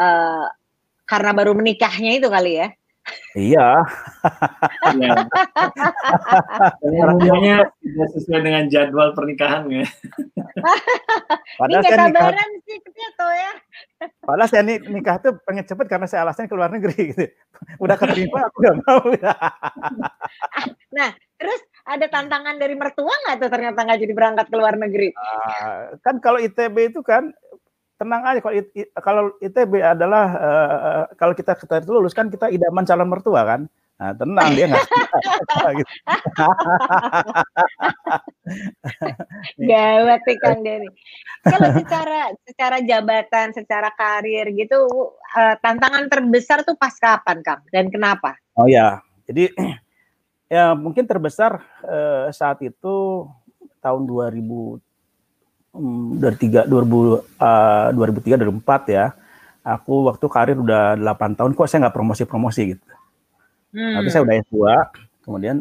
uh, 0.00 0.48
karena 1.04 1.30
baru 1.36 1.52
menikahnya 1.52 2.16
itu 2.16 2.28
kali 2.32 2.64
ya. 2.64 2.68
Iya. 3.36 3.68
ya. 4.96 5.14
Umumnya 6.80 7.68
tidak 7.84 8.08
sesuai 8.16 8.40
dengan 8.40 8.64
jadwal 8.72 9.12
pernikahan 9.12 9.68
ya. 9.68 9.86
Padahal 11.60 11.82
Ini 11.84 11.88
saya 11.92 12.08
nikah 12.08 12.32
sih 12.64 13.08
tuh 13.14 13.32
ya. 13.32 13.52
Padahal 14.24 14.48
saya 14.48 14.62
nikah 14.64 15.16
tuh 15.20 15.32
pengen 15.44 15.68
cepet 15.68 15.86
karena 15.86 16.06
saya 16.08 16.24
alasannya 16.24 16.48
ke 16.48 16.56
luar 16.56 16.70
negeri 16.72 16.96
gitu. 17.12 17.24
Udah 17.80 17.96
keterima 18.00 18.48
aku 18.48 18.56
gak 18.64 18.76
mau. 18.84 19.00
nah, 20.96 21.10
terus 21.36 21.60
ada 21.86 22.06
tantangan 22.10 22.58
dari 22.58 22.74
mertua 22.74 23.14
nggak 23.14 23.36
tuh 23.46 23.50
ternyata 23.52 23.78
nggak 23.86 24.00
jadi 24.02 24.12
berangkat 24.16 24.46
ke 24.50 24.56
luar 24.58 24.74
negeri? 24.74 25.14
Uh, 25.14 25.94
kan 26.02 26.18
kalau 26.18 26.42
ITB 26.42 26.90
itu 26.90 27.00
kan 27.04 27.30
tenang 27.96 28.22
aja 28.28 28.40
kalau 28.44 28.54
it, 28.56 28.68
it, 28.76 28.88
kalau 29.00 29.22
ITB 29.40 29.80
adalah 29.80 30.26
uh, 30.36 31.02
kalau 31.16 31.32
kita 31.32 31.56
kita 31.56 31.80
lulus 31.88 32.12
kan 32.12 32.28
kita 32.28 32.52
idaman 32.52 32.84
calon 32.84 33.08
mertua 33.08 33.42
kan. 33.44 33.68
Nah, 33.96 34.12
tenang 34.12 34.52
dia 34.52 34.68
nggak 34.68 34.84
gitu. 35.80 35.92
Gawat 39.72 40.20
nih 40.28 40.36
Kang 40.36 40.60
Denny. 40.60 40.88
Kalau 41.40 41.68
secara 41.80 42.20
secara 42.44 42.76
jabatan, 42.84 43.56
secara 43.56 43.88
karir 43.96 44.52
gitu, 44.52 44.84
uh, 45.32 45.54
tantangan 45.64 46.12
terbesar 46.12 46.60
tuh 46.68 46.76
pas 46.76 46.92
kapan 47.00 47.40
Kang 47.40 47.64
dan 47.72 47.88
kenapa? 47.88 48.36
Oh 48.52 48.68
ya, 48.68 49.00
jadi 49.24 49.48
ya 50.52 50.76
mungkin 50.76 51.08
terbesar 51.08 51.64
uh, 51.80 52.28
saat 52.36 52.60
itu 52.60 53.24
tahun 53.80 54.04
2000 54.04 54.85
um, 55.76 56.16
dari 56.16 56.36
tiga 56.40 56.64
2000 56.64 56.80
uh, 57.36 57.88
2003 57.92 58.40
2004 58.40 58.96
ya. 58.96 59.12
Aku 59.66 60.06
waktu 60.06 60.26
karir 60.30 60.58
udah 60.62 60.94
8 60.94 61.38
tahun 61.38 61.52
kok 61.52 61.66
saya 61.66 61.86
nggak 61.86 61.96
promosi-promosi 61.96 62.62
gitu. 62.74 62.86
Hmm. 63.74 64.00
Tapi 64.00 64.08
saya 64.08 64.22
udah 64.22 64.34
S2, 64.46 64.56
kemudian 65.26 65.56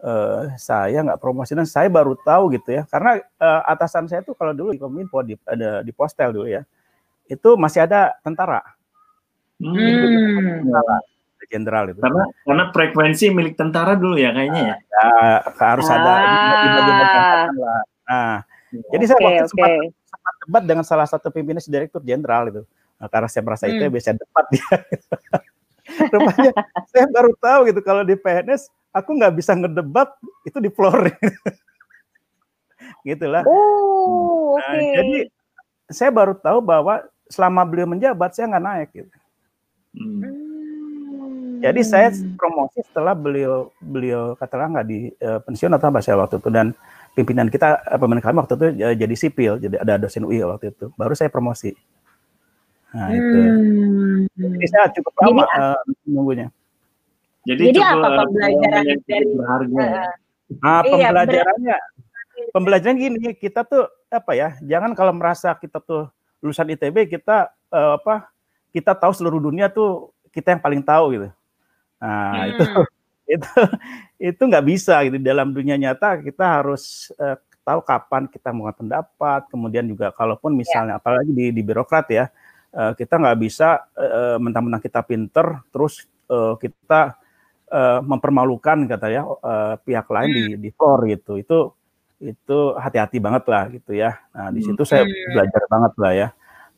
uh, 0.00 0.48
saya 0.56 1.04
nggak 1.04 1.20
promosi 1.20 1.52
dan 1.52 1.68
saya 1.68 1.92
baru 1.92 2.16
tahu 2.18 2.56
gitu 2.56 2.80
ya. 2.80 2.82
Karena 2.88 3.20
uh, 3.38 3.62
atasan 3.68 4.08
saya 4.08 4.24
tuh 4.24 4.32
kalau 4.32 4.56
dulu 4.56 4.72
di 4.72 4.80
Kominfo 4.80 5.20
di 5.22 5.36
ada 5.44 5.84
di 5.84 5.92
Postel 5.92 6.32
dulu 6.34 6.48
ya. 6.48 6.64
Itu 7.28 7.60
masih 7.60 7.84
ada 7.84 8.16
tentara. 8.24 8.64
Hmm. 9.60 10.64
Jenderal 11.48 11.92
itu. 11.92 12.00
Karena 12.00 12.24
karena 12.44 12.64
frekuensi 12.72 13.32
milik 13.32 13.56
tentara 13.56 13.96
dulu 13.96 14.16
ya 14.16 14.32
kayaknya 14.32 14.62
ya. 14.72 14.76
Ya, 14.76 15.08
harus 15.60 15.88
ah. 15.88 15.96
ada 15.96 16.12
Nah, 18.08 18.40
jadi 18.72 19.04
saya 19.08 19.18
waktu 19.20 19.44
okay. 19.44 19.48
sempat, 19.48 19.70
sempat 20.08 20.34
debat 20.44 20.62
dengan 20.64 20.84
salah 20.84 21.06
satu 21.08 21.32
pimpinan 21.32 21.62
direktur 21.64 22.04
jenderal 22.04 22.52
itu. 22.52 22.62
Nah, 22.98 23.08
karena 23.08 23.28
saya 23.30 23.42
merasa 23.46 23.64
hmm. 23.66 23.72
itu 23.72 23.82
ya 23.86 23.90
biasa 23.90 24.08
debat 24.18 24.46
dia. 24.50 24.76
Rupanya 26.12 26.52
saya 26.92 27.06
baru 27.08 27.32
tahu 27.40 27.60
gitu 27.72 27.80
kalau 27.80 28.02
di 28.04 28.12
PNS 28.12 28.68
aku 28.92 29.10
nggak 29.16 29.34
bisa 29.38 29.56
ngedebat 29.56 30.08
itu 30.44 30.58
di 30.60 30.68
floor. 30.68 31.08
gitulah. 33.08 33.42
Oh, 33.48 34.60
nah, 34.60 34.76
okay. 34.76 34.92
jadi 35.00 35.16
saya 35.88 36.10
baru 36.12 36.36
tahu 36.36 36.60
bahwa 36.60 37.00
selama 37.28 37.64
beliau 37.64 37.88
menjabat 37.88 38.36
saya 38.36 38.52
nggak 38.52 38.64
naik 38.64 38.88
gitu. 38.92 39.16
Hmm. 39.96 40.20
hmm. 40.20 40.48
Jadi 41.58 41.80
saya 41.82 42.14
promosi 42.38 42.86
setelah 42.86 43.18
beliau 43.18 43.74
beliau 43.82 44.38
katakan 44.38 44.78
nggak 44.78 44.86
di 44.86 45.10
uh, 45.18 45.42
pensiun 45.42 45.74
atau 45.74 45.90
apa 45.90 45.98
saya 45.98 46.14
waktu 46.14 46.38
itu 46.38 46.54
dan 46.54 46.70
pimpinan 47.18 47.50
kita 47.50 47.82
uh, 47.82 47.98
pimpinan 47.98 48.22
kami 48.22 48.36
waktu 48.38 48.54
itu 48.54 48.66
uh, 48.86 48.94
jadi 48.94 49.14
sipil 49.18 49.52
jadi 49.58 49.82
ada 49.82 49.98
dosen 49.98 50.22
UI 50.22 50.46
waktu 50.46 50.70
itu 50.70 50.94
baru 50.94 51.18
saya 51.18 51.26
promosi. 51.26 51.74
Nah 52.94 53.10
itu. 53.10 53.38
Hmm. 53.42 54.18
Jadi 54.38 54.66
saya 54.70 54.86
cukup 54.94 55.12
lama 55.18 55.44
jadi, 55.44 55.58
uh, 55.58 55.80
nunggunya. 56.06 56.46
Jadi, 57.42 57.62
jadi 57.74 57.78
cukup, 57.82 57.98
apa 57.98 58.08
pembelajaran 58.22 58.84
uh, 58.86 58.98
dari 59.02 59.26
berharga? 59.34 59.84
Uh, 60.48 60.64
ah, 60.64 60.82
pembelajarannya 60.86 61.76
iya, 61.76 62.48
pembelajaran 62.54 62.96
gini 62.96 63.36
kita 63.36 63.66
tuh 63.66 63.84
apa 64.08 64.32
ya 64.32 64.48
jangan 64.64 64.96
kalau 64.96 65.12
merasa 65.12 65.52
kita 65.58 65.82
tuh 65.82 66.08
lulusan 66.40 66.70
ITB 66.72 67.10
kita 67.10 67.52
uh, 67.68 68.00
apa 68.00 68.32
kita 68.72 68.96
tahu 68.96 69.12
seluruh 69.12 69.42
dunia 69.42 69.68
tuh 69.68 70.08
kita 70.32 70.56
yang 70.56 70.62
paling 70.62 70.80
tahu 70.80 71.18
gitu 71.18 71.28
Nah, 71.98 72.46
hmm. 72.46 72.50
itu 72.54 72.64
itu 73.28 73.46
itu 74.32 74.42
nggak 74.42 74.66
bisa 74.66 75.04
gitu 75.04 75.20
dalam 75.20 75.52
dunia 75.52 75.76
nyata 75.76 76.18
kita 76.24 76.60
harus 76.60 77.12
uh, 77.20 77.36
tahu 77.62 77.84
kapan 77.84 78.24
kita 78.32 78.48
mau 78.50 78.72
pendapat 78.72 79.44
kemudian 79.52 79.84
juga 79.84 80.08
kalaupun 80.16 80.56
ya. 80.56 80.58
misalnya 80.64 80.94
ya. 80.96 80.98
apalagi 80.98 81.30
di, 81.36 81.46
di 81.52 81.62
birokrat 81.62 82.06
ya 82.08 82.24
uh, 82.72 82.96
kita 82.96 83.20
nggak 83.20 83.38
bisa 83.38 83.84
uh, 83.92 84.40
mentang-mentang 84.40 84.80
kita 84.80 85.04
pinter 85.04 85.60
terus 85.68 86.08
uh, 86.32 86.56
kita 86.56 87.20
uh, 87.68 88.00
mempermalukan 88.00 88.88
kata 88.88 89.06
ya 89.12 89.22
uh, 89.28 89.76
pihak 89.84 90.08
lain 90.08 90.30
hmm. 90.32 90.36
di 90.36 90.44
di 90.68 90.70
core 90.72 91.12
gitu 91.12 91.36
itu 91.36 91.58
itu 92.18 92.74
hati-hati 92.74 93.22
banget 93.22 93.44
lah 93.46 93.64
gitu 93.70 93.94
ya 93.94 94.16
nah 94.34 94.50
di 94.50 94.64
situ 94.64 94.82
hmm. 94.82 94.90
saya 94.90 95.04
belajar 95.06 95.62
banget 95.70 95.92
lah 96.00 96.12
ya 96.16 96.28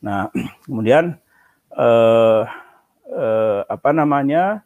nah 0.03 0.21
kemudian 0.67 1.17
uh, 1.73 2.43
uh, 3.09 3.59
apa 3.65 3.89
namanya 3.95 4.61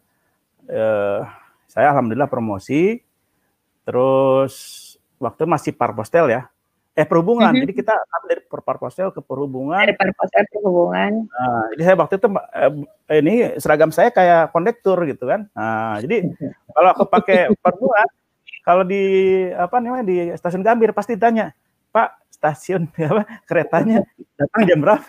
eh, 0.69 1.21
saya 1.75 1.91
alhamdulillah 1.91 2.31
promosi. 2.31 3.03
Terus 3.83 4.55
waktu 5.19 5.43
masih 5.43 5.75
parpostel 5.75 6.31
ya. 6.31 6.47
Eh 6.95 7.03
perhubungan. 7.03 7.51
Mm 7.51 7.59
-hmm. 7.59 7.63
Jadi 7.67 7.73
kita 7.75 7.93
dari 8.23 8.41
parpostel 8.47 9.11
ke 9.11 9.19
perhubungan. 9.19 9.83
Dari 9.83 9.99
parpostel 9.99 10.47
ke 10.47 10.63
perhubungan. 10.63 11.27
Nah, 11.27 11.63
jadi 11.75 11.81
saya 11.83 11.95
waktu 11.99 12.15
itu 12.15 12.27
eh, 12.31 13.19
ini 13.19 13.35
seragam 13.59 13.91
saya 13.91 14.15
kayak 14.15 14.55
kondektur 14.55 14.95
gitu 15.03 15.27
kan. 15.27 15.51
Nah, 15.51 15.99
jadi 15.99 16.31
kalau 16.75 16.89
aku 16.95 17.03
pakai 17.11 17.51
perhubungan 17.59 18.07
kalau 18.65 18.81
di 18.81 19.03
apa 19.53 19.77
namanya 19.77 20.01
di 20.07 20.15
stasiun 20.33 20.65
Gambir 20.65 20.89
pasti 20.95 21.19
tanya, 21.19 21.53
"Pak, 21.93 22.33
stasiun 22.33 22.89
apa 23.11 23.23
keretanya 23.45 24.01
datang 24.39 24.61
jam 24.65 24.79
berapa?" 24.81 25.03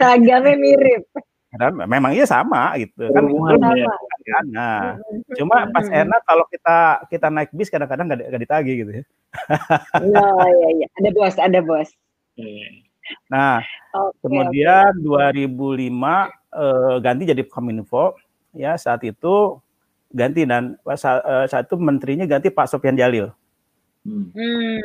Seragamnya 0.00 0.56
mirip. 0.56 1.04
Dan 1.60 1.76
memang 1.76 2.16
iya 2.16 2.24
sama 2.24 2.72
gitu 2.80 3.12
kan. 3.12 3.20
Sama. 3.28 3.76
Ya. 3.76 3.92
Nah, 4.48 4.96
cuma 5.36 5.68
pas 5.68 5.84
enak 5.84 6.20
kalau 6.24 6.48
kita 6.48 7.04
kita 7.12 7.28
naik 7.28 7.52
bis 7.52 7.68
kadang-kadang 7.68 8.08
nggak 8.08 8.32
-kadang 8.32 8.42
ditagi 8.48 8.72
gitu 8.80 8.92
ya. 8.96 9.04
Oh 10.00 10.48
iya 10.48 10.68
iya, 10.80 10.86
ada 10.96 11.10
bos, 11.12 11.34
ada 11.36 11.60
bos. 11.60 11.88
Nah, 13.28 13.60
okay, 13.92 14.16
kemudian 14.24 14.92
okay. 14.96 15.36
2005 15.36 15.92
eh, 16.56 16.96
ganti 17.02 17.22
jadi 17.28 17.42
Kominfo 17.44 18.16
ya 18.56 18.74
saat 18.80 19.02
itu 19.04 19.58
ganti 20.10 20.46
dan 20.46 20.78
saat, 20.96 21.22
eh, 21.22 21.46
saat 21.50 21.68
itu 21.68 21.76
menterinya 21.76 22.24
ganti 22.24 22.48
Pak 22.48 22.70
Sofian 22.70 22.96
Jalil. 22.96 23.30
Hmm. 24.00 24.80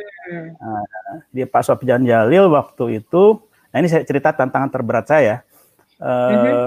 Nah, 0.60 0.84
di 1.32 1.42
Pak 1.48 1.62
Sofian 1.64 2.04
Jalil 2.04 2.52
waktu 2.52 3.00
itu, 3.00 3.40
nah 3.72 3.80
ini 3.80 3.88
saya 3.88 4.04
cerita 4.04 4.34
tantangan 4.36 4.68
terberat 4.68 5.08
saya 5.08 5.46
uh, 6.00 6.30
mm-hmm. 6.32 6.66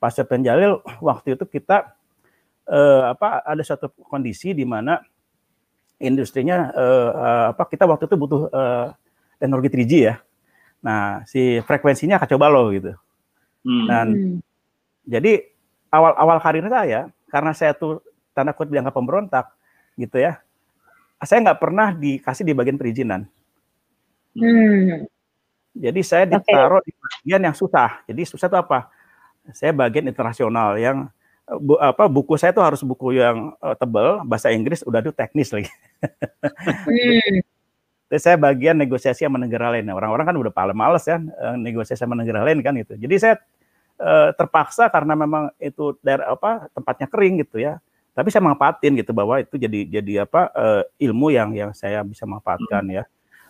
Pak 0.00 0.10
Sofian 0.12 0.42
Jalil 0.44 0.80
waktu 1.00 1.38
itu 1.38 1.44
kita 1.48 1.94
uh, 2.68 3.02
apa 3.12 3.44
ada 3.44 3.62
satu 3.64 3.92
kondisi 4.08 4.52
di 4.52 4.64
mana 4.68 5.00
industrinya 6.00 6.72
uh, 6.74 7.10
uh, 7.14 7.44
apa 7.56 7.62
kita 7.70 7.88
waktu 7.88 8.04
itu 8.10 8.16
butuh 8.18 8.42
uh, 8.50 8.92
teknologi 9.38 9.70
3G 9.72 9.92
ya. 10.12 10.14
Nah, 10.84 11.24
si 11.24 11.64
frekuensinya 11.64 12.20
kacau 12.20 12.36
balau 12.36 12.68
gitu. 12.74 12.92
Hmm. 13.64 13.86
Dan 13.88 14.06
jadi 15.08 15.48
awal-awal 15.88 16.38
karir 16.44 16.66
saya 16.68 17.08
karena 17.32 17.52
saya 17.56 17.72
tuh 17.72 18.04
tanda 18.36 18.52
kutip 18.52 18.76
dianggap 18.76 18.92
pemberontak 18.92 19.48
gitu 19.96 20.20
ya. 20.20 20.44
Saya 21.24 21.40
nggak 21.40 21.60
pernah 21.62 21.96
dikasih 21.96 22.44
di 22.44 22.52
bagian 22.52 22.76
perizinan. 22.76 23.24
Hmm. 24.36 25.08
Jadi 25.74 26.00
saya 26.06 26.24
ditaruh 26.30 26.78
okay. 26.78 26.88
di 26.88 26.92
bagian 26.94 27.40
yang 27.50 27.56
susah. 27.58 28.00
Jadi 28.06 28.22
susah 28.22 28.46
itu 28.46 28.58
apa? 28.58 28.88
Saya 29.50 29.74
bagian 29.74 30.06
internasional 30.06 30.78
yang 30.78 31.10
bu, 31.50 31.76
apa 31.82 32.06
buku 32.06 32.38
saya 32.38 32.54
itu 32.54 32.62
harus 32.62 32.80
buku 32.80 33.18
yang 33.18 33.52
uh, 33.58 33.74
tebal, 33.74 34.22
bahasa 34.24 34.54
Inggris 34.54 34.86
udah 34.86 35.02
itu 35.02 35.12
teknis 35.12 35.50
lagi. 35.50 35.70
hmm. 36.86 37.42
Terus 38.04 38.22
saya 38.30 38.36
bagian 38.38 38.78
negosiasi 38.78 39.26
sama 39.26 39.40
negara 39.40 39.74
lain. 39.74 39.90
Orang-orang 39.90 40.28
kan 40.28 40.36
udah 40.36 40.52
paling 40.52 40.76
males 40.76 41.02
ya 41.08 41.18
negosiasi 41.58 41.98
sama 41.98 42.14
negara 42.14 42.46
lain 42.46 42.62
kan 42.62 42.76
gitu. 42.76 42.94
Jadi 42.94 43.14
saya 43.16 43.34
uh, 43.98 44.30
terpaksa 44.36 44.86
karena 44.92 45.18
memang 45.18 45.50
itu 45.58 45.98
daerah 46.04 46.30
apa 46.36 46.70
tempatnya 46.70 47.10
kering 47.10 47.42
gitu 47.42 47.58
ya. 47.58 47.80
Tapi 48.14 48.30
saya 48.30 48.46
manfaatin 48.46 48.94
gitu 48.94 49.10
bahwa 49.10 49.42
itu 49.42 49.58
jadi 49.58 49.98
jadi 49.98 50.12
apa 50.28 50.52
uh, 50.54 50.82
ilmu 51.02 51.34
yang 51.34 51.50
yang 51.58 51.70
saya 51.74 52.06
bisa 52.06 52.22
manfaatkan 52.28 52.86
hmm. 52.86 52.96
ya. 53.02 53.04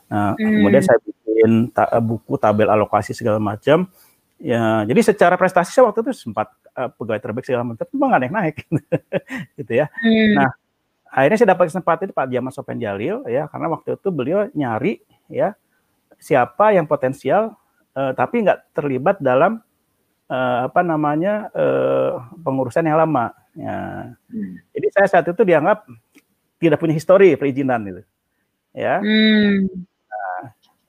Nah, 0.08 0.36
hmm. 0.36 0.60
kemudian 0.60 0.82
saya 0.84 0.98
bikin 1.00 1.72
ta 1.72 1.88
buku 2.00 2.36
tabel 2.36 2.68
alokasi 2.68 3.16
segala 3.16 3.40
macam. 3.40 3.88
Ya, 4.42 4.84
jadi 4.84 5.00
secara 5.00 5.38
prestasi 5.40 5.72
saya 5.72 5.88
waktu 5.88 6.04
itu 6.04 6.12
sempat 6.28 6.52
uh, 6.76 6.90
pegawai 6.92 7.22
terbaik 7.22 7.46
segala 7.46 7.64
macam, 7.64 7.80
tapi 7.86 7.94
nggak 7.96 8.20
naik-naik, 8.28 8.56
gitu 9.62 9.72
ya. 9.72 9.86
Hmm. 10.02 10.32
Nah, 10.36 10.50
akhirnya 11.08 11.38
saya 11.40 11.50
dapat 11.56 11.72
kesempatan 11.72 12.02
itu 12.10 12.14
Pak 12.14 12.28
Jamal 12.28 12.52
Sopen 12.52 12.76
Jalil, 12.82 13.24
ya, 13.30 13.48
karena 13.48 13.66
waktu 13.72 13.96
itu 13.96 14.08
beliau 14.12 14.50
nyari, 14.52 15.00
ya, 15.30 15.56
siapa 16.20 16.76
yang 16.76 16.84
potensial, 16.84 17.56
uh, 17.96 18.12
tapi 18.12 18.44
nggak 18.44 18.74
terlibat 18.76 19.16
dalam 19.22 19.62
uh, 20.28 20.58
apa 20.68 20.82
namanya 20.82 21.48
uh, 21.54 22.28
pengurusan 22.42 22.84
yang 22.84 23.00
lama. 23.00 23.32
Ya. 23.54 24.12
Hmm. 24.28 24.60
Jadi 24.76 24.86
saya 24.92 25.06
saat 25.08 25.24
itu 25.30 25.40
dianggap 25.40 25.88
tidak 26.58 26.78
punya 26.82 26.92
histori 26.92 27.38
perizinan, 27.38 27.80
gitu, 27.86 28.02
ya. 28.76 28.98
Hmm 29.00 29.88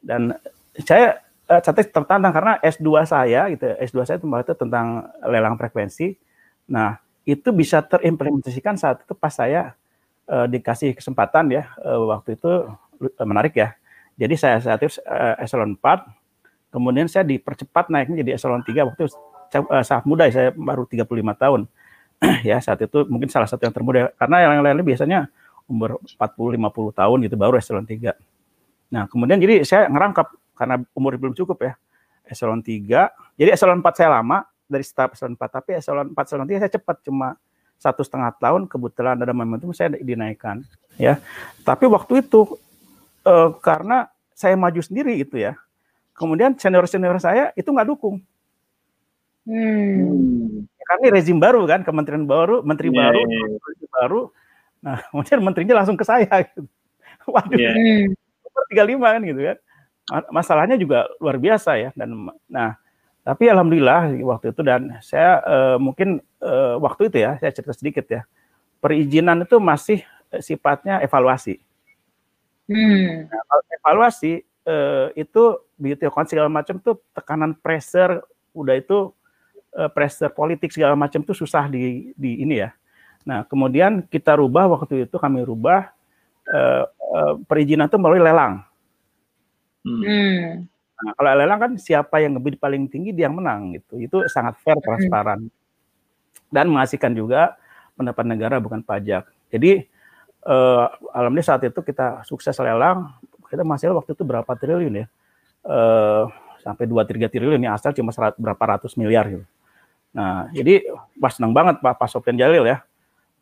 dan 0.06 0.38
saya 0.86 1.26
uh, 1.50 1.62
tertantang 1.62 2.34
karena 2.34 2.54
S2 2.62 2.88
saya 3.10 3.50
gitu 3.50 3.66
S2 3.66 3.98
saya 4.06 4.18
itu 4.22 4.54
tentang 4.54 5.10
lelang 5.26 5.58
frekuensi. 5.58 6.14
Nah 6.70 7.02
itu 7.26 7.50
bisa 7.50 7.82
terimplementasikan 7.82 8.78
saat 8.78 9.02
itu 9.02 9.18
pas 9.18 9.34
saya 9.34 9.74
uh, 10.30 10.46
dikasih 10.46 10.94
kesempatan 10.94 11.50
ya 11.50 11.74
uh, 11.82 12.06
waktu 12.14 12.38
itu 12.38 12.70
uh, 13.02 13.26
menarik 13.26 13.58
ya. 13.58 13.74
Jadi 14.16 14.36
saya 14.38 14.62
saat 14.62 14.80
itu 14.86 15.02
uh, 15.04 15.42
eselon 15.42 15.74
4 15.78 16.72
kemudian 16.72 17.08
saya 17.08 17.24
dipercepat 17.24 17.88
naiknya 17.88 18.22
jadi 18.22 18.32
eselon 18.38 18.62
3 18.62 18.88
waktu 18.94 19.00
itu 19.10 19.16
uh, 19.58 19.84
sangat 19.84 20.06
muda 20.06 20.30
saya 20.30 20.54
baru 20.54 20.86
35 20.86 21.10
tahun. 21.42 21.62
Ya 22.48 22.58
saat 22.64 22.80
itu 22.80 23.04
mungkin 23.12 23.28
salah 23.28 23.46
satu 23.46 23.68
yang 23.68 23.76
termuda 23.76 24.08
karena 24.16 24.48
yang 24.48 24.64
lain-lain 24.64 24.88
biasanya 24.88 25.28
umur 25.68 26.00
40 26.06 26.56
50 26.56 26.96
tahun 26.96 27.18
gitu 27.28 27.36
baru 27.36 27.60
eselon 27.60 27.84
3 27.84 28.16
Nah, 28.96 29.12
kemudian 29.12 29.36
jadi 29.44 29.68
saya 29.68 29.92
ngerangkap 29.92 30.32
karena 30.56 30.80
umur 30.96 31.20
belum 31.20 31.36
cukup 31.36 31.68
ya. 31.68 31.74
Eselon 32.24 32.64
3. 32.64 33.12
Jadi 33.36 33.50
eselon 33.52 33.84
4 33.84 34.00
saya 34.00 34.24
lama 34.24 34.48
dari 34.72 34.88
staf 34.88 35.20
eselon 35.20 35.36
4, 35.36 35.52
tapi 35.52 35.76
eselon 35.76 36.16
4 36.16 36.24
eselon 36.24 36.48
3 36.48 36.64
saya 36.64 36.72
cepat 36.72 37.04
cuma 37.04 37.36
satu 37.76 38.08
setengah 38.08 38.32
tahun 38.40 38.72
kebetulan 38.72 39.20
ada 39.20 39.36
momentum 39.36 39.76
saya 39.76 39.92
dinaikkan 40.00 40.64
ya. 40.96 41.20
Tapi 41.68 41.92
waktu 41.92 42.24
itu 42.24 42.56
uh, 43.28 43.52
karena 43.60 44.08
saya 44.32 44.56
maju 44.56 44.80
sendiri 44.80 45.20
gitu 45.20 45.44
ya. 45.44 45.60
Kemudian 46.16 46.56
senior-senior 46.56 47.20
saya 47.20 47.52
itu 47.60 47.68
nggak 47.68 47.92
dukung. 47.92 48.24
Hmm. 49.44 50.64
Kami 50.86 51.06
rezim 51.12 51.36
baru 51.36 51.68
kan, 51.68 51.84
kementerian 51.84 52.24
baru, 52.24 52.64
menteri 52.64 52.88
yeah, 52.94 52.98
baru, 53.04 53.20
yeah. 53.20 53.28
Iya. 53.28 53.46
menteri 53.60 53.88
baru. 53.92 54.22
Nah, 54.80 54.96
kemudian 55.12 55.40
menterinya 55.44 55.76
langsung 55.84 56.00
ke 56.00 56.08
saya. 56.08 56.32
Gitu. 56.48 56.64
Waduh, 57.28 57.60
yeah. 57.60 57.76
Hmm. 58.56 59.00
35 59.00 59.14
kan 59.16 59.22
gitu 59.22 59.42
kan. 59.44 59.58
Masalahnya 60.32 60.76
juga 60.80 61.10
luar 61.20 61.38
biasa 61.42 61.78
ya. 61.82 61.90
Dan 61.98 62.30
nah, 62.48 62.78
tapi 63.26 63.50
alhamdulillah 63.50 64.16
waktu 64.22 64.54
itu 64.54 64.62
dan 64.62 65.02
saya 65.02 65.42
uh, 65.44 65.78
mungkin 65.82 66.22
uh, 66.40 66.78
waktu 66.80 67.10
itu 67.10 67.18
ya, 67.26 67.38
saya 67.42 67.52
cerita 67.52 67.74
sedikit 67.74 68.06
ya. 68.08 68.22
Perizinan 68.80 69.44
itu 69.44 69.58
masih 69.58 70.06
sifatnya 70.40 71.02
evaluasi. 71.02 71.58
Hmm. 72.70 73.30
Nah, 73.30 73.42
evaluasi 73.82 74.46
uh, 74.66 75.10
itu 75.14 75.44
begitu 75.78 76.06
ya, 76.06 76.12
segala 76.26 76.50
macam 76.50 76.78
tuh 76.82 77.02
tekanan 77.14 77.54
pressure 77.58 78.22
udah 78.56 78.76
itu 78.78 79.12
uh, 79.76 79.90
pressure 79.92 80.32
politik 80.32 80.72
segala 80.72 80.96
macam 80.98 81.22
tuh 81.22 81.36
susah 81.36 81.68
di 81.70 82.12
di 82.16 82.42
ini 82.42 82.62
ya. 82.62 82.74
Nah, 83.26 83.42
kemudian 83.46 84.06
kita 84.06 84.38
rubah 84.38 84.70
waktu 84.70 85.10
itu 85.10 85.18
kami 85.18 85.42
rubah 85.42 85.95
uh, 86.50 86.84
uh, 86.90 87.34
perizinan 87.46 87.88
itu 87.90 87.98
melalui 87.98 88.22
lelang. 88.22 88.62
Hmm. 89.86 90.02
hmm. 90.02 90.44
Nah, 90.96 91.12
kalau 91.20 91.32
lelang 91.36 91.60
kan 91.60 91.72
siapa 91.76 92.24
yang 92.24 92.40
ngebid 92.40 92.56
paling 92.58 92.88
tinggi 92.88 93.12
dia 93.12 93.28
yang 93.28 93.36
menang 93.38 93.76
gitu. 93.76 94.00
Itu 94.00 94.18
sangat 94.32 94.58
fair, 94.64 94.80
hmm. 94.80 94.86
transparan. 94.86 95.40
Dan 96.50 96.72
menghasilkan 96.72 97.12
juga 97.12 97.60
pendapat 97.96 98.26
negara 98.28 98.56
bukan 98.64 98.80
pajak. 98.80 99.28
Jadi 99.52 99.86
uh, 100.48 100.88
alhamdulillah 101.12 101.50
saat 101.56 101.64
itu 101.68 101.80
kita 101.84 102.24
sukses 102.24 102.56
lelang, 102.62 103.12
kita 103.50 103.64
masih 103.66 103.92
waktu 103.92 104.16
itu 104.16 104.24
berapa 104.24 104.52
triliun 104.56 105.04
ya? 105.04 105.08
Uh, 105.66 106.30
sampai 106.62 106.86
2 106.86 106.98
3 106.98 107.30
triliun 107.30 107.62
ya 107.62 107.78
asal 107.78 107.94
cuma 107.94 108.10
serat, 108.14 108.34
berapa 108.38 108.58
ratus 108.58 108.98
miliar 108.98 109.26
gitu. 109.30 109.46
Nah, 110.16 110.48
jadi 110.56 110.82
pas 111.20 111.36
senang 111.36 111.52
banget 111.52 111.84
Pak 111.84 112.00
Pak 112.00 112.08
Sofian 112.08 112.40
Jalil 112.40 112.64
ya. 112.64 112.82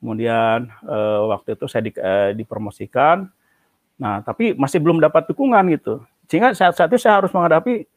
Kemudian 0.03 0.67
uh, 0.83 1.31
waktu 1.31 1.55
itu 1.55 1.63
saya 1.71 1.87
di, 1.87 1.95
uh, 1.95 2.35
dipromosikan. 2.35 3.23
Nah, 3.95 4.19
tapi 4.19 4.51
masih 4.51 4.83
belum 4.83 4.99
dapat 4.99 5.31
dukungan 5.31 5.63
gitu. 5.71 6.03
Sehingga 6.27 6.51
saat-saat 6.51 6.91
itu 6.91 6.99
saya 6.99 7.23
harus 7.23 7.31
menghadapi 7.31 7.87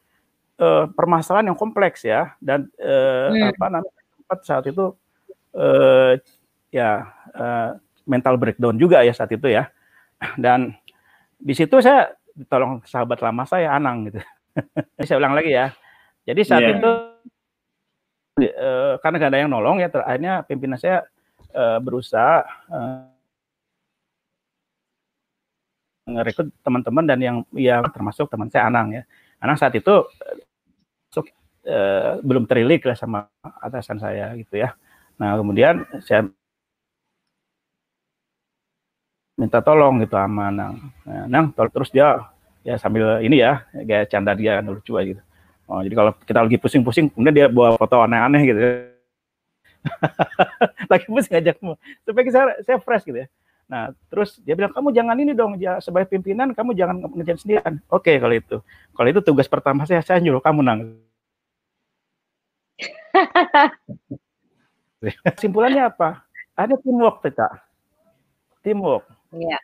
uh, 0.63 0.87
permasalahan 0.95 1.51
yang 1.51 1.59
kompleks 1.59 2.07
ya 2.07 2.31
dan 2.39 2.71
uh, 2.79 3.27
hmm. 3.27 3.51
apa 3.51 3.65
namanya 3.67 4.35
saat 4.39 4.63
itu 4.71 4.95
uh, 5.51 6.15
ya 6.71 7.11
uh, 7.35 7.75
mental 8.07 8.39
breakdown 8.39 8.79
juga 8.79 9.03
ya 9.03 9.11
saat 9.11 9.35
itu 9.35 9.51
ya. 9.51 9.67
Dan 10.39 10.79
di 11.35 11.51
situ 11.51 11.75
saya 11.83 12.15
ditolong 12.31 12.87
sahabat 12.87 13.19
lama 13.19 13.43
saya 13.43 13.75
Anang 13.75 14.07
gitu. 14.07 14.23
saya 15.03 15.19
ulang 15.19 15.35
lagi 15.35 15.51
ya. 15.51 15.75
Jadi 16.23 16.41
saat 16.47 16.63
yeah. 16.63 16.71
itu 16.79 16.91
uh, 18.55 18.95
karena 19.03 19.15
gak 19.19 19.31
ada 19.35 19.39
yang 19.43 19.51
nolong 19.51 19.83
ya 19.83 19.91
akhirnya 19.91 20.47
pimpinan 20.47 20.79
saya 20.79 21.03
uh, 21.53 21.79
berusaha 21.83 22.43
uh, 22.71 23.07
ngerekrut 26.07 26.49
teman-teman 26.63 27.03
dan 27.03 27.19
yang 27.19 27.37
yang 27.51 27.83
termasuk 27.91 28.31
teman 28.31 28.47
saya 28.47 28.71
Anang 28.71 28.95
ya. 28.95 29.03
Anang 29.43 29.59
saat 29.59 29.75
itu 29.75 30.07
uh, 31.67 32.13
belum 32.23 32.47
terilik 32.47 32.79
lah 32.87 32.95
sama 32.95 33.27
atasan 33.59 33.99
saya 33.99 34.31
gitu 34.39 34.55
ya. 34.55 34.71
Nah 35.19 35.35
kemudian 35.35 35.83
saya 36.03 36.27
minta 39.37 39.59
tolong 39.61 40.01
gitu 40.01 40.15
sama 40.15 40.49
Anang. 40.49 40.73
Nah, 41.03 41.27
Anang 41.27 41.45
terus 41.53 41.91
dia 41.91 42.23
ya 42.63 42.75
sambil 42.79 43.19
ini 43.23 43.43
ya 43.43 43.67
kayak 43.75 44.09
canda 44.09 44.31
dia 44.35 44.63
lucu 44.63 44.95
aja 44.95 45.15
gitu. 45.15 45.23
Oh, 45.67 45.83
jadi 45.83 45.95
kalau 45.99 46.11
kita 46.23 46.39
lagi 46.39 46.55
pusing-pusing, 46.55 47.11
kemudian 47.11 47.35
dia 47.35 47.47
bawa 47.51 47.75
foto 47.75 47.99
aneh-aneh 47.99 48.41
gitu. 48.47 48.59
lagi 50.91 51.05
pusing 51.07 51.33
ngajak 51.37 51.57
supaya 52.05 52.31
saya, 52.31 52.45
saya 52.63 52.77
fresh 52.81 53.05
gitu 53.07 53.19
ya. 53.25 53.27
Nah, 53.67 53.91
terus 54.07 54.39
dia 54.47 54.55
bilang, 54.55 54.71
kamu 54.71 54.95
jangan 54.95 55.19
ini 55.19 55.35
dong, 55.35 55.59
ya, 55.59 55.83
sebagai 55.83 56.07
pimpinan 56.07 56.55
kamu 56.55 56.71
jangan 56.71 57.03
ngerjain 57.11 57.35
sendirian. 57.35 57.83
Oke, 57.91 58.15
kalau 58.15 58.31
itu. 58.31 58.63
Kalau 58.95 59.07
itu 59.11 59.19
tugas 59.19 59.43
pertama 59.51 59.83
saya, 59.83 59.99
saya 59.99 60.23
nyuruh 60.23 60.39
kamu 60.39 60.63
nang. 60.63 60.95
Kesimpulannya 65.35 65.91
apa? 65.91 66.23
Ada 66.55 66.79
teamwork 66.79 67.27
kita. 67.27 67.59
Teamwork. 68.63 69.03
Iya. 69.35 69.59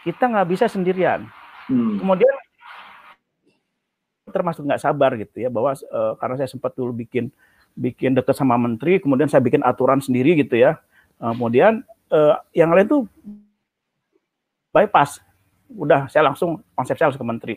Kita 0.00 0.32
nggak 0.32 0.48
bisa 0.48 0.64
sendirian. 0.66 1.28
Hmm. 1.68 2.00
Kemudian 2.00 2.34
termasuk 4.30 4.64
nggak 4.64 4.80
sabar 4.80 5.12
gitu 5.18 5.42
ya 5.42 5.50
bahwa 5.50 5.74
uh, 5.74 6.14
karena 6.16 6.34
saya 6.40 6.48
sempat 6.48 6.72
dulu 6.72 6.94
bikin 6.94 7.28
bikin 7.76 8.14
dekat 8.14 8.34
sama 8.36 8.54
menteri, 8.58 8.98
kemudian 8.98 9.30
saya 9.30 9.42
bikin 9.42 9.62
aturan 9.62 10.02
sendiri 10.02 10.38
gitu 10.38 10.58
ya. 10.58 10.78
Uh, 11.20 11.34
kemudian 11.36 11.84
uh, 12.10 12.40
yang 12.56 12.72
lain 12.72 12.88
tuh 12.88 13.02
bypass. 14.74 15.22
Udah 15.70 16.10
saya 16.10 16.26
langsung 16.26 16.62
konsep 16.74 16.98
saya 16.98 17.10
langsung 17.10 17.22
ke 17.22 17.30
menteri. 17.30 17.54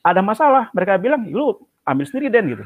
Ada 0.00 0.24
masalah, 0.24 0.72
mereka 0.72 0.96
bilang, 0.96 1.28
lu 1.28 1.60
ambil 1.84 2.08
sendiri 2.08 2.32
Den 2.32 2.56
gitu. 2.56 2.64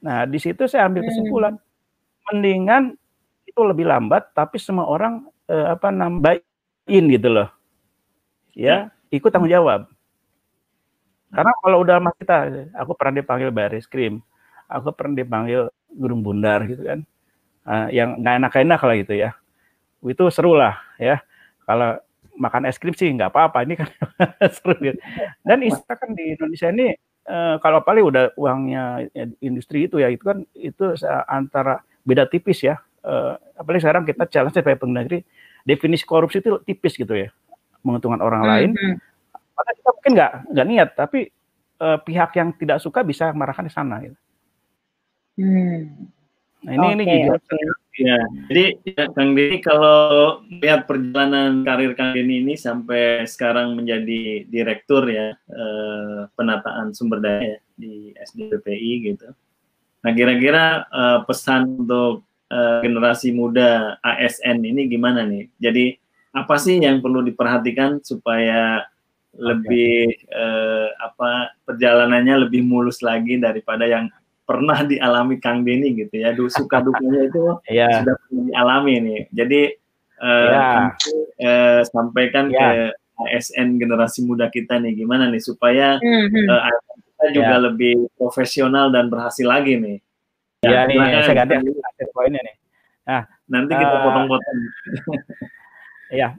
Nah, 0.00 0.24
di 0.24 0.40
situ 0.40 0.64
saya 0.64 0.88
ambil 0.88 1.04
kesimpulan. 1.04 1.60
Mendingan 2.32 2.96
itu 3.44 3.60
lebih 3.60 3.84
lambat, 3.84 4.32
tapi 4.32 4.56
semua 4.56 4.88
orang 4.88 5.28
eh, 5.52 5.68
apa 5.68 5.92
nambahin 5.92 7.04
gitu 7.12 7.28
loh. 7.28 7.52
Ya, 8.56 8.88
ikut 9.12 9.28
tanggung 9.28 9.52
jawab. 9.52 9.84
Karena 11.28 11.52
kalau 11.60 11.84
udah 11.84 12.00
mas 12.00 12.16
kita, 12.16 12.72
aku 12.72 12.96
pernah 12.96 13.20
dipanggil 13.20 13.52
baris 13.52 13.84
krim, 13.84 14.24
aku 14.68 14.92
pernah 14.96 15.20
dipanggil 15.20 15.68
gurung 15.94 16.24
bundar 16.24 16.66
gitu 16.66 16.82
kan 16.82 17.06
uh, 17.68 17.88
yang 17.90 18.20
nggak 18.20 18.34
enak-enak 18.44 18.80
lah 18.80 18.94
gitu 19.00 19.14
ya. 19.16 19.30
Itu 20.04 20.28
seru 20.28 20.56
lah 20.56 20.76
ya. 21.00 21.20
Kalau 21.64 21.96
makan 22.34 22.66
es 22.68 22.76
krim 22.76 22.92
sih 22.92 23.08
nggak 23.08 23.32
apa-apa 23.32 23.64
ini 23.64 23.74
kan 23.80 23.88
seru 24.56 24.76
gitu. 24.80 24.98
Dan 25.42 25.64
istilah 25.64 25.96
kan 25.96 26.10
di 26.12 26.36
Indonesia 26.36 26.68
ini 26.70 26.92
uh, 27.28 27.56
kalau 27.60 27.80
paling 27.80 28.04
udah 28.04 28.24
uangnya 28.36 29.08
industri 29.40 29.88
itu 29.88 30.00
ya 30.00 30.12
itu 30.12 30.22
kan 30.22 30.44
itu 30.52 30.94
antara 31.28 31.80
beda 32.04 32.28
tipis 32.28 32.64
ya. 32.64 32.76
Uh, 33.04 33.36
apalagi 33.60 33.84
sekarang 33.84 34.04
kita 34.08 34.24
challenge 34.32 34.56
sebagai 34.56 34.80
pengguna 34.80 35.04
definisi 35.64 36.08
korupsi 36.08 36.40
itu 36.40 36.56
tipis 36.64 36.96
gitu 36.96 37.12
ya 37.12 37.28
menguntungkan 37.84 38.20
orang 38.24 38.40
mm 38.44 38.48
-hmm. 38.48 38.56
lain. 38.56 38.70
Karena 39.54 39.72
kita 39.76 39.90
mungkin 39.92 40.12
nggak 40.16 40.32
nggak 40.52 40.66
niat 40.68 40.88
tapi 40.96 41.20
uh, 41.80 41.98
pihak 42.00 42.30
yang 42.36 42.48
tidak 42.56 42.78
suka 42.80 43.04
bisa 43.04 43.32
marahkan 43.32 43.68
di 43.68 43.72
sana 43.72 44.00
gitu. 44.00 44.16
Hmm. 45.34 46.10
Nah 46.64 46.72
ini 46.72 46.86
okay, 46.86 46.94
ini 46.96 47.04
gitu. 47.04 47.32
Okay. 47.36 47.64
Ya, 47.94 48.18
jadi 48.50 48.64
ya, 48.90 49.04
Kang 49.14 49.38
Denny 49.38 49.62
kalau 49.62 50.42
lihat 50.50 50.90
perjalanan 50.90 51.62
karir 51.62 51.94
Kang 51.94 52.10
Denny 52.10 52.42
ini 52.42 52.58
sampai 52.58 53.22
sekarang 53.22 53.78
menjadi 53.78 54.42
direktur 54.50 55.06
ya 55.06 55.36
eh, 55.36 56.20
penataan 56.34 56.90
sumber 56.90 57.22
daya 57.22 57.54
ya, 57.54 57.58
di 57.78 58.10
SDPPI 58.18 58.92
gitu. 59.12 59.30
Nah 60.02 60.10
kira-kira 60.10 60.90
eh, 60.90 61.18
pesan 61.22 61.86
untuk 61.86 62.26
eh, 62.50 62.82
generasi 62.82 63.30
muda 63.30 64.00
ASN 64.02 64.58
ini 64.64 64.90
gimana 64.90 65.22
nih? 65.22 65.46
Jadi 65.62 65.94
apa 66.34 66.58
sih 66.58 66.82
yang 66.82 66.98
perlu 66.98 67.22
diperhatikan 67.22 68.02
supaya 68.02 68.82
lebih 69.38 70.18
eh, 70.34 70.88
apa 70.98 71.54
perjalanannya 71.62 72.50
lebih 72.50 72.66
mulus 72.66 73.06
lagi 73.06 73.38
daripada 73.38 73.86
yang 73.86 74.10
pernah 74.44 74.84
dialami 74.84 75.40
Kang 75.40 75.64
Denny 75.64 75.96
gitu 75.96 76.14
ya. 76.20 76.36
Suka 76.52 76.84
dukanya 76.84 77.28
itu 77.28 77.42
yeah. 77.68 78.00
sudah 78.00 78.14
pernah 78.20 78.42
dialami 78.52 78.94
nih. 79.00 79.20
Jadi 79.32 79.60
uh, 80.20 80.48
yeah. 80.52 80.80
uh, 81.40 81.80
sampaikan 81.88 82.52
yeah. 82.52 82.92
ke 82.92 83.34
ASN 83.34 83.80
generasi 83.80 84.26
muda 84.26 84.52
kita 84.52 84.76
nih 84.78 84.98
gimana 84.98 85.30
nih 85.32 85.40
supaya 85.40 85.96
mm-hmm. 85.98 86.46
uh, 86.50 86.70
kita 86.98 87.26
juga 87.32 87.56
yeah. 87.56 87.64
lebih 87.70 87.94
profesional 88.20 88.92
dan 88.92 89.08
berhasil 89.08 89.48
lagi 89.48 89.80
nih. 89.80 89.98
Iya 90.64 90.88
nih, 90.88 90.96
saya 91.28 91.44
ganti 91.44 91.60
akhir 91.60 92.08
poinnya 92.16 92.40
nih. 92.40 92.56
Nah, 93.04 93.22
nanti 93.48 93.72
kita 93.76 93.96
potong-potong. 94.00 94.58
Iya. 96.14 96.36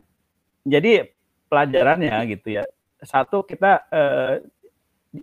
Jadi 0.64 1.04
pelajarannya 1.52 2.16
gitu 2.32 2.62
ya. 2.62 2.64
Satu 3.04 3.44
kita 3.44 3.84
uh, 3.92 4.40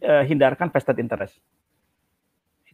uh, 0.03 0.23
hindarkan 0.29 0.69
vested 0.69 1.01
interest 1.01 1.41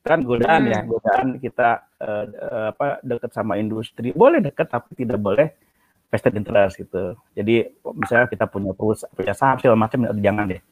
kan 0.05 0.20
godaan 0.24 0.68
ya 0.68 0.80
hmm. 0.82 0.88
godaan 0.88 1.26
kita 1.42 1.88
uh, 2.01 2.24
uh, 2.28 2.66
apa 2.72 3.03
dekat 3.05 3.30
sama 3.34 3.57
industri. 3.61 4.14
Boleh 4.14 4.42
dekat 4.42 4.68
tapi 4.68 4.94
tidak 4.99 5.20
boleh 5.20 5.53
vested 6.09 6.34
interest 6.38 6.80
gitu. 6.80 7.18
Jadi 7.36 7.68
misalnya 7.94 8.26
kita 8.30 8.49
punya 8.49 8.72
perusahaan 8.72 9.12
punya 9.12 9.34
saham 9.36 9.57
segala 9.61 9.76
macam 9.76 10.09
jangan 10.18 10.49
deh. 10.49 10.62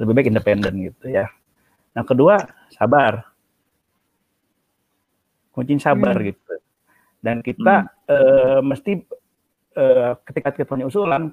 Lebih 0.00 0.12
baik 0.12 0.28
independen 0.30 0.74
gitu 0.92 1.06
ya. 1.08 1.30
Nah 1.96 2.04
kedua 2.04 2.40
sabar. 2.74 3.24
Kunci 5.54 5.78
sabar 5.78 6.18
hmm. 6.18 6.26
gitu. 6.28 6.54
Dan 7.24 7.40
kita 7.40 7.88
hmm. 7.88 8.10
uh, 8.10 8.60
mesti 8.60 8.92
uh, 9.78 10.18
ketika 10.26 10.52
kita 10.52 10.66
punya 10.66 10.84
usulan 10.90 11.32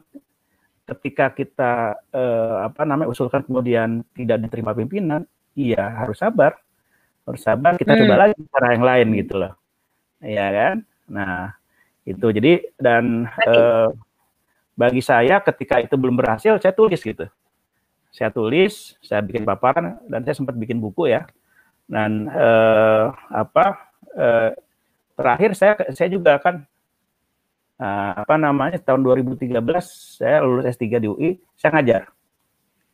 ketika 0.92 1.32
kita 1.32 1.74
eh, 2.12 2.58
apa 2.68 2.84
namanya 2.84 3.08
usulkan 3.08 3.48
kemudian 3.48 4.04
tidak 4.12 4.44
diterima 4.44 4.76
pimpinan, 4.76 5.24
iya 5.56 5.88
harus 6.04 6.20
sabar, 6.20 6.60
harus 7.28 7.42
sabar. 7.42 7.78
Kita 7.78 7.94
hmm. 7.94 8.00
coba 8.06 8.16
lagi 8.28 8.36
cara 8.50 8.68
yang 8.74 8.86
lain 8.86 9.08
gitu 9.18 9.34
loh, 9.38 9.54
ya 10.22 10.48
kan? 10.50 10.76
Nah 11.12 11.56
itu 12.08 12.28
jadi 12.34 12.54
dan 12.82 13.30
eh, 13.46 13.88
bagi 14.74 15.02
saya 15.04 15.38
ketika 15.44 15.78
itu 15.82 15.94
belum 16.00 16.18
berhasil, 16.18 16.58
saya 16.58 16.74
tulis 16.74 17.02
gitu. 17.02 17.28
Saya 18.12 18.28
tulis, 18.34 19.00
saya 19.00 19.24
bikin 19.24 19.48
paparan 19.48 20.02
dan 20.10 20.26
saya 20.28 20.36
sempat 20.36 20.58
bikin 20.58 20.82
buku 20.82 21.12
ya. 21.12 21.30
Dan 21.86 22.28
eh, 22.32 23.06
apa 23.32 23.92
eh, 24.18 24.52
terakhir 25.16 25.54
saya 25.54 25.74
saya 25.94 26.10
juga 26.10 26.42
akan 26.42 26.66
uh, 27.82 28.12
apa 28.22 28.36
namanya 28.38 28.78
tahun 28.78 29.02
2013 29.02 29.58
saya 30.22 30.46
lulus 30.46 30.70
S3 30.70 31.02
di 31.02 31.08
UI, 31.10 31.30
saya 31.58 31.78
ngajar. 31.78 32.02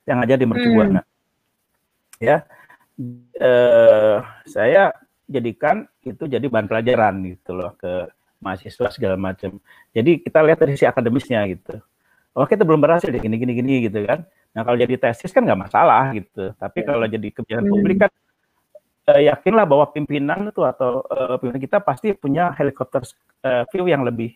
Saya 0.07 0.13
ngajar 0.23 0.37
di 0.39 0.47
Mercubuana. 0.47 1.01
Hmm. 1.03 2.23
Ya. 2.23 2.47
Uh, 3.37 4.25
saya 4.49 4.89
jadikan 5.29 5.85
itu 6.01 6.25
jadi 6.25 6.41
bahan 6.49 6.65
pelajaran 6.65 7.21
gitu 7.29 7.53
loh 7.53 7.77
ke 7.77 8.09
mahasiswa 8.41 8.89
segala 8.89 9.15
macam. 9.19 9.61
Jadi 9.93 10.23
kita 10.25 10.41
lihat 10.41 10.57
dari 10.61 10.73
sisi 10.73 10.89
akademisnya 10.89 11.45
gitu. 11.51 11.77
Oh 12.37 12.45
kita 12.45 12.65
belum 12.65 12.81
berhasil 12.81 13.09
deh 13.09 13.21
gini 13.21 13.37
gini 13.37 13.53
gini 13.53 13.73
gitu 13.85 14.01
kan. 14.05 14.25
Nah 14.53 14.61
kalau 14.65 14.77
jadi 14.77 14.97
tesis 14.97 15.29
kan 15.29 15.45
nggak 15.45 15.69
masalah 15.69 16.13
gitu. 16.17 16.53
Tapi 16.57 16.79
ya. 16.81 16.85
kalau 16.89 17.05
jadi 17.05 17.27
kebijakan 17.33 17.65
hmm. 17.65 17.73
publik 17.73 17.97
kan 18.01 18.11
uh, 19.13 19.21
yakinlah 19.21 19.65
bahwa 19.65 19.85
pimpinan 19.89 20.49
itu 20.49 20.61
atau 20.65 21.05
uh, 21.05 21.35
pimpinan 21.37 21.61
kita 21.61 21.77
pasti 21.81 22.13
punya 22.17 22.53
helikopter 22.53 23.05
uh, 23.45 23.65
view 23.73 23.89
yang 23.89 24.05
lebih 24.05 24.33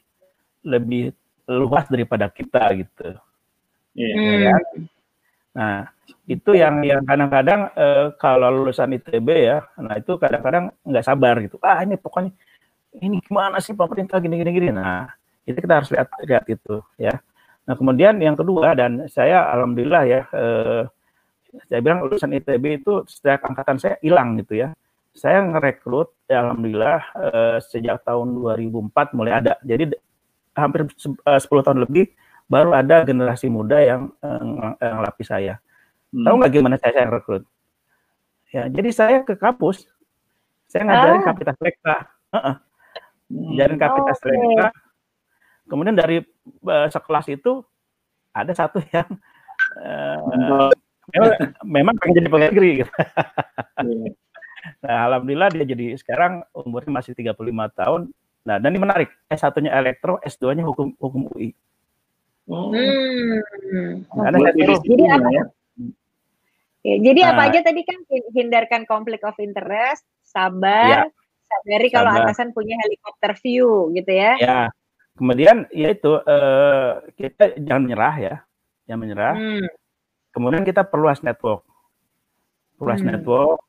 lebih 0.61 1.13
luas 1.49 1.89
daripada 1.89 2.29
kita 2.29 2.61
gitu. 2.77 3.17
Yeah. 3.97 4.13
Ya, 4.13 4.17
hmm. 4.17 4.43
kan? 4.45 4.65
Nah, 5.51 5.83
itu 6.27 6.51
yang 6.55 6.79
yang 6.83 7.03
kadang-kadang 7.03 7.71
uh, 7.75 8.15
kalau 8.15 8.47
lulusan 8.51 8.95
ITB 8.95 9.27
ya, 9.51 9.57
nah 9.75 9.99
itu 9.99 10.15
kadang-kadang 10.15 10.71
nggak 10.87 11.05
sabar 11.05 11.35
gitu. 11.43 11.59
Ah 11.59 11.83
ini 11.83 11.99
pokoknya 11.99 12.31
ini 13.03 13.19
gimana 13.23 13.59
sih 13.59 13.75
pemerintah 13.75 14.19
gini 14.23 14.39
gini. 14.39 14.71
Nah, 14.71 15.11
itu 15.43 15.57
kita 15.59 15.83
harus 15.83 15.89
lihat 15.91 16.07
lihat 16.23 16.45
itu 16.47 16.79
ya. 16.95 17.19
Nah, 17.67 17.75
kemudian 17.75 18.17
yang 18.23 18.35
kedua 18.39 18.73
dan 18.73 19.05
saya 19.11 19.47
alhamdulillah 19.51 20.03
ya 20.07 20.21
uh, 20.31 20.83
saya 21.67 21.79
bilang 21.83 22.07
lulusan 22.07 22.31
ITB 22.31 22.83
itu 22.83 23.03
setiap 23.07 23.43
angkatan 23.43 23.77
saya 23.79 23.95
hilang 23.99 24.39
gitu 24.39 24.55
ya. 24.55 24.71
Saya 25.11 25.43
ngerekrut 25.43 26.15
ya 26.31 26.47
alhamdulillah 26.47 26.99
uh, 27.19 27.57
sejak 27.59 28.07
tahun 28.07 28.39
2004 28.39 29.17
mulai 29.19 29.43
ada. 29.43 29.59
Jadi 29.67 29.91
hampir 30.55 30.87
10 30.95 31.15
eh, 31.27 31.63
tahun 31.63 31.79
lebih 31.83 32.05
baru 32.51 32.75
ada 32.75 33.07
generasi 33.07 33.47
muda 33.47 33.79
yang 33.79 34.11
uh, 34.19 34.75
yang 34.75 34.99
lapis 34.99 35.31
saya. 35.31 35.63
Hmm. 36.11 36.27
Tahu 36.27 36.35
nggak 36.43 36.51
gimana 36.51 36.75
saya, 36.75 36.91
saya 36.99 37.07
rekrut? 37.07 37.47
Ya, 38.51 38.67
jadi 38.67 38.89
saya 38.91 39.17
ke 39.23 39.39
kampus, 39.39 39.87
saya 40.67 40.83
ngajarin 40.83 41.23
ah. 41.23 41.25
kapitas 41.31 41.57
lekta, 41.63 41.95
uh 42.03 42.35
-uh. 42.35 42.55
ngajarin 43.31 43.79
kapitas 43.79 44.19
okay. 44.19 44.35
lekta. 44.35 44.67
Kemudian 45.71 45.95
dari 45.95 46.19
uh, 46.67 46.87
sekelas 46.91 47.31
itu 47.31 47.63
ada 48.35 48.51
satu 48.51 48.83
yang 48.95 49.07
uh, 49.79 50.19
memang, 51.07 51.31
memang 51.63 51.95
pengen 52.03 52.15
jadi 52.19 52.27
pegawai 52.27 52.51
negeri. 52.51 52.71
Gitu. 52.83 52.91
Iya. 53.79 54.11
nah, 54.83 54.97
alhamdulillah 55.07 55.49
dia 55.55 55.63
jadi 55.63 55.95
sekarang 55.95 56.43
umurnya 56.51 56.91
masih 56.99 57.15
35 57.15 57.39
tahun, 57.79 58.11
Nah, 58.41 58.57
dan 58.57 58.73
ini 58.73 58.81
menarik. 58.81 59.09
S1-nya 59.29 59.71
elektro, 59.77 60.17
S2-nya 60.25 60.65
hukum 60.65 60.97
hukum 60.97 61.29
UI. 61.33 61.53
Oh. 62.49 62.73
Hmm. 62.73 64.05
Karena 64.09 64.37
jadi 64.55 65.03
apa? 65.11 65.29
Ya. 65.29 65.43
Ya, 66.81 66.95
jadi 66.97 67.21
nah, 67.21 67.29
apa 67.37 67.41
aja 67.53 67.59
tadi 67.61 67.85
kan 67.85 67.97
hindarkan 68.33 68.89
konflik 68.89 69.21
of 69.21 69.37
interest, 69.37 70.01
sabar, 70.25 71.05
ya, 71.05 71.13
sadari 71.45 71.93
kalau 71.93 72.09
atasan 72.09 72.57
punya 72.57 72.73
helikopter 72.81 73.37
view 73.37 73.93
gitu 73.93 74.09
ya. 74.09 74.33
Ya. 74.41 74.59
Kemudian 75.13 75.69
ya 75.69 75.93
itu 75.93 76.17
uh, 76.17 77.05
kita 77.13 77.53
jangan 77.61 77.85
menyerah 77.85 78.15
ya, 78.17 78.35
jangan 78.89 79.01
menyerah. 79.05 79.35
Hmm. 79.37 79.67
Kemudian 80.33 80.65
kita 80.65 80.81
perluas 80.81 81.21
network, 81.21 81.61
perluas 82.81 82.97
hmm. 83.05 83.09
network 83.13 83.61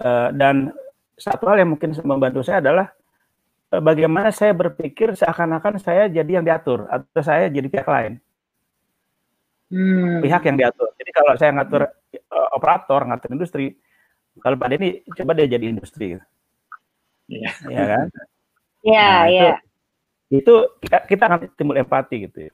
uh, 0.00 0.32
dan 0.32 0.72
satu 1.20 1.52
hal 1.52 1.60
yang 1.60 1.76
mungkin 1.76 1.92
membantu 2.00 2.40
saya 2.40 2.64
adalah 2.64 2.88
Eh, 2.88 3.01
bagaimana 3.80 4.28
saya 4.34 4.52
berpikir 4.52 5.16
seakan-akan 5.16 5.80
saya 5.80 6.10
jadi 6.10 6.40
yang 6.40 6.44
diatur 6.44 6.84
atau 6.92 7.22
saya 7.24 7.48
jadi 7.48 7.68
pihak 7.70 7.88
lain. 7.88 8.20
Hmm. 9.72 10.20
Pihak 10.20 10.44
yang 10.44 10.56
diatur. 10.60 10.92
Jadi 11.00 11.10
kalau 11.16 11.32
saya 11.40 11.50
ngatur 11.56 11.88
uh, 12.28 12.48
operator, 12.52 13.00
ngatur 13.08 13.30
industri, 13.32 13.72
kalau 14.44 14.60
pada 14.60 14.76
ini 14.76 15.00
coba 15.16 15.32
dia 15.32 15.48
jadi 15.48 15.72
industri. 15.72 16.20
Iya 17.32 17.50
ya 17.70 17.84
kan? 17.88 18.06
Iya, 18.82 19.08
nah, 19.08 19.22
iya. 19.30 19.54
Itu, 20.28 20.74
kita, 20.82 21.06
kita 21.06 21.22
akan 21.30 21.38
timbul 21.54 21.78
empati 21.78 22.26
gitu 22.26 22.38
ya. 22.50 22.52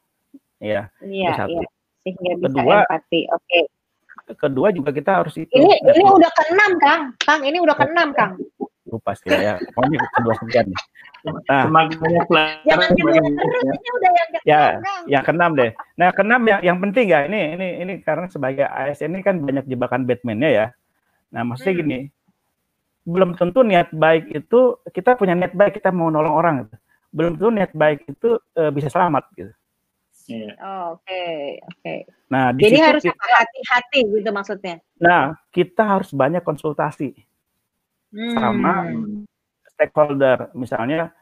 Iya. 0.60 0.82
Iya, 1.00 1.32
iya. 1.48 1.66
Sehingga 2.04 2.32
bisa 2.36 2.46
kedua, 2.52 2.76
empati. 2.84 3.20
Oke. 3.32 3.42
Okay. 3.48 3.62
Kedua 4.36 4.68
juga 4.76 4.90
kita 4.92 5.24
harus 5.24 5.34
itu. 5.40 5.48
Ini 5.48 5.72
ini 5.88 6.04
udah 6.04 6.30
keenam, 6.36 6.70
Kang. 6.84 7.02
Kang, 7.16 7.40
ini 7.48 7.58
udah 7.64 7.74
keenam, 7.80 8.12
Kang. 8.12 8.36
Lupa 8.88 9.12
sih 9.14 9.28
ya. 9.28 9.60
Pokoknya 9.76 9.98
kedua 10.16 10.34
sekian. 10.40 10.66
Nah, 11.28 11.62
semakin 11.68 11.96
banyak 11.98 12.24
pelajaran 12.30 12.88
semakin 12.94 13.22
ya, 14.46 14.80
yang 15.10 15.22
keenam 15.26 15.50
deh. 15.58 15.70
Nah, 15.98 16.08
keenam 16.14 16.42
yang 16.48 16.60
yang 16.64 16.78
penting 16.80 17.06
ya 17.10 17.26
ini 17.28 17.58
ini 17.58 17.68
ini 17.84 17.92
karena 18.00 18.26
sebagai 18.32 18.64
ASN 18.64 19.18
ini 19.18 19.22
kan 19.26 19.36
banyak 19.42 19.68
jebakan 19.68 20.08
Batman-nya 20.08 20.50
ya. 20.50 20.66
Nah, 21.34 21.42
maksudnya 21.44 21.74
hmm. 21.76 21.80
gini, 21.84 21.98
belum 23.04 23.30
tentu 23.36 23.60
niat 23.60 23.92
baik 23.92 24.32
itu 24.32 24.80
kita 24.88 25.18
punya 25.20 25.36
niat 25.36 25.52
baik 25.52 25.76
kita 25.82 25.92
mau 25.92 26.08
nolong 26.08 26.34
orang 26.34 26.54
gitu. 26.64 26.76
Belum 27.12 27.36
tentu 27.36 27.50
niat 27.52 27.72
baik 27.76 28.08
itu 28.08 28.40
uh, 28.56 28.70
bisa 28.72 28.88
selamat 28.88 29.28
gitu. 29.36 29.52
Iya. 30.28 30.52
Oh, 30.60 31.00
oke, 31.00 31.08
okay, 31.08 31.56
oke. 31.64 31.80
Okay. 31.80 31.98
Nah, 32.28 32.52
di 32.52 32.68
Jadi 32.68 32.76
harus 32.84 33.02
hati-hati 33.08 34.00
gitu 34.12 34.28
maksudnya. 34.28 34.76
Nah, 35.00 35.40
kita 35.48 35.88
harus 35.88 36.12
banyak 36.12 36.44
konsultasi 36.44 37.16
hmm. 38.12 38.34
sama 38.36 38.72
stakeholder, 39.74 40.50
misalnya 40.58 41.14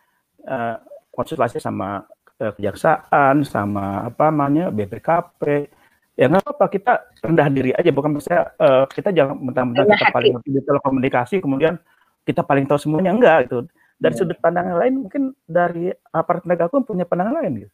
uh, 0.46 0.80
konsultasi 1.12 1.60
sama 1.60 2.04
uh, 2.40 2.52
kejaksaan, 2.56 3.44
sama 3.44 4.08
apa 4.08 4.32
namanya 4.32 4.72
BPKP. 4.72 5.72
Ya 6.16 6.32
nggak 6.32 6.48
apa-apa 6.48 6.66
kita 6.72 6.92
rendah 7.20 7.48
diri 7.52 7.70
aja, 7.76 7.90
bukan 7.92 8.16
misalnya 8.16 8.48
uh, 8.56 8.88
kita 8.88 9.12
jangan 9.12 9.36
mentang-mentang 9.36 9.84
kita 9.92 10.06
paling 10.08 10.32
ngerti 10.40 10.50
di 10.52 10.62
telekomunikasi, 10.64 11.36
kemudian 11.44 11.76
kita 12.24 12.40
paling 12.40 12.64
tahu 12.64 12.80
semuanya 12.80 13.12
enggak 13.12 13.52
itu. 13.52 13.68
Dari 13.96 14.12
ya. 14.12 14.18
sudut 14.24 14.38
pandang 14.40 14.76
lain 14.76 15.04
mungkin 15.04 15.32
dari 15.44 15.92
aparat 16.12 16.44
penegak 16.44 16.68
hukum 16.72 16.84
punya 16.84 17.04
pandangan 17.04 17.36
lain 17.40 17.68
gitu. 17.68 17.72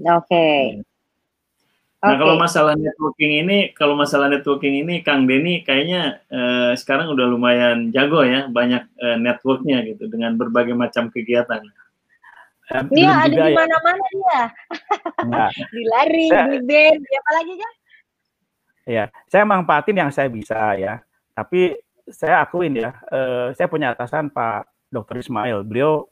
Oke. 0.00 0.28
Okay. 0.28 0.60
Nah, 2.00 2.16
okay. 2.16 2.20
kalau 2.24 2.34
masalah 2.40 2.74
networking 2.80 3.32
ini, 3.44 3.58
kalau 3.76 3.92
masalah 3.92 4.32
networking 4.32 4.72
ini, 4.72 5.04
Kang 5.04 5.28
Denny 5.28 5.60
kayaknya 5.60 6.24
eh, 6.32 6.72
sekarang 6.72 7.12
udah 7.12 7.28
lumayan 7.28 7.92
jago 7.92 8.24
ya, 8.24 8.48
banyak 8.48 8.88
eh, 8.96 9.16
networknya 9.20 9.84
gitu 9.84 10.08
dengan 10.08 10.32
berbagai 10.40 10.72
macam 10.72 11.12
kegiatan. 11.12 11.60
Iya, 12.70 13.12
ada 13.28 13.36
di 13.36 13.52
ya. 13.52 13.56
mana-mana 13.58 14.04
dia. 14.14 14.42
Nah, 15.28 15.50
di 15.76 15.82
lari, 15.84 16.26
saya, 16.32 16.48
di 16.48 16.58
band, 16.64 17.00
apa 17.04 17.30
lagi 17.36 17.54
kan? 17.58 17.72
Iya, 18.88 19.04
saya 19.28 19.44
manfaatin 19.44 20.00
yang 20.00 20.10
saya 20.14 20.28
bisa 20.32 20.56
ya. 20.80 21.04
Tapi 21.36 21.76
saya 22.08 22.48
akuin 22.48 22.80
ya, 22.80 22.96
eh, 23.12 23.52
saya 23.52 23.68
punya 23.68 23.92
atasan 23.92 24.32
Pak 24.32 24.88
Dr. 24.88 25.20
Ismail. 25.20 25.68
Beliau 25.68 26.08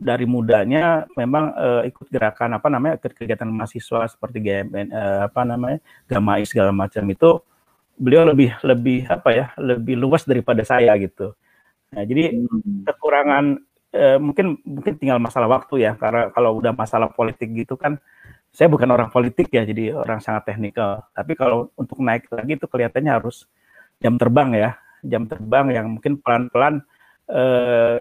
dari 0.00 0.24
mudanya 0.24 1.04
memang 1.12 1.52
uh, 1.52 1.82
ikut 1.84 2.08
gerakan 2.08 2.56
apa 2.56 2.72
namanya 2.72 2.96
ikut 2.96 3.12
kegiatan 3.12 3.44
mahasiswa 3.52 4.08
seperti 4.08 4.40
GMN 4.40 4.88
uh, 4.88 4.96
eh, 4.96 5.20
apa 5.28 5.44
namanya 5.44 5.78
Gamai 6.08 6.48
segala 6.48 6.72
macam 6.72 7.04
itu 7.04 7.44
beliau 8.00 8.24
lebih 8.24 8.56
lebih 8.64 9.04
apa 9.12 9.28
ya 9.28 9.46
lebih 9.60 10.00
luas 10.00 10.24
daripada 10.24 10.64
saya 10.64 10.96
gitu. 10.96 11.36
Nah, 11.92 12.02
jadi 12.08 12.32
hmm. 12.32 12.88
kekurangan 12.88 13.44
uh, 13.92 14.18
mungkin 14.18 14.56
mungkin 14.64 14.96
tinggal 14.96 15.20
masalah 15.20 15.52
waktu 15.52 15.84
ya 15.84 15.92
karena 16.00 16.32
kalau 16.32 16.56
udah 16.56 16.72
masalah 16.72 17.12
politik 17.12 17.52
gitu 17.52 17.76
kan 17.76 18.00
saya 18.50 18.66
bukan 18.72 18.88
orang 18.88 19.12
politik 19.12 19.52
ya 19.52 19.68
jadi 19.68 20.00
orang 20.00 20.24
sangat 20.24 20.48
teknikal. 20.48 21.04
Tapi 21.12 21.36
kalau 21.36 21.68
untuk 21.76 22.00
naik 22.00 22.24
lagi 22.32 22.56
itu 22.56 22.64
kelihatannya 22.64 23.12
harus 23.12 23.44
jam 24.00 24.16
terbang 24.16 24.56
ya 24.56 24.70
jam 25.04 25.24
terbang 25.28 25.72
yang 25.72 25.86
mungkin 25.96 26.20
pelan-pelan 26.20 26.84
uh, 27.32 27.96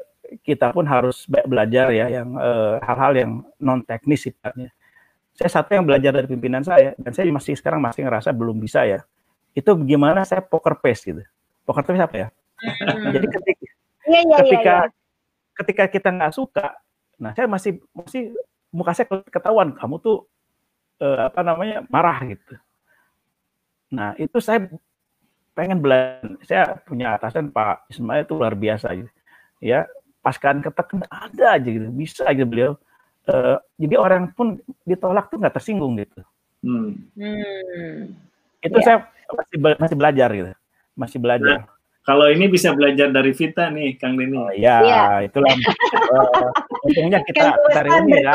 kita 0.45 0.69
pun 0.69 0.86
harus 0.86 1.25
belajar 1.25 1.89
ya 1.89 2.05
yang 2.09 2.38
eh, 2.38 2.75
hal-hal 2.86 3.11
uh, 3.13 3.17
yang 3.17 3.32
non 3.57 3.82
teknis 3.82 4.30
sifatnya. 4.30 4.69
Saya 5.34 5.49
satu 5.49 5.71
yang 5.73 5.88
belajar 5.88 6.11
dari 6.11 6.27
pimpinan 6.27 6.61
saya 6.61 6.93
dan 6.99 7.11
saya 7.15 7.32
masih 7.32 7.55
sekarang 7.55 7.80
masih 7.80 8.05
ngerasa 8.05 8.30
belum 8.36 8.59
bisa 8.59 8.84
ya. 8.86 9.01
Itu 9.55 9.73
bagaimana 9.73 10.27
saya 10.27 10.43
poker 10.43 10.77
face 10.77 11.07
gitu. 11.09 11.23
Poker 11.63 11.84
face 11.88 12.03
apa 12.03 12.15
ya? 12.15 12.27
Hmm. 12.59 13.15
Jadi 13.15 13.27
ketika 13.32 13.65
ya, 14.05 14.19
ya, 14.19 14.38
ketika 14.43 14.75
ya, 14.75 14.80
ya. 14.84 14.91
ketika 15.63 15.84
kita 15.88 16.09
nggak 16.11 16.34
suka, 16.36 16.67
nah 17.15 17.32
saya 17.32 17.47
masih 17.47 17.80
masih 17.95 18.36
muka 18.69 18.91
saya 18.93 19.07
ketahuan 19.07 19.73
kamu 19.73 19.95
tuh 20.03 20.27
uh, 21.01 21.32
apa 21.32 21.41
namanya 21.41 21.88
marah 21.88 22.19
gitu. 22.27 22.59
Nah 23.95 24.13
itu 24.19 24.38
saya 24.43 24.67
pengen 25.55 25.80
belajar. 25.80 26.36
Saya 26.43 26.63
punya 26.84 27.15
atasan 27.15 27.49
Pak 27.49 27.89
Ismail 27.89 28.27
itu 28.27 28.34
luar 28.36 28.53
biasa 28.59 28.91
gitu. 28.93 29.09
Ya 29.63 29.88
paskan 30.20 30.59
ketekan 30.59 31.03
ada 31.07 31.55
aja 31.55 31.70
gitu, 31.70 31.88
bisa 31.91 32.28
aja 32.28 32.43
beliau. 32.43 32.76
Uh, 33.30 33.61
jadi 33.78 33.95
orang 33.99 34.34
pun 34.34 34.57
ditolak 34.84 35.30
tuh 35.30 35.38
nggak 35.38 35.55
tersinggung 35.55 35.99
gitu. 36.01 36.22
Hmm. 36.65 36.97
Hmm. 37.15 38.15
Itu 38.59 38.78
ya. 38.82 38.84
saya 38.84 38.97
masih 39.32 39.57
masih 39.80 39.95
belajar 39.95 40.30
gitu, 40.34 40.51
masih 40.97 41.17
belajar. 41.22 41.57
Kalau 42.10 42.26
ini 42.26 42.49
bisa 42.49 42.74
belajar 42.74 43.14
dari 43.14 43.38
Vita 43.38 43.70
nih, 43.70 43.93
Kang 44.01 44.18
Deni. 44.18 44.34
Oh, 44.34 44.49
iya, 44.49 44.82
ya. 44.82 45.03
itulah. 45.30 45.53
uh, 45.53 46.49
untungnya 46.89 47.22
kita 47.22 47.53
kan 47.53 47.70
dari 47.70 47.89
ini 48.01 48.18
ya. 48.26 48.34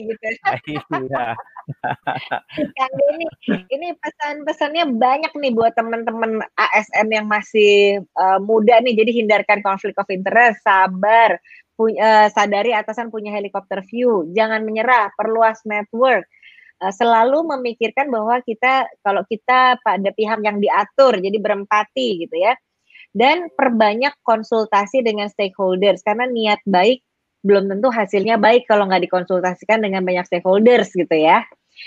gitu. 0.00 0.26
iya. 1.04 1.36
Kang 2.80 2.92
Deni, 2.96 3.28
ini 3.68 3.92
pesan-pesannya 4.00 4.96
banyak 4.96 5.28
nih 5.28 5.52
buat 5.52 5.76
teman-teman 5.76 6.40
ASN 6.56 7.12
yang 7.12 7.28
masih 7.28 8.00
uh, 8.16 8.40
muda 8.40 8.80
nih. 8.80 8.96
Jadi 8.96 9.12
hindarkan 9.12 9.60
konflik 9.60 9.92
of 10.00 10.08
interest, 10.08 10.64
sabar, 10.64 11.36
punya, 11.76 12.00
uh, 12.00 12.26
sadari 12.32 12.72
atasan 12.72 13.12
punya 13.12 13.28
helikopter 13.28 13.84
view, 13.92 14.24
jangan 14.32 14.64
menyerah, 14.64 15.12
perluas 15.20 15.60
network 15.68 16.24
selalu 16.80 17.44
memikirkan 17.44 18.08
bahwa 18.08 18.40
kita 18.40 18.88
kalau 19.04 19.20
kita 19.28 19.76
pada 19.84 20.08
pihak 20.16 20.40
yang 20.40 20.56
diatur 20.64 21.20
jadi 21.20 21.36
berempati 21.36 22.24
gitu 22.24 22.40
ya 22.40 22.56
dan 23.10 23.50
perbanyak 23.58 24.14
konsultasi 24.22 25.02
dengan 25.02 25.26
stakeholders 25.26 26.02
karena 26.06 26.30
niat 26.30 26.62
baik 26.66 27.02
belum 27.40 27.72
tentu 27.72 27.88
hasilnya 27.88 28.36
baik 28.36 28.68
kalau 28.68 28.84
nggak 28.86 29.08
dikonsultasikan 29.08 29.80
dengan 29.80 30.04
banyak 30.04 30.28
stakeholders 30.28 30.92
gitu 30.92 31.16
ya. 31.16 31.40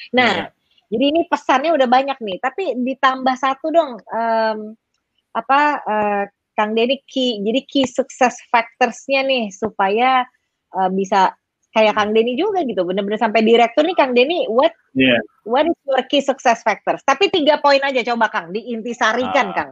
Nah, 0.09 0.49
yeah. 0.49 0.89
jadi 0.89 1.05
ini 1.13 1.21
pesannya 1.29 1.71
udah 1.77 1.85
banyak 1.85 2.17
nih, 2.17 2.37
tapi 2.41 2.73
ditambah 2.73 3.35
satu 3.37 3.69
dong 3.69 3.91
um, 4.01 4.59
apa 5.33 5.59
uh, 5.85 6.23
Kang 6.53 6.77
Denny 6.77 7.01
key 7.09 7.41
jadi 7.41 7.61
key 7.65 7.85
success 7.85 8.37
factorsnya 8.49 9.25
nih 9.25 9.49
supaya 9.53 10.25
uh, 10.73 10.89
bisa 10.89 11.33
kayak 11.73 11.97
Kang 11.97 12.13
Denny 12.13 12.37
juga 12.37 12.61
gitu, 12.65 12.85
bener-bener 12.85 13.17
sampai 13.17 13.41
direktur 13.41 13.85
nih 13.85 13.97
Kang 13.97 14.13
Denny, 14.13 14.45
what 14.49 14.73
yeah. 14.97 15.21
what 15.45 15.65
is 15.65 15.77
your 15.85 16.01
key 16.09 16.21
success 16.21 16.61
factors? 16.61 17.01
Tapi 17.05 17.29
tiga 17.29 17.61
poin 17.61 17.81
aja 17.81 18.01
coba 18.13 18.29
Kang, 18.29 18.53
diintisarikan 18.53 19.53
uh, 19.53 19.53
Kang. 19.53 19.71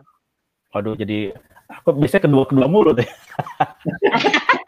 Waduh, 0.72 0.96
jadi 0.96 1.36
aku 1.68 1.96
bisa 2.00 2.20
kedua 2.20 2.48
kedua 2.48 2.68
mulu 2.68 2.96
deh. 2.96 3.08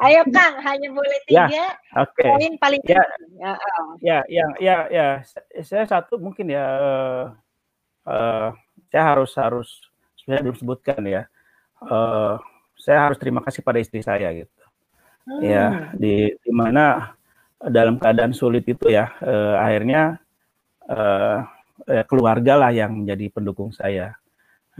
Ayo 0.00 0.24
Kang, 0.32 0.56
hanya 0.64 0.88
boleh 0.96 1.18
ya, 1.28 1.44
tiga. 1.44 1.44
Ya, 1.52 1.68
Oke. 2.00 2.24
Okay. 2.24 2.30
Poin 2.32 2.52
paling 2.56 2.80
ya, 2.88 3.04
ya, 3.36 3.52
ya, 4.00 4.18
ya, 4.32 4.46
ya, 4.56 4.76
ya. 4.88 5.08
Saya 5.60 5.84
satu 5.84 6.16
mungkin 6.16 6.48
ya. 6.48 6.64
Uh, 6.80 7.24
uh, 8.08 8.48
saya 8.88 9.02
harus 9.12 9.36
harus 9.36 9.68
saya 10.24 10.40
belum 10.40 10.56
sebutkan 10.56 11.04
ya. 11.04 11.28
Uh, 11.84 12.40
saya 12.80 13.12
harus 13.12 13.20
terima 13.20 13.44
kasih 13.44 13.60
pada 13.60 13.76
istri 13.76 14.00
saya 14.00 14.32
gitu. 14.32 14.48
Hmm. 15.28 15.44
Ya, 15.44 15.92
di 15.92 16.32
di 16.32 16.52
mana 16.52 17.12
dalam 17.60 18.00
keadaan 18.00 18.32
sulit 18.32 18.64
itu 18.64 18.88
ya, 18.88 19.12
uh, 19.20 19.60
akhirnya 19.60 20.16
uh, 20.88 21.44
keluarga 22.08 22.56
lah 22.56 22.72
yang 22.72 23.04
menjadi 23.04 23.28
pendukung 23.28 23.68
saya. 23.68 24.16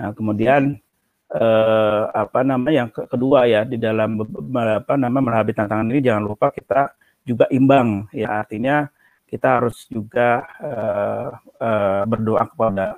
Nah, 0.01 0.11
kemudian 0.17 0.81
eh, 1.29 2.03
apa 2.09 2.41
namanya 2.41 2.89
yang 2.89 2.91
kedua 2.91 3.45
ya 3.45 3.69
di 3.69 3.77
dalam 3.77 4.25
apa 4.57 4.95
namanya 4.97 5.25
menghadapi 5.29 5.53
tantangan 5.53 5.93
ini 5.93 6.01
jangan 6.01 6.25
lupa 6.25 6.49
kita 6.49 6.97
juga 7.29 7.45
imbang 7.53 8.09
ya. 8.17 8.41
Artinya 8.41 8.89
kita 9.29 9.61
harus 9.61 9.85
juga 9.93 10.49
eh, 10.65 11.29
eh, 11.61 12.03
berdoa 12.09 12.49
kepada 12.49 12.97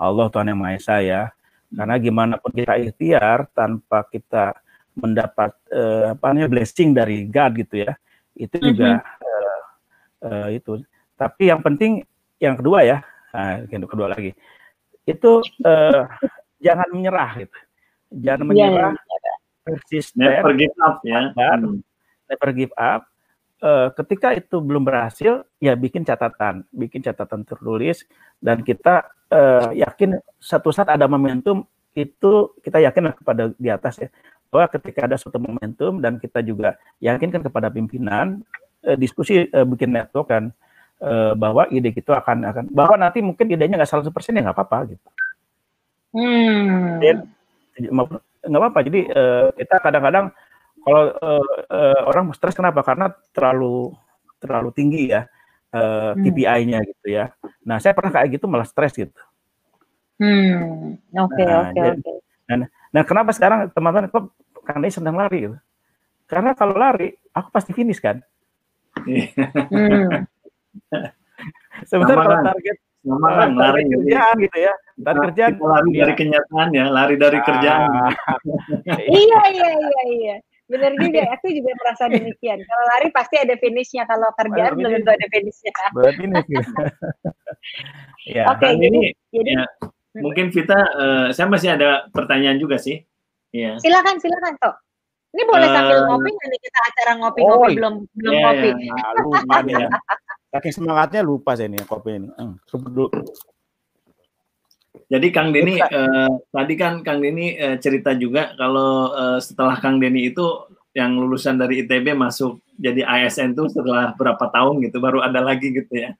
Allah 0.00 0.26
Tuhan 0.32 0.48
yang 0.48 0.58
Maha 0.58 0.74
Esa 0.80 0.96
ya. 1.04 1.28
Karena 1.68 2.00
gimana 2.00 2.34
pun 2.40 2.50
kita 2.56 2.80
ikhtiar 2.80 3.52
tanpa 3.52 4.08
kita 4.08 4.56
mendapat 4.96 5.52
eh, 5.68 6.16
apa 6.16 6.24
namanya 6.32 6.48
blessing 6.48 6.96
dari 6.96 7.28
God 7.28 7.52
gitu 7.60 7.84
ya 7.84 7.92
itu 8.38 8.56
juga 8.62 9.02
mm 9.02 9.02
-hmm. 9.02 9.26
eh, 9.28 9.60
eh, 10.26 10.48
itu. 10.62 10.72
Tapi 11.18 11.42
yang 11.50 11.60
penting 11.60 12.06
yang 12.38 12.54
kedua 12.54 12.86
ya 12.86 12.98
nah, 13.34 13.60
yang 13.66 13.84
kedua 13.84 14.14
lagi. 14.14 14.32
Itu 15.04 15.42
eh, 15.42 16.02
jangan 16.62 16.88
menyerah 16.90 17.30
gitu. 17.42 17.58
Jangan 18.08 18.44
iya, 18.44 18.48
menyerah, 18.48 18.92
ya, 18.96 19.34
persisten, 19.64 20.24
never 20.24 20.52
give 20.56 20.76
up 20.80 20.98
ya. 21.04 21.20
Dan 21.36 21.82
never 22.28 22.50
give 22.54 22.74
up. 22.76 23.02
Uh, 23.58 23.90
ketika 23.90 24.38
itu 24.38 24.62
belum 24.62 24.86
berhasil, 24.86 25.42
ya 25.58 25.74
bikin 25.74 26.06
catatan, 26.06 26.62
bikin 26.70 27.02
catatan 27.02 27.42
tertulis, 27.42 28.06
dan 28.38 28.62
kita 28.62 29.10
uh, 29.34 29.74
yakin 29.74 30.22
satu 30.38 30.70
saat 30.70 30.94
ada 30.94 31.10
momentum 31.10 31.66
itu 31.98 32.54
kita 32.62 32.78
yakin 32.78 33.10
kepada 33.18 33.50
di 33.58 33.68
atas 33.68 33.98
ya. 33.98 34.08
Bahwa 34.48 34.70
ketika 34.72 35.04
ada 35.04 35.18
suatu 35.18 35.36
momentum 35.42 35.98
dan 36.00 36.16
kita 36.16 36.40
juga 36.40 36.78
yakinkan 37.02 37.42
kepada 37.44 37.68
pimpinan 37.68 38.40
uh, 38.86 38.96
diskusi 38.96 39.50
uh, 39.50 39.66
bikin 39.66 39.90
network 39.90 40.30
kan 40.30 40.54
uh, 41.02 41.34
bahwa 41.34 41.66
ide 41.68 41.90
kita 41.90 42.22
akan 42.22 42.46
akan 42.46 42.64
bahwa 42.70 42.94
nanti 42.94 43.20
mungkin 43.20 43.50
idenya 43.50 43.74
nggak 43.74 43.90
100% 43.90 44.08
ya 44.08 44.40
nggak 44.48 44.56
apa-apa 44.56 44.94
gitu. 44.94 45.08
Hmm. 46.12 47.00
Dan 47.02 47.16
nggak 48.48 48.60
apa-apa. 48.62 48.80
Jadi 48.86 49.00
uh, 49.10 49.52
kita 49.54 49.76
kadang-kadang 49.82 50.26
kalau 50.82 51.02
uh, 51.20 51.54
uh, 51.68 52.00
orang 52.08 52.32
stres 52.32 52.56
kenapa? 52.56 52.80
Karena 52.86 53.12
terlalu 53.34 53.92
terlalu 54.38 54.70
tinggi 54.72 55.10
ya 55.10 55.26
uh, 55.74 56.14
hmm. 56.14 56.22
KPI-nya 56.24 56.78
gitu 56.86 57.06
ya. 57.12 57.34
Nah 57.66 57.76
saya 57.82 57.92
pernah 57.92 58.14
kayak 58.14 58.38
gitu 58.38 58.46
malah 58.48 58.66
stres 58.68 58.94
gitu. 58.94 59.12
Hmm, 60.18 60.98
oke 61.14 61.44
nah, 61.46 61.70
oke 61.70 61.78
oke. 61.78 62.12
Nah, 62.50 62.66
nah 62.90 63.02
kenapa 63.06 63.30
sekarang 63.30 63.70
teman-teman 63.70 64.10
kok 64.10 64.34
karena 64.66 64.90
senang 64.90 65.14
lari 65.14 65.46
gitu? 65.46 65.58
Karena 66.26 66.52
kalau 66.58 66.74
lari 66.74 67.14
aku 67.30 67.48
pasti 67.54 67.70
finish 67.70 68.02
kan. 68.02 68.18
hmm. 68.98 70.26
Sebentar 71.90 72.18
kalau 72.18 72.38
target 72.42 72.76
sama 73.08 73.28
kan 73.32 73.50
lari 73.56 73.82
kerjaan 73.88 74.36
gitu 74.44 74.58
ya. 74.60 74.74
Lari 75.00 75.16
nah, 75.16 75.24
kerjaan. 75.32 75.52
lari 75.56 75.90
dari 75.96 76.14
kenyataan 76.14 76.68
ya, 76.76 76.84
lari 76.92 77.14
dari 77.16 77.38
ah. 77.40 77.44
kerjaan. 77.48 77.88
iya 79.24 79.40
iya 79.48 79.70
iya 79.72 80.02
iya. 80.12 80.36
Benar 80.68 80.92
juga, 81.00 81.24
aku 81.32 81.48
juga 81.48 81.72
merasa 81.80 82.04
demikian. 82.12 82.60
Kalau 82.60 82.84
lari 82.92 83.08
pasti 83.08 83.40
ada 83.40 83.56
finishnya, 83.56 84.04
kalau 84.04 84.28
kerjaan 84.36 84.76
belum 84.76 85.00
tentu 85.00 85.10
ada 85.16 85.26
finishnya. 85.32 85.72
Benar 85.96 86.14
finish. 86.20 86.48
Gitu. 86.52 88.36
ya. 88.38 88.44
Oke, 88.52 88.64
okay, 88.64 88.72
jadi, 88.76 89.00
jadi 89.32 89.52
ya, 89.60 89.64
mungkin 90.20 90.52
Vita, 90.52 90.78
uh, 90.78 91.26
saya 91.32 91.48
masih 91.48 91.74
ada 91.74 92.06
pertanyaan 92.12 92.60
juga 92.60 92.76
sih. 92.76 93.00
Ya. 93.52 93.80
Silakan, 93.80 94.20
silakan 94.20 94.54
toh. 94.60 94.76
Ini 95.32 95.42
boleh 95.44 95.68
uh, 95.68 95.74
sambil 95.76 95.98
ngopi 96.08 96.30
nanti 96.32 96.56
kita 96.60 96.78
acara 96.88 97.12
ngopi-ngopi 97.20 97.68
oh, 97.68 97.76
belum 97.76 97.94
belum 98.16 98.32
iya, 98.32 98.42
ngopi. 98.44 98.70
Ya, 98.72 99.06
lupa 99.20 99.58
ya. 99.72 99.88
Saking 100.48 100.72
semangatnya 100.72 101.20
lupa 101.20 101.52
saya 101.52 101.68
nih 101.68 101.84
kopi 101.84 102.16
ini. 102.16 102.28
Hmm, 102.32 102.56
Jadi 105.08 105.28
Kang 105.32 105.52
Deni 105.52 105.80
eh, 105.80 106.32
tadi 106.52 106.74
kan 106.76 107.00
Kang 107.04 107.20
Deni 107.20 107.56
eh, 107.56 107.76
cerita 107.80 108.12
juga 108.16 108.52
kalau 108.56 109.12
eh, 109.12 109.38
setelah 109.44 109.76
Kang 109.80 110.00
Deni 110.00 110.32
itu 110.32 110.44
yang 110.96 111.16
lulusan 111.20 111.60
dari 111.60 111.84
ITB 111.84 112.16
masuk 112.16 112.64
jadi 112.80 113.04
ASN 113.04 113.52
tuh 113.52 113.68
setelah 113.68 114.16
berapa 114.16 114.40
tahun 114.48 114.80
gitu 114.88 115.00
baru 115.00 115.20
ada 115.20 115.44
lagi 115.44 115.72
gitu 115.72 115.92
ya. 115.92 116.16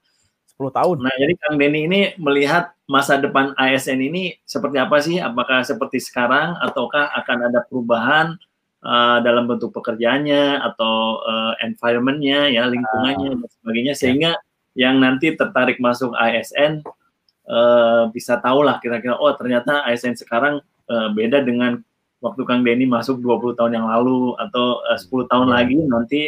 10 0.59 0.75
tahun. 0.75 0.97
Nah, 1.07 1.15
jadi 1.15 1.35
Kang 1.39 1.55
Deni 1.55 1.81
ini 1.87 2.01
melihat 2.19 2.75
masa 2.91 3.15
depan 3.17 3.55
ASN 3.55 4.03
ini 4.03 4.35
seperti 4.43 4.77
apa 4.77 4.99
sih? 4.99 5.23
Apakah 5.23 5.63
seperti 5.63 6.03
sekarang 6.03 6.59
ataukah 6.59 7.15
akan 7.15 7.39
ada 7.47 7.63
perubahan 7.63 8.35
uh, 8.85 9.19
dalam 9.25 9.51
bentuk 9.51 9.75
pekerjaannya 9.75 10.63
atau 10.63 11.23
uh, 11.23 11.53
environmentnya 11.65 12.51
ya 12.53 12.67
lingkungannya 12.67 13.35
uh, 13.35 13.39
dan 13.43 13.51
sebagainya 13.63 13.95
ya. 13.95 13.99
sehingga 13.99 14.31
yang 14.79 15.03
nanti 15.03 15.35
tertarik 15.35 15.83
masuk 15.83 16.15
ASN 16.15 16.87
uh, 17.51 18.07
bisa 18.15 18.39
tahu 18.39 18.63
lah 18.63 18.79
kira-kira 18.79 19.19
oh 19.19 19.33
ternyata 19.35 19.83
ASN 19.89 20.15
sekarang 20.15 20.63
uh, 20.91 21.09
beda 21.11 21.43
dengan 21.43 21.83
waktu 22.19 22.43
Kang 22.47 22.67
Denny 22.67 22.87
masuk 22.87 23.23
20 23.23 23.59
tahun 23.59 23.73
yang 23.79 23.87
lalu 23.87 24.35
atau 24.39 24.83
uh, 24.87 24.99
10 24.99 25.31
tahun 25.31 25.49
ya. 25.51 25.55
lagi 25.55 25.79
nanti 25.87 26.21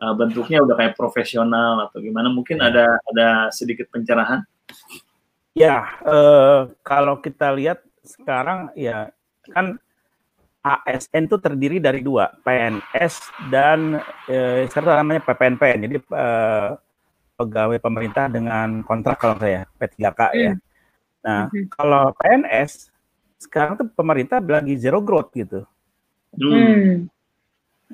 uh, 0.00 0.14
bentuknya 0.16 0.64
udah 0.64 0.76
kayak 0.76 0.94
profesional 0.96 1.88
atau 1.88 2.00
gimana 2.00 2.28
mungkin 2.32 2.60
ya. 2.60 2.72
ada 2.72 2.86
ada 3.12 3.28
sedikit 3.52 3.88
pencerahan 3.92 4.44
ya 5.56 5.84
uh, 6.04 6.68
kalau 6.84 7.20
kita 7.20 7.52
lihat 7.56 7.80
sekarang 8.04 8.72
ya 8.72 9.12
kan 9.52 9.80
ASN 10.62 11.30
itu 11.30 11.36
terdiri 11.38 11.78
dari 11.78 12.02
dua, 12.02 12.28
PNS 12.42 13.14
dan 13.48 14.02
eh, 14.26 14.66
serta 14.68 14.98
namanya 14.98 15.22
PPNPN. 15.22 15.78
Jadi 15.86 15.96
eh, 16.02 16.68
pegawai 17.38 17.78
pemerintah 17.78 18.26
dengan 18.26 18.82
kontrak 18.82 19.16
kalau 19.22 19.38
saya 19.38 19.64
P3K 19.78 20.20
hmm. 20.20 20.40
ya. 20.42 20.52
Nah, 21.22 21.40
hmm. 21.48 21.66
kalau 21.70 22.10
PNS 22.18 22.90
sekarang 23.38 23.78
tuh 23.78 23.86
pemerintah 23.94 24.42
lagi 24.42 24.74
zero 24.74 24.98
growth 24.98 25.30
gitu. 25.32 25.62
Hmm. 26.34 27.06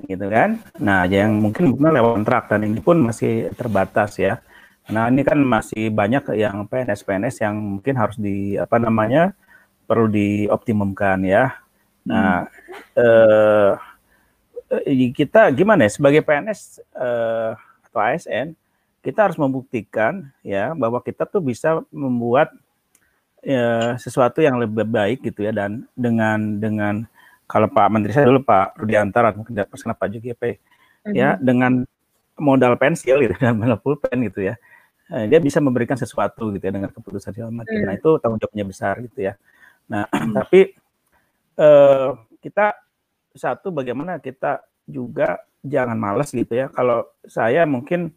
Gitu 0.01 0.25
kan. 0.27 0.59
Nah, 0.81 1.05
yang 1.05 1.37
mungkin 1.37 1.71
mungkin 1.71 1.93
lewat 1.93 2.11
kontrak 2.21 2.43
dan 2.49 2.65
ini 2.65 2.81
pun 2.81 2.97
masih 2.99 3.53
terbatas 3.53 4.17
ya. 4.17 4.41
Nah 4.85 5.09
ini 5.09 5.25
kan 5.25 5.41
masih 5.41 5.89
banyak 5.89 6.37
yang 6.37 6.69
PNS-PNS 6.69 7.41
yang 7.41 7.57
mungkin 7.57 7.97
harus 7.97 8.21
di 8.21 8.53
apa 8.53 8.77
namanya 8.77 9.33
perlu 9.89 10.05
dioptimumkan 10.09 11.25
ya. 11.25 11.57
Nah 12.05 12.47
hmm. 12.95 13.73
eh, 14.85 15.11
kita 15.13 15.51
gimana 15.51 15.85
ya 15.85 15.91
sebagai 15.91 16.21
PNS 16.21 16.81
eh, 16.95 17.51
atau 17.89 17.99
ASN 17.99 18.55
kita 19.05 19.29
harus 19.29 19.37
membuktikan 19.37 20.25
ya 20.41 20.73
bahwa 20.73 20.97
kita 21.01 21.29
tuh 21.29 21.37
bisa 21.37 21.85
membuat 21.93 22.49
ya, 23.45 23.93
sesuatu 24.01 24.41
yang 24.41 24.57
lebih 24.57 24.85
baik 24.89 25.21
gitu 25.21 25.45
ya 25.45 25.53
dan 25.53 25.85
dengan 25.93 26.57
dengan 26.57 26.93
kalau 27.45 27.69
Pak 27.69 27.87
Menteri 27.93 28.17
saya 28.17 28.25
dulu 28.25 28.41
Pak 28.41 28.81
Rudiantara 28.81 29.37
mungkin 29.37 29.53
pas 29.61 29.81
Pak 29.81 30.07
Jogi 30.09 30.33
mm 30.33 30.41
-hmm. 30.41 31.13
ya 31.13 31.37
dengan 31.37 31.85
modal 32.41 32.73
pensil 32.81 33.21
gitu 33.21 33.37
dan 33.43 33.53
modal 33.57 33.77
pulpen 33.77 34.25
gitu 34.25 34.41
ya 34.49 34.57
Eh, 35.05 35.29
dia 35.29 35.37
bisa 35.37 35.61
memberikan 35.61 35.93
sesuatu 35.93 36.49
gitu 36.49 36.65
ya 36.65 36.73
dengan 36.73 36.89
keputusan 36.89 37.29
segala 37.29 37.53
macam. 37.53 37.77
Nah 37.77 37.93
hmm. 37.93 38.01
itu 38.01 38.09
tanggung 38.17 38.41
jawabnya 38.41 38.65
besar 38.65 38.97
gitu 39.05 39.19
ya. 39.21 39.37
Nah 39.85 40.09
hmm. 40.09 40.33
tapi 40.41 40.73
eh, 41.59 42.09
kita 42.43 42.75
satu 43.35 43.71
bagaimana 43.71 44.19
kita 44.21 44.63
juga 44.87 45.41
jangan 45.65 45.97
malas 45.97 46.31
gitu 46.31 46.53
ya. 46.53 46.67
Kalau 46.71 47.09
saya 47.25 47.65
mungkin 47.67 48.13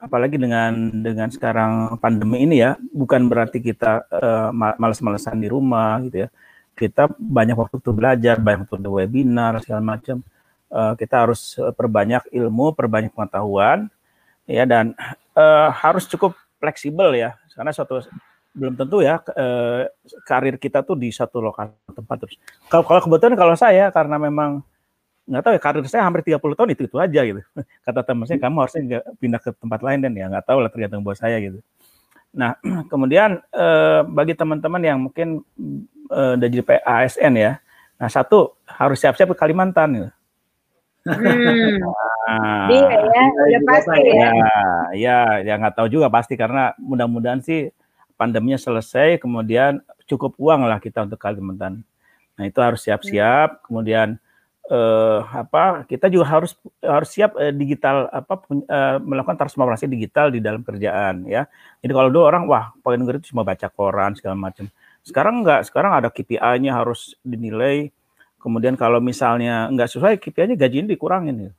apalagi 0.00 0.40
dengan 0.40 1.02
dengan 1.02 1.28
sekarang 1.32 1.98
pandemi 2.02 2.44
ini 2.44 2.62
ya, 2.62 2.76
bukan 2.92 3.26
berarti 3.30 3.58
kita 3.62 4.06
eh, 4.10 4.50
malas-malesan 4.54 5.40
di 5.40 5.48
rumah 5.50 5.98
gitu 6.06 6.26
ya. 6.26 6.30
Kita 6.76 7.12
banyak 7.12 7.56
waktu 7.58 7.76
untuk 7.82 7.94
belajar, 7.98 8.40
banyak 8.40 8.64
waktu 8.68 8.76
untuk 8.80 8.94
webinar 9.00 9.60
segala 9.64 9.82
macam. 9.96 10.22
Eh, 10.70 10.92
kita 11.00 11.26
harus 11.26 11.58
perbanyak 11.78 12.30
ilmu, 12.30 12.72
perbanyak 12.78 13.12
pengetahuan 13.14 13.90
ya 14.50 14.66
dan 14.66 14.98
uh, 15.38 15.70
harus 15.70 16.10
cukup 16.10 16.34
fleksibel 16.58 17.14
ya 17.14 17.38
karena 17.54 17.70
suatu 17.70 18.02
belum 18.60 18.76
tentu 18.76 19.00
ya 19.00 19.24
uh, 19.24 19.88
karir 20.28 20.60
kita 20.60 20.84
tuh 20.84 20.92
di 21.00 21.08
satu 21.08 21.40
lokasi 21.40 21.72
tempat 21.96 22.16
terus. 22.20 22.36
Kalau 22.68 22.84
kalau 22.84 23.00
kebetulan 23.00 23.32
kalau 23.40 23.56
saya 23.56 23.88
karena 23.88 24.20
memang 24.20 24.60
nggak 25.24 25.40
tahu 25.40 25.52
ya 25.56 25.60
karir 25.64 25.82
saya 25.88 26.04
hampir 26.04 26.20
30 26.20 26.36
tahun 26.36 26.70
itu 26.76 26.82
itu 26.84 26.96
aja 27.00 27.20
gitu. 27.24 27.40
Kata 27.88 28.04
teman 28.04 28.28
saya 28.28 28.36
kamu 28.36 28.56
harusnya 28.60 29.00
pindah 29.16 29.40
ke 29.40 29.50
tempat 29.56 29.80
lain 29.80 30.04
dan 30.04 30.12
ya 30.12 30.28
nggak 30.28 30.44
tahu 30.44 30.60
lah 30.60 30.68
tergantung 30.68 31.00
bos 31.00 31.16
saya 31.16 31.40
gitu. 31.40 31.64
Nah 32.36 32.60
kemudian 32.92 33.40
uh, 33.56 34.04
bagi 34.04 34.36
teman-teman 34.36 34.82
yang 34.84 34.98
mungkin 35.00 35.40
uh, 36.12 36.36
udah 36.36 36.48
jadi 36.52 36.84
ASN 36.84 37.32
ya, 37.40 37.52
nah 37.96 38.12
satu 38.12 38.60
harus 38.68 39.00
siap-siap 39.00 39.32
ke 39.32 39.36
Kalimantan 39.40 39.88
gitu. 39.96 40.10
Hmm. 41.08 41.80
Nah, 42.30 42.70
iya 42.70 42.94
ya, 42.94 43.24
udah 43.34 43.62
pasti 43.66 44.00
ya. 44.06 44.14
Ya, 44.14 44.30
ya, 44.94 45.18
ya 45.42 45.54
nggak 45.58 45.74
tahu 45.74 45.88
juga 45.90 46.06
pasti 46.12 46.38
karena 46.38 46.70
mudah-mudahan 46.78 47.42
sih 47.42 47.74
pandeminya 48.20 48.60
selesai, 48.60 49.16
kemudian 49.16 49.80
cukup 50.04 50.36
uang 50.36 50.68
lah 50.68 50.76
kita 50.76 51.08
untuk 51.08 51.16
Kalimantan. 51.16 51.80
Nah 52.36 52.44
itu 52.44 52.60
harus 52.60 52.84
siap-siap, 52.84 53.48
hmm. 53.56 53.60
kemudian 53.64 54.20
eh, 54.68 55.20
apa? 55.24 55.88
Kita 55.88 56.12
juga 56.12 56.28
harus 56.36 56.52
harus 56.84 57.08
siap 57.08 57.40
eh, 57.40 57.56
digital 57.56 58.12
apa 58.12 58.44
eh, 58.52 58.96
melakukan 59.00 59.40
transformasi 59.40 59.88
digital 59.88 60.28
di 60.28 60.44
dalam 60.44 60.60
kerjaan 60.60 61.24
ya. 61.24 61.48
Jadi 61.80 61.92
kalau 61.96 62.12
dulu 62.12 62.28
orang 62.28 62.44
wah 62.44 62.76
poin 62.84 63.00
negeri 63.00 63.24
itu 63.24 63.32
cuma 63.32 63.40
baca 63.40 63.72
koran 63.72 64.12
segala 64.12 64.36
macam. 64.36 64.68
Sekarang 65.00 65.40
enggak, 65.40 65.64
sekarang 65.64 65.96
ada 65.96 66.12
KPI-nya 66.12 66.76
harus 66.76 67.16
dinilai 67.24 67.88
Kemudian 68.40 68.74
kalau 68.74 69.04
misalnya 69.04 69.68
nggak 69.68 69.88
sesuai 69.92 70.16
KPI-nya 70.16 70.56
gajinya 70.56 70.88
dikurangin 70.88 71.34
gitu. 71.44 71.54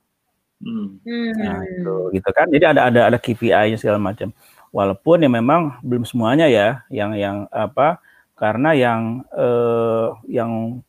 Hmm. 0.62 0.98
Nah, 1.38 1.62
itu 1.62 1.94
gitu 2.18 2.30
kan. 2.34 2.50
Jadi 2.50 2.64
ada 2.66 2.90
ada 2.90 3.00
ada 3.06 3.18
KPI-nya 3.22 3.78
segala 3.78 4.02
macam. 4.02 4.34
Walaupun 4.72 5.20
ya 5.20 5.28
memang 5.28 5.78
belum 5.84 6.08
semuanya 6.08 6.48
ya 6.48 6.82
yang 6.88 7.12
yang 7.12 7.36
apa 7.52 8.00
karena 8.34 8.72
yang 8.72 9.20
eh, 9.36 10.08
yang 10.32 10.80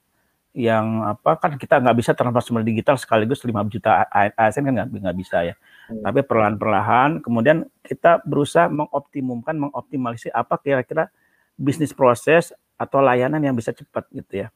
yang 0.53 1.01
apa 1.03 1.35
kan 1.41 1.57
kita 1.57 1.81
nggak 1.81 1.97
bisa 1.97 2.11
transformasi 2.13 2.69
digital 2.69 2.93
sekaligus 2.95 3.41
5 3.41 3.51
juta 3.73 4.05
ASN 4.37 4.69
kan 4.69 4.73
nggak 4.87 5.17
bisa 5.17 5.43
ya. 5.43 5.55
Hmm. 5.89 5.99
Tapi 6.05 6.23
perlahan-perlahan 6.23 7.25
kemudian 7.25 7.67
kita 7.83 8.21
berusaha 8.23 8.69
mengoptimumkan 8.69 9.57
mengoptimalisasi 9.57 10.31
apa 10.31 10.55
kira-kira 10.61 11.09
bisnis 11.57 11.91
proses 11.91 12.53
atau 12.77 13.01
layanan 13.01 13.41
yang 13.41 13.57
bisa 13.57 13.73
cepat 13.73 14.05
gitu 14.13 14.45
ya. 14.45 14.47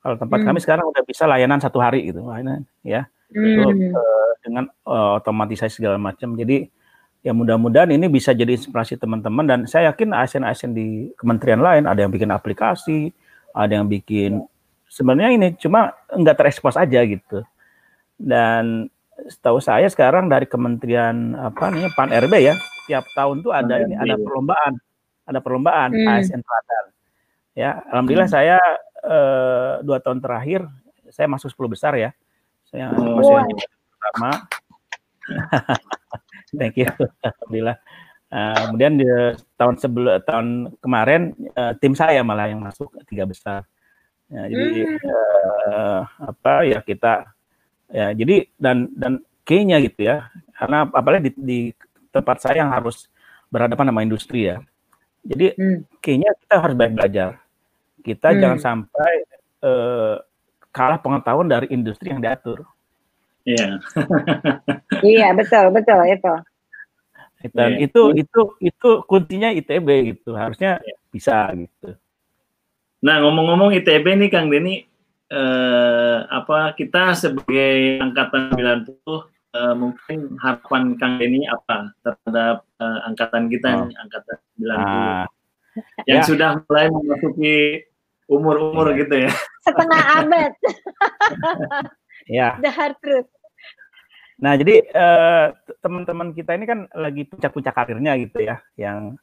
Kalau 0.00 0.16
tempat 0.16 0.38
hmm. 0.40 0.46
kami 0.52 0.58
sekarang 0.62 0.86
udah 0.86 1.02
bisa 1.02 1.24
layanan 1.26 1.58
satu 1.58 1.82
hari 1.82 2.08
gitu, 2.08 2.22
layanan 2.22 2.62
ya. 2.86 3.10
Hmm. 3.34 3.42
Itu 3.42 3.62
uh, 3.90 4.30
dengan 4.44 4.64
uh, 4.86 5.18
otomatisasi 5.18 5.82
segala 5.82 5.98
macam. 5.98 6.38
Jadi 6.38 6.70
ya 7.24 7.32
mudah-mudahan 7.32 7.88
ini 7.88 8.06
bisa 8.12 8.36
jadi 8.36 8.52
inspirasi 8.52 9.00
teman-teman 9.00 9.48
dan 9.48 9.60
saya 9.64 9.90
yakin 9.90 10.12
ASN-ASN 10.12 10.70
di 10.76 11.08
kementerian 11.16 11.64
lain 11.64 11.88
ada 11.88 12.04
yang 12.04 12.12
bikin 12.12 12.28
aplikasi, 12.28 13.16
ada 13.56 13.80
yang 13.80 13.88
bikin 13.88 14.44
sebenarnya 14.92 15.30
ini 15.32 15.48
cuma 15.56 15.96
nggak 16.12 16.36
terekspos 16.36 16.76
aja 16.76 17.00
gitu. 17.02 17.40
Dan 18.20 18.92
setahu 19.26 19.58
saya 19.58 19.88
sekarang 19.88 20.28
dari 20.28 20.44
kementerian 20.44 21.32
apa 21.32 21.72
nih 21.72 21.88
Pan 21.96 22.12
RB 22.12 22.34
ya, 22.44 22.54
tiap 22.86 23.08
tahun 23.16 23.40
tuh 23.40 23.56
ada 23.56 23.80
ini 23.80 23.96
ada 23.96 24.20
perlombaan, 24.20 24.72
ada 25.24 25.40
perlombaan 25.40 25.90
hmm. 25.96 26.08
ASN 26.12 26.44
Teladan. 26.44 26.84
Ya, 27.56 27.70
alhamdulillah 27.88 28.28
hmm. 28.28 28.36
saya 28.36 28.58
uh, 29.00 29.80
dua 29.80 29.98
tahun 30.04 30.20
terakhir 30.20 30.68
saya 31.08 31.30
masuk 31.30 31.48
10 31.54 31.74
besar 31.78 31.92
ya. 31.94 32.10
Saya 32.66 32.90
oh. 32.92 33.16
masuk 33.16 33.32
yang 33.32 33.48
pertama. 33.96 34.30
Thank 36.58 36.80
you. 36.80 36.88
Alhamdulillah. 37.26 37.78
Uh, 38.34 38.56
kemudian 38.66 38.92
di 38.98 39.06
tahun 39.54 39.74
sebelum 39.78 40.18
tahun 40.26 40.46
kemarin 40.82 41.38
uh, 41.54 41.72
tim 41.78 41.94
saya 41.94 42.24
malah 42.26 42.50
yang 42.50 42.58
masuk 42.58 42.90
tiga 43.06 43.28
besar. 43.28 43.62
Ya, 44.26 44.50
jadi 44.50 44.80
hmm. 44.88 44.98
uh, 45.68 46.00
apa 46.34 46.52
ya 46.66 46.78
kita 46.82 47.30
ya 47.92 48.10
jadi 48.16 48.50
dan 48.58 48.90
dan 48.96 49.12
kayaknya 49.46 49.76
gitu 49.86 50.08
ya 50.08 50.32
karena 50.56 50.88
apalagi 50.90 51.30
di, 51.30 51.30
di 51.36 51.58
tempat 52.10 52.42
saya 52.42 52.66
yang 52.66 52.72
harus 52.74 53.06
berhadapan 53.52 53.92
sama 53.92 54.02
industri 54.02 54.50
ya. 54.50 54.58
Jadi 55.22 55.54
hmm. 55.54 55.78
kayaknya 56.02 56.30
kita 56.42 56.54
harus 56.58 56.74
banyak 56.74 56.94
belajar 56.98 57.44
kita 58.04 58.28
hmm. 58.30 58.38
jangan 58.38 58.60
sampai 58.60 59.12
uh, 59.64 60.20
kalah 60.70 61.00
pengetahuan 61.00 61.48
dari 61.48 61.72
industri 61.72 62.12
yang 62.12 62.20
diatur. 62.20 62.68
Iya. 63.44 63.78
iya, 65.14 65.28
betul, 65.36 65.68
betul 65.70 66.00
itu. 66.08 66.34
Dan 67.52 67.76
yeah. 67.76 67.84
itu 67.84 68.02
itu 68.16 68.40
itu 68.64 68.88
kuncinya 69.04 69.52
ITB 69.52 70.16
gitu. 70.16 70.32
Harusnya 70.32 70.80
yeah. 70.80 70.96
bisa 71.12 71.52
gitu. 71.52 71.92
Nah, 73.04 73.20
ngomong-ngomong 73.20 73.76
ITB 73.76 74.16
nih 74.16 74.32
Kang 74.32 74.48
Denny 74.48 74.88
eh, 75.28 76.18
apa 76.24 76.72
kita 76.72 77.12
sebagai 77.12 78.00
angkatan 78.00 78.56
90 78.56 78.96
eh, 78.96 79.74
mungkin 79.76 80.18
harapan 80.40 80.96
Kang 80.96 81.20
Denny 81.20 81.44
apa 81.44 81.92
terhadap 82.00 82.64
eh, 82.80 82.98
angkatan 83.04 83.52
kita 83.52 83.68
oh. 83.76 83.92
angkatan 83.92 84.36
90 84.56 84.72
ah. 84.72 85.28
yang 86.08 86.22
ya. 86.22 86.24
sudah 86.24 86.50
mulai 86.64 86.88
memasuki 86.88 87.84
umur-umur 88.24 88.96
ya. 88.96 89.04
gitu 89.04 89.14
ya. 89.28 89.30
Setengah 89.68 90.02
abad. 90.24 90.52
ya. 92.26 92.56
The 92.60 92.72
hard 92.72 92.96
truth. 93.00 93.28
Nah, 94.34 94.58
jadi 94.58 94.82
uh, 94.90 95.54
teman-teman 95.78 96.34
kita 96.34 96.58
ini 96.58 96.66
kan 96.66 96.90
lagi 96.90 97.22
puncak-puncak 97.22 97.70
karirnya 97.70 98.18
gitu 98.18 98.42
ya, 98.42 98.58
yang 98.74 99.14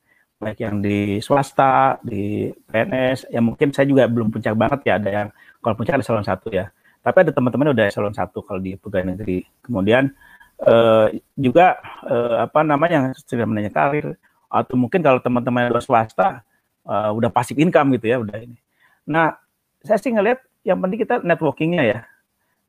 baik 0.41 0.57
yang 0.57 0.81
di 0.81 1.21
swasta, 1.21 2.01
di 2.01 2.49
PNS, 2.71 3.29
ya 3.29 3.43
mungkin 3.43 3.69
saya 3.69 3.85
juga 3.85 4.09
belum 4.09 4.33
puncak 4.33 4.57
banget 4.57 4.79
ya, 4.89 4.93
ada 4.97 5.09
yang 5.11 5.27
kalau 5.61 5.75
puncak 5.77 5.99
ada 5.99 6.05
salon 6.07 6.25
satu 6.25 6.49
ya, 6.49 6.73
tapi 7.05 7.27
ada 7.27 7.29
teman-teman 7.35 7.77
udah 7.77 7.93
salon 7.93 8.15
satu 8.15 8.41
kalau 8.41 8.57
di 8.57 8.73
pegawai 8.73 9.13
negeri. 9.13 9.45
Kemudian 9.61 10.09
uh, 10.65 11.13
juga 11.37 11.77
uh, 12.07 12.49
apa 12.49 12.65
namanya 12.65 13.05
yang 13.05 13.05
sudah 13.13 13.45
menanya 13.45 13.69
karir, 13.69 14.17
atau 14.49 14.73
mungkin 14.79 15.05
kalau 15.05 15.21
teman-teman 15.21 15.69
yang 15.69 15.77
swasta 15.83 16.41
uh, 16.87 17.11
udah 17.13 17.29
pasif 17.29 17.59
income 17.61 17.93
gitu 17.99 18.09
ya, 18.09 18.17
udah 18.17 18.41
ini. 18.41 18.57
Nah, 19.05 19.37
saya 19.85 20.01
sih 20.01 20.09
ngelihat 20.09 20.41
yang 20.65 20.81
penting 20.81 21.05
kita 21.05 21.21
networkingnya 21.21 21.83
ya, 21.85 21.99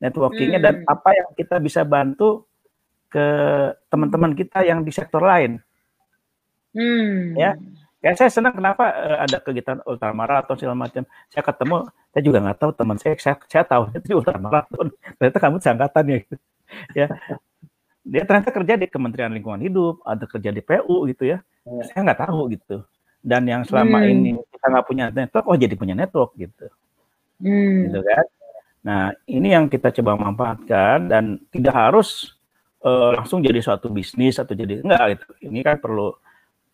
networkingnya 0.03 0.59
hmm. 0.59 0.67
dan 0.67 0.75
apa 0.83 1.09
yang 1.15 1.27
kita 1.39 1.55
bisa 1.63 1.87
bantu 1.87 2.43
ke 3.07 3.25
teman-teman 3.87 4.35
kita 4.35 4.67
yang 4.67 4.83
di 4.83 4.91
sektor 4.91 5.23
lain. 5.23 5.63
Hmm. 6.75 7.37
Ya, 7.39 7.55
kayak 8.03 8.17
saya 8.19 8.29
senang 8.33 8.57
kenapa 8.57 8.91
uh, 8.91 9.17
ada 9.23 9.39
kegiatan 9.39 9.79
ultramaraton 9.87 10.59
segala 10.59 10.75
macam. 10.75 11.07
Saya 11.31 11.43
ketemu, 11.45 11.77
saya 12.11 12.23
juga 12.25 12.37
nggak 12.43 12.57
tahu 12.59 12.71
teman 12.75 12.97
saya, 12.99 13.13
saya, 13.15 13.35
saya 13.47 13.63
tahu 13.63 13.93
itu 13.95 14.19
ultramaraton. 14.19 14.91
Ternyata 15.17 15.37
kamu 15.39 15.55
seangkatan 15.63 16.03
ya, 16.03 16.17
gitu. 16.19 16.35
ya. 16.99 17.07
Dia 18.03 18.27
ternyata 18.27 18.51
kerja 18.51 18.75
di 18.75 18.91
Kementerian 18.91 19.31
Lingkungan 19.31 19.63
Hidup, 19.63 20.03
ada 20.03 20.27
kerja 20.27 20.51
di 20.51 20.59
PU 20.59 21.07
gitu 21.07 21.23
ya. 21.23 21.39
ya. 21.63 21.83
Saya 21.87 22.03
nggak 22.03 22.27
tahu 22.27 22.51
gitu 22.51 22.83
dan 23.23 23.47
yang 23.47 23.63
selama 23.63 24.03
hmm. 24.03 24.11
ini 24.11 24.31
kita 24.51 24.65
nggak 24.67 24.85
punya 24.85 25.05
network 25.07 25.45
oh 25.47 25.55
jadi 25.55 25.73
punya 25.79 25.95
network 25.95 26.35
gitu 26.35 26.67
hmm. 27.39 27.87
gitu 27.87 27.99
kan 28.03 28.25
nah 28.83 29.15
ini 29.25 29.55
yang 29.55 29.71
kita 29.71 29.95
coba 29.95 30.19
manfaatkan 30.19 31.07
dan 31.07 31.39
tidak 31.55 31.71
harus 31.71 32.35
uh, 32.83 33.15
langsung 33.15 33.39
jadi 33.39 33.63
suatu 33.63 33.87
bisnis 33.87 34.35
atau 34.35 34.51
jadi 34.51 34.83
enggak 34.83 35.17
gitu 35.17 35.47
ini 35.47 35.63
kan 35.63 35.79
perlu 35.79 36.11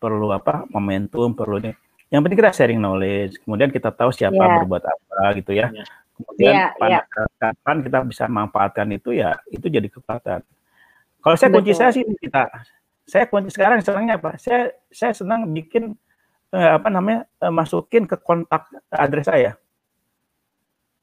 perlu 0.00 0.32
apa 0.32 0.64
momentum, 0.72 1.36
perlu 1.36 1.60
ini. 1.60 1.76
Yang 2.08 2.20
penting 2.26 2.38
kita 2.42 2.50
sharing 2.56 2.80
knowledge, 2.80 3.38
kemudian 3.44 3.70
kita 3.70 3.92
tahu 3.92 4.10
siapa 4.10 4.34
yeah. 4.34 4.56
berbuat 4.64 4.82
apa 4.82 5.18
gitu 5.38 5.52
ya. 5.54 5.68
Yeah. 5.70 5.86
Kemudian 6.16 6.52
yeah, 6.56 6.68
pada 6.74 6.98
yeah. 7.06 7.30
kapan 7.38 7.76
kita 7.86 7.98
bisa 8.08 8.24
manfaatkan 8.26 8.88
itu 8.90 9.14
ya, 9.14 9.36
itu 9.52 9.68
jadi 9.68 9.86
kekuatan. 9.86 10.40
Kalau 11.20 11.36
saya 11.36 11.52
kunci 11.52 11.72
saya 11.76 11.92
sih 11.92 12.02
kita, 12.02 12.48
saya 13.04 13.28
kunci 13.28 13.52
sekarang 13.52 13.84
senangnya 13.84 14.16
apa? 14.16 14.40
Saya 14.40 14.72
saya 14.88 15.12
senang 15.12 15.52
bikin 15.52 15.94
eh, 16.50 16.70
apa 16.80 16.88
namanya 16.88 17.28
eh, 17.44 17.52
masukin 17.52 18.08
ke 18.08 18.16
kontak 18.18 18.66
address 18.90 19.28
saya. 19.28 19.54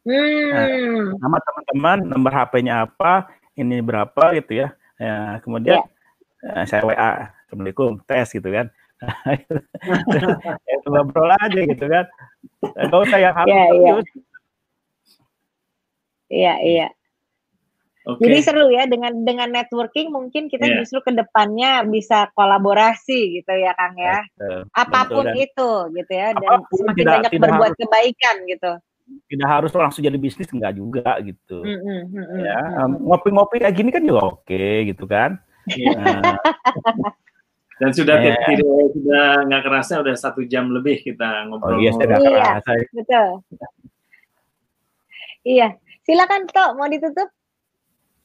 Hmm. 0.08 1.20
Nah, 1.20 1.20
nama 1.20 1.38
teman-teman, 1.44 1.98
nomor 2.08 2.32
HP-nya 2.32 2.88
apa, 2.88 3.28
ini 3.60 3.84
berapa 3.84 4.24
gitu 4.40 4.64
ya. 4.64 4.72
ya 4.96 5.44
kemudian 5.44 5.84
yeah. 5.84 6.64
eh, 6.64 6.66
saya 6.66 6.88
WA, 6.88 7.12
assalamualaikum, 7.44 8.00
tes 8.08 8.32
gitu 8.32 8.48
kan. 8.48 8.72
ya, 10.68 10.76
ngobrol 10.88 11.30
aja 11.36 11.60
gitu 11.60 11.86
kan. 11.92 12.08
Gak 12.64 13.02
usah 13.04 13.20
yang 13.20 13.36
harus 13.36 13.52
yeah, 13.52 13.68
yeah. 13.76 14.00
Iya, 16.28 16.54
iya. 16.64 16.88
Okay. 18.08 18.24
Jadi 18.24 18.38
seru 18.40 18.72
ya 18.72 18.88
dengan 18.88 19.12
dengan 19.28 19.52
networking 19.52 20.16
mungkin 20.16 20.48
kita 20.48 20.64
yeah. 20.64 20.80
justru 20.80 21.04
ke 21.04 21.12
depannya 21.12 21.84
bisa 21.92 22.32
kolaborasi 22.40 23.44
gitu 23.44 23.52
ya 23.52 23.76
Kang 23.76 24.00
ya. 24.00 24.24
Betul, 24.32 24.60
Apa 24.72 25.00
pun 25.12 25.28
betul, 25.28 25.44
itu 25.44 25.72
gitu 26.00 26.12
ya 26.16 26.28
dan 26.32 26.48
Apa 26.48 26.64
pun 26.72 26.78
semakin 26.80 26.96
tidak, 26.96 27.12
banyak 27.12 27.32
tidak 27.36 27.44
berbuat 27.44 27.72
harus, 27.76 27.82
kebaikan 27.84 28.36
gitu. 28.48 28.72
Tidak 29.28 29.48
harus 29.48 29.72
langsung 29.76 30.04
jadi 30.04 30.16
bisnis 30.20 30.52
enggak 30.52 30.76
juga 30.76 31.20
gitu. 31.24 31.64
Mm 31.64 31.80
-hmm, 31.80 32.00
mm 32.08 32.24
-hmm, 32.24 32.40
ya 32.44 32.60
ngopi-ngopi 32.88 33.64
kayak 33.64 33.76
gini 33.76 33.90
kan 33.92 34.04
juga 34.04 34.22
oke 34.36 34.44
okay, 34.48 34.92
gitu 34.92 35.06
kan. 35.08 35.40
Yeah. 35.68 36.40
dan 37.84 37.92
sudah 37.92 38.16
yeah. 38.24 38.40
tidak 38.48 38.88
sudah 38.96 39.28
nggak 39.52 39.64
kerasa 39.68 40.00
udah 40.00 40.16
satu 40.16 40.48
jam 40.48 40.72
lebih 40.72 41.04
kita 41.04 41.44
ngobrol. 41.52 41.76
Oh 41.76 41.84
iya, 41.84 41.92
saya 41.92 42.06
nggak 42.08 42.22
iya, 42.24 42.40
kerasa. 42.40 42.72
Betul. 42.96 43.30
Iya, 45.44 45.68
silakan 46.08 46.48
Tok 46.48 46.72
mau 46.80 46.88
ditutup. 46.88 47.30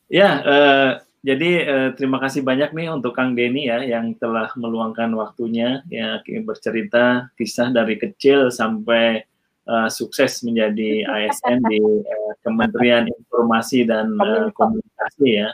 Ya, 0.06 0.30
uh, 0.46 0.90
jadi 1.22 1.50
uh, 1.64 1.90
terima 1.94 2.18
kasih 2.18 2.42
banyak 2.42 2.74
nih 2.74 2.90
untuk 2.90 3.14
Kang 3.14 3.38
Denny 3.38 3.70
ya 3.70 3.78
yang 3.86 4.18
telah 4.18 4.50
meluangkan 4.58 5.14
waktunya 5.14 5.86
ya 5.86 6.18
bercerita 6.42 7.30
kisah 7.38 7.70
dari 7.70 7.94
kecil 7.94 8.50
sampai 8.50 9.22
uh, 9.68 9.88
sukses 9.90 10.42
menjadi 10.46 11.06
ASN 11.06 11.58
di 11.68 11.80
uh, 11.82 12.32
Kementerian 12.42 13.06
Informasi 13.06 13.86
dan 13.86 14.16
uh, 14.18 14.48
Komunikasi 14.54 15.28
ya. 15.42 15.50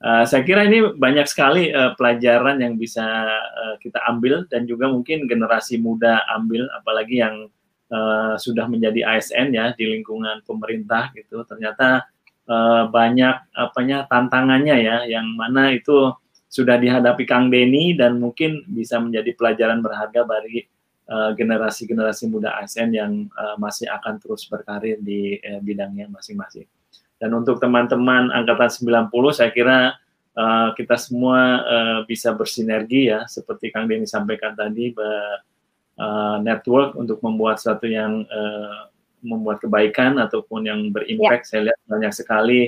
Uh, 0.00 0.24
saya 0.24 0.40
kira 0.48 0.64
ini 0.64 0.96
banyak 0.96 1.28
sekali 1.28 1.68
uh, 1.76 1.92
pelajaran 1.92 2.56
yang 2.64 2.80
bisa 2.80 3.04
uh, 3.36 3.76
kita 3.84 4.00
ambil 4.08 4.48
dan 4.48 4.64
juga 4.64 4.88
mungkin 4.88 5.28
generasi 5.28 5.76
muda 5.76 6.24
ambil, 6.32 6.64
apalagi 6.80 7.20
yang 7.20 7.52
uh, 7.92 8.34
sudah 8.40 8.64
menjadi 8.64 9.04
ASN 9.04 9.52
ya 9.52 9.76
di 9.76 9.84
lingkungan 9.84 10.40
pemerintah 10.48 11.12
gitu. 11.12 11.44
Ternyata 11.44 12.08
uh, 12.48 12.88
banyak 12.88 13.52
apanya 13.52 14.08
tantangannya 14.08 14.76
ya 14.80 14.96
yang 15.04 15.36
mana 15.36 15.74
itu 15.76 16.14
sudah 16.50 16.82
dihadapi 16.82 17.22
Kang 17.30 17.46
Denny 17.46 17.94
dan 17.94 18.18
mungkin 18.18 18.66
bisa 18.66 18.98
menjadi 18.98 19.30
pelajaran 19.38 19.78
berharga 19.86 20.26
bagi 20.26 20.66
eh, 20.66 20.69
generasi-generasi 21.10 22.24
uh, 22.26 22.30
muda 22.30 22.50
ASN 22.62 22.94
yang 22.94 23.26
uh, 23.34 23.58
masih 23.58 23.90
akan 23.90 24.22
terus 24.22 24.46
berkarir 24.46 25.02
di 25.02 25.42
uh, 25.42 25.58
bidangnya 25.58 26.06
masing-masing. 26.06 26.70
Dan 27.18 27.34
untuk 27.34 27.58
teman-teman 27.58 28.30
angkatan 28.32 28.70
90 29.10 29.10
saya 29.34 29.50
kira 29.50 29.98
uh, 30.38 30.70
kita 30.78 30.96
semua 30.96 31.60
uh, 31.66 31.98
bisa 32.06 32.32
bersinergi 32.32 33.10
ya 33.10 33.26
seperti 33.26 33.74
Kang 33.74 33.90
Denny 33.90 34.06
sampaikan 34.06 34.54
tadi 34.54 34.94
uh, 34.96 36.36
network 36.40 36.96
untuk 36.96 37.20
membuat 37.20 37.60
sesuatu 37.60 37.84
yang 37.90 38.24
uh, 38.24 38.88
membuat 39.20 39.60
kebaikan 39.60 40.16
ataupun 40.16 40.64
yang 40.64 40.80
berimpact. 40.88 41.44
Ya. 41.44 41.48
Saya 41.48 41.60
lihat 41.70 41.78
banyak 41.84 42.12
sekali 42.16 42.60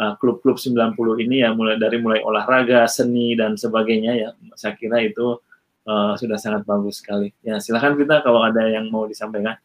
uh, 0.00 0.16
klub-klub 0.16 0.56
uh, 0.56 0.94
90 0.96 1.24
ini 1.28 1.44
ya 1.44 1.52
mulai 1.52 1.76
dari 1.76 2.00
mulai 2.00 2.24
olahraga, 2.24 2.88
seni 2.88 3.36
dan 3.36 3.60
sebagainya 3.60 4.12
ya. 4.16 4.30
Saya 4.56 4.72
kira 4.78 5.04
itu 5.04 5.36
uh, 5.88 6.12
sudah 6.20 6.36
sangat 6.36 6.68
bagus 6.68 7.00
sekali. 7.00 7.32
Ya, 7.40 7.56
silakan 7.58 7.96
kita 7.96 8.20
kalau 8.20 8.44
ada 8.44 8.68
yang 8.68 8.92
mau 8.92 9.08
disampaikan. 9.08 9.56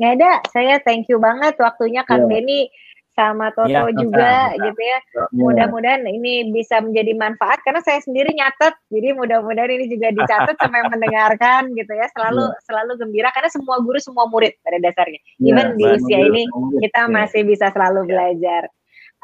Ya 0.00 0.14
ada, 0.16 0.40
saya 0.54 0.80
thank 0.80 1.10
you 1.12 1.20
banget 1.20 1.58
waktunya 1.60 2.06
Kang 2.06 2.26
ya. 2.26 2.38
Denny 2.38 2.72
sama 3.18 3.50
Toto 3.50 3.66
ya, 3.66 3.82
juga 3.90 4.54
ya, 4.54 4.62
gitu 4.70 4.78
ya. 4.78 4.98
ya. 5.02 5.26
Mudah-mudahan 5.34 6.06
ini 6.06 6.54
bisa 6.54 6.78
menjadi 6.78 7.18
manfaat 7.18 7.58
karena 7.66 7.82
saya 7.82 7.98
sendiri 7.98 8.30
nyatet. 8.30 8.78
Jadi 8.94 9.10
mudah-mudahan 9.18 9.74
ini 9.74 9.90
juga 9.90 10.14
dicatat 10.14 10.54
sama 10.54 10.86
yang 10.86 10.90
mendengarkan 10.94 11.74
gitu 11.74 11.92
ya. 11.98 12.06
Selalu 12.14 12.46
ya. 12.46 12.58
selalu 12.70 12.92
gembira 13.02 13.34
karena 13.34 13.50
semua 13.50 13.82
guru 13.82 13.98
semua 13.98 14.30
murid 14.30 14.54
pada 14.62 14.78
dasarnya. 14.78 15.18
Ya, 15.42 15.50
Even 15.50 15.74
di 15.74 15.84
usia 15.98 16.18
ini 16.30 16.46
kita 16.78 17.10
ya. 17.10 17.10
masih 17.10 17.42
bisa 17.42 17.66
selalu 17.74 18.06
ya. 18.06 18.08
belajar. 18.14 18.62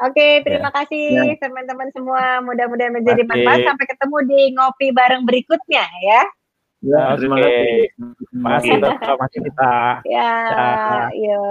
Oke, 0.02 0.42
terima 0.42 0.74
ya. 0.74 0.76
kasih 0.82 1.38
teman-teman 1.38 1.88
ya. 1.88 1.92
semua. 1.94 2.24
Mudah-mudahan 2.42 2.90
menjadi 2.90 3.22
manfaat. 3.22 3.62
Sampai 3.62 3.86
ketemu 3.86 4.16
di 4.26 4.40
ngopi 4.58 4.86
bareng 4.90 5.22
berikutnya 5.22 5.86
ya. 5.86 6.22
Ya, 6.84 7.16
terima 7.16 7.40
kasih. 7.40 7.88
Terima 8.28 8.48
kasih, 8.60 8.72
Terima 8.76 9.16
kasih 9.24 9.38
kita. 9.40 9.72
Ya, 10.04 10.32
ya. 11.16 11.42